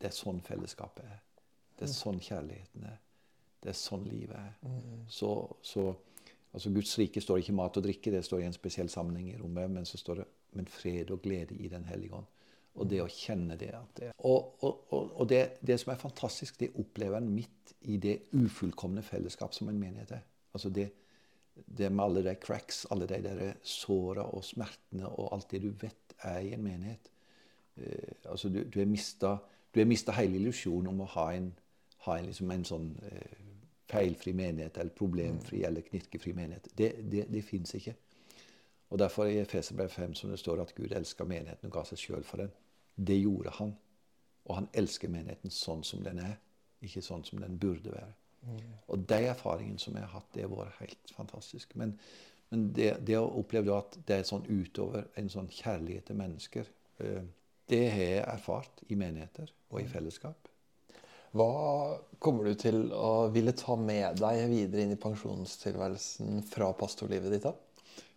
Det 0.00 0.08
er 0.08 0.16
sånn 0.16 0.38
fellesskapet 0.40 1.04
er. 1.04 1.18
Det 1.76 1.84
er 1.84 1.90
sånn 1.92 2.20
kjærligheten 2.24 2.84
er. 2.88 3.00
Det 3.60 3.68
er 3.68 3.76
sånn 3.76 4.06
livet 4.08 4.36
er. 4.38 4.54
Så, 5.12 5.28
så 5.60 5.90
altså 6.54 6.72
Guds 6.72 6.94
rike 6.96 7.20
står 7.20 7.42
ikke 7.42 7.56
mat 7.58 7.76
og 7.76 7.84
drikke, 7.84 8.12
det 8.14 8.22
står 8.24 8.40
i 8.40 8.46
en 8.48 8.56
spesiell 8.56 8.88
sammenheng 8.88 9.28
i 9.28 9.36
rommet. 9.36 9.68
Men 9.74 9.84
så 9.84 10.00
står 10.00 10.22
det 10.22 10.26
men 10.56 10.66
fred 10.66 11.10
og 11.10 11.22
glede 11.22 11.54
i 11.54 11.68
Den 11.68 11.84
hellige 11.84 12.14
ånd. 12.14 12.26
Og 12.74 12.88
det 12.90 13.00
å 13.02 13.10
kjenne 13.10 13.56
det. 13.58 13.72
det 13.98 14.12
og, 14.18 14.64
og, 14.64 14.92
og 14.92 15.28
det, 15.28 15.58
det, 15.66 15.76
som 15.80 15.92
er 15.92 16.00
fantastisk, 16.00 16.60
det 16.60 16.70
opplever 16.78 17.18
en 17.18 17.30
midt 17.34 17.74
i 17.90 17.96
det 17.96 18.16
ufullkomne 18.32 19.02
fellesskap 19.02 19.54
som 19.54 19.68
en 19.68 19.78
menighet 19.78 20.14
er. 20.16 20.22
Altså 20.54 20.70
det, 20.70 20.88
det 21.66 21.90
med 21.92 22.04
alle 22.04 22.24
de 22.24 22.34
cracks, 22.40 22.84
alle 22.90 23.06
de 23.06 23.20
der 23.24 23.54
såra 23.62 24.26
og 24.34 24.44
smertene 24.44 25.08
og 25.08 25.32
alt 25.34 25.50
det 25.50 25.62
du 25.62 25.70
vet 25.80 26.14
er 26.26 26.38
i 26.44 26.52
en 26.54 26.64
menighet. 26.64 27.10
Eh, 27.76 28.14
altså 28.24 28.48
du, 28.48 28.62
du 28.64 28.80
har 28.80 29.86
mista 29.86 30.12
hele 30.16 30.38
illusjonen 30.40 30.90
om 30.92 31.04
å 31.04 31.10
ha 31.14 31.30
en, 31.36 31.52
ha 32.06 32.18
en, 32.18 32.28
liksom 32.30 32.50
en 32.50 32.66
sånn 32.66 32.90
eh, 33.08 33.40
feilfri 33.90 34.32
menighet 34.36 34.78
eller 34.78 34.94
problemfri 34.96 35.64
eller 35.66 35.86
knirkefri 35.86 36.34
menighet. 36.36 36.70
Det, 36.76 36.92
det, 37.10 37.26
det 37.32 37.44
fins 37.46 37.74
ikke. 37.74 37.96
Og 38.90 38.98
Derfor 38.98 39.30
i 39.30 39.38
Efeserbrev 39.38 39.88
5 39.88 40.14
som 40.14 40.30
det 40.30 40.38
står 40.38 40.62
at 40.62 40.74
Gud 40.74 40.92
elsker 40.92 41.24
menigheten 41.24 41.70
og 41.70 41.74
ga 41.74 41.84
seg 41.86 41.98
sjøl 41.98 42.24
for 42.26 42.42
den. 42.42 42.50
Det 42.96 43.20
gjorde 43.20 43.54
han. 43.60 43.76
Og 44.50 44.56
han 44.56 44.68
elsker 44.74 45.12
menigheten 45.12 45.52
sånn 45.54 45.84
som 45.86 46.02
den 46.02 46.18
er, 46.18 46.38
ikke 46.82 47.02
sånn 47.04 47.22
som 47.24 47.38
den 47.42 47.58
burde 47.60 47.92
være. 47.92 48.16
Og 48.90 49.06
de 49.10 49.20
erfaringene 49.30 49.80
som 49.80 49.96
jeg 49.96 50.06
har 50.06 50.14
hatt, 50.14 50.28
det 50.34 50.46
har 50.46 50.52
vært 50.52 50.80
helt 50.80 51.14
fantastisk. 51.16 51.74
Men, 51.78 51.94
men 52.50 52.68
det, 52.76 52.92
det, 53.06 53.18
å 53.20 53.28
oppleve 53.40 53.76
at 53.76 53.98
det 54.08 54.20
er 54.20 54.28
sånn 54.28 54.46
utover 54.48 55.10
en 55.20 55.30
sånn 55.32 55.50
kjærlighet 55.52 56.08
til 56.10 56.20
mennesker, 56.20 56.70
eh, 57.04 57.26
det 57.70 57.82
har 57.94 58.06
jeg 58.06 58.22
erfart 58.26 58.86
i 58.88 58.96
menigheter 58.98 59.52
og 59.70 59.82
i 59.82 59.90
fellesskap. 59.90 60.48
Hva 61.36 61.50
kommer 62.18 62.48
du 62.48 62.56
til 62.58 62.88
å 62.90 63.28
ville 63.30 63.54
ta 63.54 63.76
med 63.78 64.18
deg 64.18 64.40
videre 64.50 64.82
inn 64.82 64.96
i 64.96 64.98
pensjonstilværelsen 64.98 66.40
fra 66.50 66.72
pastorlivet 66.74 67.36
ditt? 67.36 67.46
da? 67.46 67.54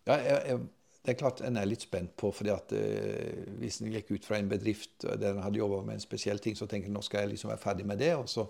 Ja, 0.07 0.15
jeg, 0.17 0.39
jeg, 0.49 0.63
det 1.03 1.13
er 1.13 1.19
klart 1.19 1.43
en 1.45 1.59
er 1.59 1.67
litt 1.67 1.85
spent 1.85 2.15
på, 2.17 2.31
fordi 2.33 2.51
at 2.53 2.73
eh, 2.73 3.43
hvis 3.59 3.81
en 3.83 3.91
gikk 3.93 4.15
ut 4.15 4.25
fra 4.25 4.39
en 4.39 4.49
bedrift 4.49 5.03
der 5.05 5.33
en 5.33 5.43
hadde 5.43 5.59
jobba 5.59 5.83
med 5.85 5.99
en 5.99 6.03
spesiell 6.03 6.41
ting, 6.41 6.57
så 6.57 6.65
tenker 6.65 6.89
en 6.89 6.97
nå 6.97 7.03
skal 7.05 7.25
jeg 7.25 7.35
liksom 7.35 7.51
være 7.51 7.61
ferdig 7.61 7.85
med 7.91 8.01
det. 8.01 8.13
og 8.17 8.25
Så, 8.31 8.47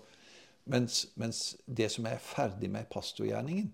mens, 0.64 1.06
mens, 1.20 1.56
det 1.66 1.90
som 1.92 2.06
er 2.06 2.22
ferdig 2.22 2.70
med 2.70 2.88
pastorgjerningen, 2.92 3.72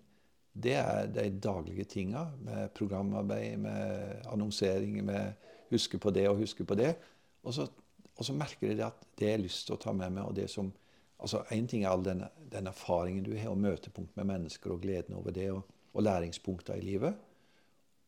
det 0.52 0.74
er 0.74 1.06
de 1.14 1.28
daglige 1.30 1.84
tinga 1.84 2.24
med 2.42 2.72
programarbeid, 2.74 3.56
med 3.56 4.26
annonsering, 4.26 5.04
med 5.04 5.32
huske 5.70 5.98
på 5.98 6.10
det 6.10 6.28
og 6.28 6.42
huske 6.42 6.64
på 6.64 6.74
det. 6.74 6.94
Og 7.42 7.54
så, 7.54 7.68
og 8.16 8.24
så 8.24 8.34
merker 8.34 8.72
jeg 8.72 8.80
at 8.84 9.06
det 9.18 9.26
jeg 9.26 9.38
har 9.38 9.44
lyst 9.44 9.66
til 9.66 9.76
å 9.76 9.80
ta 9.80 9.94
med 9.94 10.10
meg, 10.10 10.24
og 10.24 10.36
det 10.36 10.50
som 10.50 10.72
altså 11.20 11.42
Én 11.52 11.66
ting 11.68 11.84
er 11.84 11.90
all 11.90 12.04
den, 12.04 12.24
den, 12.52 12.66
erfaringen 12.66 13.24
du 13.24 13.34
har, 13.36 13.50
og 13.50 13.58
møtepunkt 13.58 14.16
med 14.16 14.24
mennesker, 14.24 14.72
og 14.72 14.80
gleden 14.80 15.14
over 15.14 15.30
det, 15.30 15.50
og, 15.52 15.62
og 15.92 16.02
læringspunkter 16.02 16.74
i 16.74 16.80
livet. 16.80 17.14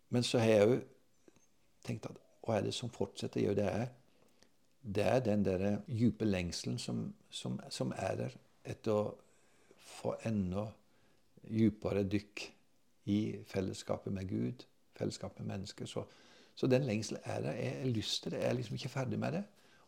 Men 0.08 0.22
så 0.22 0.38
har 0.38 0.46
jeg 0.46 0.68
òg 0.68 0.78
tenkt 1.84 2.06
at 2.08 2.16
hva 2.42 2.56
er 2.56 2.66
det 2.66 2.74
som 2.74 2.90
fortsetter? 2.90 3.42
Jo, 3.44 3.54
det 3.54 3.66
er, 3.68 3.86
det 4.82 5.04
er 5.06 5.20
den 5.20 5.44
der 5.44 5.66
dype 5.86 6.24
lengselen 6.24 6.78
som, 6.78 7.12
som, 7.30 7.60
som, 7.70 7.92
er 7.96 8.16
der 8.16 8.36
etter 8.64 8.92
å 8.94 9.14
få 9.98 10.16
enda 10.28 10.66
dypere 11.42 12.04
dykk 12.06 12.44
i 13.12 13.20
fellesskapet 13.50 14.14
med 14.14 14.28
Gud, 14.30 14.66
fellesskapet 14.98 15.42
med 15.42 15.56
mennesker. 15.56 15.88
Så, 15.90 16.04
så 16.54 16.68
den 16.70 16.86
lengselen 16.86 17.22
er 17.24 17.42
der. 17.42 17.58
Jeg 17.58 17.78
har 17.80 17.94
lyst 17.96 18.22
til 18.22 18.34
det. 18.34 18.42
Jeg 18.42 18.50
er 18.50 18.58
liksom 18.58 18.78
ikke 18.78 18.92
ferdig 18.92 19.18
med 19.18 19.38
det. 19.38 19.42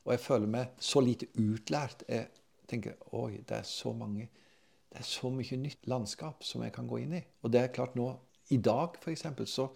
Og 0.05 0.12
jeg 0.12 0.20
føler 0.20 0.51
meg 0.51 0.83
så 0.83 1.01
lite 1.01 1.31
utlært. 1.41 2.03
Jeg 2.09 2.27
tenker 2.68 2.99
oi, 3.14 3.39
det 3.47 3.61
er 3.61 3.68
så 3.68 3.93
mange 3.97 4.29
det 4.95 5.01
er 5.03 5.07
så 5.11 5.27
mye 5.35 5.57
nytt 5.59 5.89
landskap 5.91 6.45
som 6.47 6.62
jeg 6.62 6.70
kan 6.77 6.87
gå 6.87 7.01
inn 7.03 7.16
i. 7.18 7.20
Og 7.43 7.51
det 7.51 7.64
er 7.64 7.72
klart 7.75 7.97
nå, 7.99 8.12
I 8.55 8.61
dag, 8.62 8.95
f.eks., 9.03 9.25
så 9.51 9.66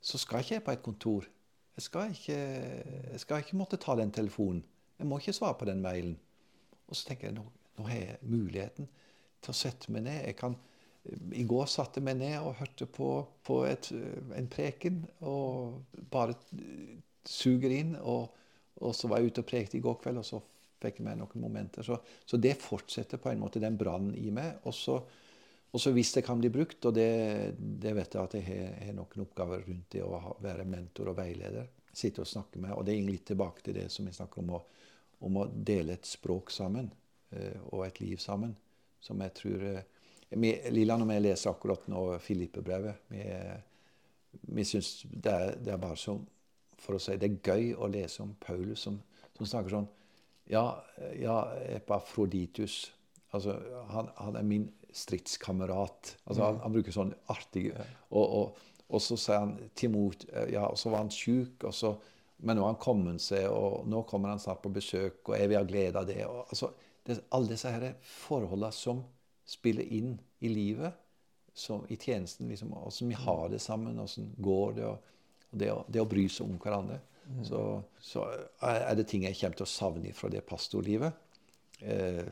så 0.00 0.18
skal 0.18 0.42
ikke 0.42 0.54
jeg 0.54 0.64
på 0.64 0.70
et 0.70 0.82
kontor. 0.82 1.26
Jeg 1.76 1.82
skal 1.82 2.10
ikke, 2.10 2.38
jeg 3.12 3.20
skal 3.20 3.42
ikke 3.42 3.56
måtte 3.56 3.76
ta 3.76 3.94
den 3.98 4.10
telefonen. 4.10 4.64
Jeg 4.98 5.06
må 5.06 5.18
ikke 5.18 5.32
svare 5.32 5.54
på 5.58 5.64
den 5.64 5.82
mailen. 5.82 6.18
Og 6.88 6.96
så 6.96 7.08
tenker 7.08 7.28
jeg 7.28 7.36
nå, 7.36 7.44
nå 7.78 7.86
har 7.88 8.00
jeg 8.00 8.18
muligheten 8.26 8.88
til 9.42 9.54
å 9.54 9.56
sette 9.56 9.92
meg 9.94 10.06
ned. 10.08 10.20
Jeg 10.26 10.36
kan, 10.38 10.56
I 11.38 11.44
går 11.48 11.70
satte 11.70 12.00
jeg 12.00 12.08
meg 12.08 12.18
ned 12.20 12.36
og 12.40 12.58
hørte 12.58 12.88
på, 12.90 13.12
på 13.46 13.62
et, 13.68 13.90
en 14.36 14.50
preken 14.50 15.04
og 15.26 15.96
bare 16.10 16.36
suger 17.28 17.74
inn. 17.78 17.94
Og, 18.02 18.28
og, 18.80 18.92
så 18.96 19.10
var 19.10 19.22
jeg 19.22 19.32
ute 19.32 19.44
og 19.44 19.50
prekte 19.50 19.78
i 19.78 19.84
går 19.84 20.00
kveld, 20.02 20.20
og 20.22 20.26
så 20.26 20.42
fikk 20.82 21.00
jeg 21.00 21.08
meg 21.08 21.18
noen 21.20 21.42
momenter. 21.42 21.86
Så, 21.86 22.00
så 22.26 22.40
det 22.40 22.58
fortsetter 22.62 23.22
på 23.22 23.32
en 23.32 23.42
måte 23.42 23.62
den 23.62 23.78
brannen 23.78 24.14
i 24.18 24.30
meg. 24.34 24.60
Og 24.68 24.76
så 24.76 25.00
og 25.68 25.82
så 25.82 25.90
hvis 25.92 26.14
det 26.16 26.22
kan 26.24 26.40
bli 26.40 26.48
brukt, 26.48 26.80
og 26.88 26.94
det, 26.96 27.10
det 27.58 27.90
vet 27.92 28.14
jeg 28.14 28.22
at 28.22 28.36
jeg 28.38 28.44
har, 28.46 28.70
har, 28.86 28.94
noen 28.96 29.24
oppgaver 29.26 29.66
rundt 29.66 29.90
det 29.92 30.00
å 30.00 30.36
være 30.40 30.64
mentor 30.64 31.10
og 31.12 31.18
veileder, 31.18 31.66
sitte 31.92 32.22
og 32.24 32.30
snakke 32.30 32.62
med, 32.62 32.72
og 32.72 32.86
det 32.86 32.94
er 32.94 33.04
litt 33.04 33.26
tilbake 33.28 33.66
til 33.66 33.76
det 33.76 33.88
som 33.92 34.08
vi 34.08 34.14
snakker 34.16 34.40
om, 34.40 34.54
å, 34.56 34.62
om 35.28 35.36
å 35.42 35.44
dele 35.52 35.98
et 35.98 36.08
språk 36.08 36.54
sammen 36.54 36.88
og 37.30 37.82
et 37.84 37.98
liv 38.00 38.16
sammen, 38.22 38.54
som 39.04 39.20
jeg 39.20 39.34
tror 39.36 39.64
uh, 39.68 39.80
Lilland 40.36 41.04
og 41.04 41.12
jeg 41.14 41.24
leser 41.24 41.50
akkurat 41.50 41.86
nå 41.88 42.02
Filippe-brevet. 42.20 43.04
Vi, 43.08 43.22
vi 44.52 44.64
syns 44.64 45.06
det, 45.08 45.36
det, 45.64 45.72
er 45.72 45.80
bare 45.80 45.96
så 45.96 46.18
For 46.78 46.98
å 46.98 47.00
si 47.00 47.16
det 47.16 47.30
er 47.30 47.38
gøy 47.40 47.70
å 47.80 47.88
lese 47.88 48.22
om 48.22 48.34
Paulus 48.40 48.84
som, 48.84 48.98
som 49.36 49.48
snakker 49.48 49.72
sånn 49.72 49.88
Ja, 50.52 50.82
ja 51.16 51.38
Epafroditus. 51.72 52.90
Altså, 53.32 53.56
han, 53.92 54.12
han 54.16 54.36
er 54.40 54.44
min 54.44 54.68
stridskamerat. 54.92 56.14
Altså, 56.26 56.44
han, 56.44 56.60
han, 56.62 56.76
bruker 56.76 56.94
sånn 56.94 57.14
artige 57.32 57.76
og, 58.08 58.22
og, 58.24 58.60
og, 58.88 59.00
så 59.04 59.18
sier 59.20 59.42
han 59.42 59.56
Timot 59.76 60.28
Ja, 60.52 60.68
og 60.68 60.78
så 60.80 60.92
var 60.92 61.04
han 61.04 61.12
sjuk, 61.12 61.64
men 62.38 62.56
nå 62.56 62.62
har 62.62 62.74
han 62.74 62.80
kommet 62.80 63.24
seg, 63.24 63.48
og 63.50 63.88
nå 63.90 64.04
kommer 64.08 64.30
han 64.32 64.40
snart 64.40 64.60
på 64.62 64.70
besøk, 64.70 65.24
og 65.26 65.34
jeg 65.36 65.50
vil 65.50 65.58
ha 65.58 65.66
glede 65.66 65.98
av 65.98 66.06
det. 66.06 66.20
Og, 66.28 66.44
altså, 66.46 66.70
det 67.08 67.24
alle 67.34 67.52
disse 67.52 67.70
her 67.72 67.92
forholdene 68.04 68.72
som 68.74 69.02
spiller 69.48 69.86
inn 69.96 70.16
i 70.44 70.50
livet, 70.52 70.96
som, 71.54 71.84
i 71.88 71.96
tjenesten. 71.96 72.48
liksom, 72.48 72.74
Åssen 72.74 73.08
vi 73.08 73.14
har 73.18 73.48
det 73.48 73.58
sammen, 73.64 73.98
åssen 73.98 74.34
går 74.36 74.74
det. 74.76 74.84
og, 74.86 75.14
og 75.50 75.62
det, 75.62 75.70
det, 75.88 76.02
å, 76.02 76.08
bry 76.08 76.26
seg 76.30 76.46
om 76.46 76.58
hverandre. 76.60 77.00
Mm. 77.28 77.40
Så, 77.44 77.62
så, 78.00 78.26
er 78.64 78.94
det 78.96 79.08
ting 79.08 79.24
jeg 79.26 79.36
kommer 79.40 79.58
til 79.58 79.66
å 79.66 79.72
savne 79.72 80.12
fra 80.16 80.30
det 80.32 80.44
pastorlivet. 80.48 81.24
Eh, 81.80 82.28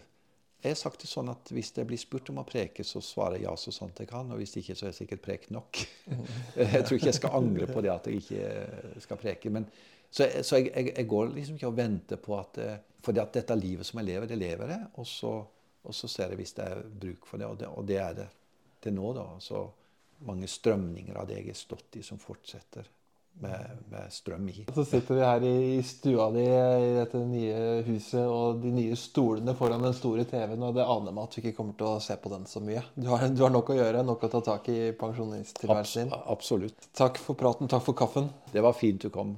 jeg 0.62 0.72
har 0.72 0.78
sagt 0.80 1.02
det 1.04 1.08
sånn 1.10 1.28
at 1.30 1.50
Hvis 1.52 1.68
jeg 1.76 1.86
blir 1.86 2.00
spurt 2.00 2.30
om 2.32 2.40
å 2.40 2.46
preke, 2.48 2.84
så 2.84 3.02
svarer 3.04 3.38
jeg 3.38 3.46
ja 3.46 3.52
så 3.60 3.72
sant 3.74 3.98
jeg 4.00 4.08
kan. 4.10 4.30
Og 4.32 4.40
hvis 4.40 4.56
ikke, 4.60 4.76
så 4.76 4.86
er 4.86 4.92
jeg 4.92 5.00
sikkert 5.02 5.24
prekt 5.24 5.52
nok. 5.54 5.82
jeg 6.56 6.86
tror 6.86 6.96
ikke 6.96 7.12
jeg 7.12 7.20
skal 7.20 7.36
angre 7.40 7.68
på 7.70 7.84
det 7.84 7.92
at 7.92 8.08
jeg 8.08 8.22
ikke 8.22 9.02
skal 9.04 9.20
preke. 9.20 9.52
Men, 9.52 9.68
så, 10.10 10.28
så 10.42 10.60
jeg, 10.60 10.70
jeg, 10.72 10.92
jeg, 10.96 11.08
går 11.10 11.32
liksom 11.34 11.58
ikke 11.58 11.70
og 11.70 11.76
venter 11.76 12.20
på 12.22 12.36
at 12.38 12.60
For 13.04 13.18
at 13.22 13.34
dette 13.34 13.54
livet 13.54 13.86
som 13.86 14.00
jeg 14.00 14.08
lever, 14.08 14.26
det 14.26 14.38
lever 14.38 14.70
jeg. 14.72 14.86
Og 14.98 15.06
så, 15.06 15.32
og 15.86 15.94
så 15.94 16.08
ser 16.10 16.32
jeg 16.32 16.40
hvis 16.40 16.56
det 16.56 16.64
er 16.64 16.80
bruk 16.82 17.26
for 17.28 17.38
det, 17.38 17.46
og 17.46 17.58
det, 17.60 17.68
og 17.70 17.86
det 17.86 17.98
er 18.02 18.16
det 18.18 18.26
til 18.82 18.96
nå. 18.96 19.12
da, 19.14 19.26
så 19.38 19.62
mange 20.26 20.48
strømninger 20.48 21.16
av 21.16 21.28
det 21.28 21.40
jeg 21.40 21.52
har 21.52 21.58
stått 21.60 21.98
i, 22.00 22.02
som 22.02 22.18
fortsetter 22.18 22.88
med, 23.40 23.68
med, 23.90 24.12
strøm 24.12 24.48
i. 24.48 24.64
Så 24.74 24.84
sitter 24.84 25.14
vi 25.14 25.24
her 25.24 25.44
i 25.44 25.82
stua 25.84 26.30
di 26.32 26.44
i 26.46 26.92
dette 26.96 27.20
nye 27.20 27.82
huset 27.86 28.24
og 28.24 28.62
de 28.62 28.72
nye 28.72 28.96
stolene 28.96 29.54
foran 29.58 29.84
den 29.84 29.96
store 29.96 30.24
TV-en, 30.28 30.64
og 30.70 30.76
det 30.78 30.86
aner 30.86 31.12
meg 31.12 31.26
at 31.26 31.36
du 31.36 31.42
ikke 31.42 31.56
kommer 31.58 31.76
til 31.76 31.90
å 31.90 32.00
se 32.00 32.16
på 32.16 32.32
den 32.32 32.48
så 32.48 32.64
mye. 32.64 32.84
Du 32.96 33.10
har, 33.12 33.28
du 33.28 33.44
har 33.44 33.52
nok 33.52 33.74
å 33.74 33.80
gjøre, 33.80 34.04
nok 34.06 34.24
å 34.24 34.32
ta 34.38 34.44
tak 34.52 34.72
i 34.72 34.80
pensjonisttilværelsen 34.96 36.06
din. 36.06 36.20
Absolutt. 36.32 36.92
Takk 36.96 37.20
for 37.20 37.38
praten, 37.38 37.68
takk 37.68 37.84
for 37.84 37.98
kaffen. 37.98 38.32
Det 38.52 38.64
var 38.64 38.78
fint 38.78 39.04
du 39.04 39.12
kom. 39.12 39.36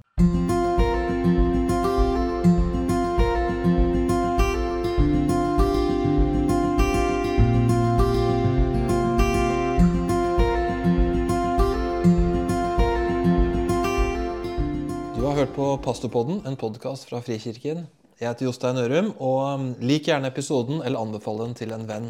Pastorpodden, 15.83 16.41
en 16.47 16.57
podkast 16.59 17.07
fra 17.09 17.21
Frikirken. 17.23 17.85
Jeg 18.19 18.27
heter 18.27 18.49
Jostein 18.49 18.79
Ørum, 18.83 19.13
og 19.23 19.39
um, 19.47 19.67
lik 19.79 20.09
gjerne 20.09 20.31
episoden 20.33 20.81
eller 20.83 20.99
anbefal 20.99 21.39
den 21.45 21.55
til 21.59 21.71
en 21.75 21.87
venn 21.87 22.09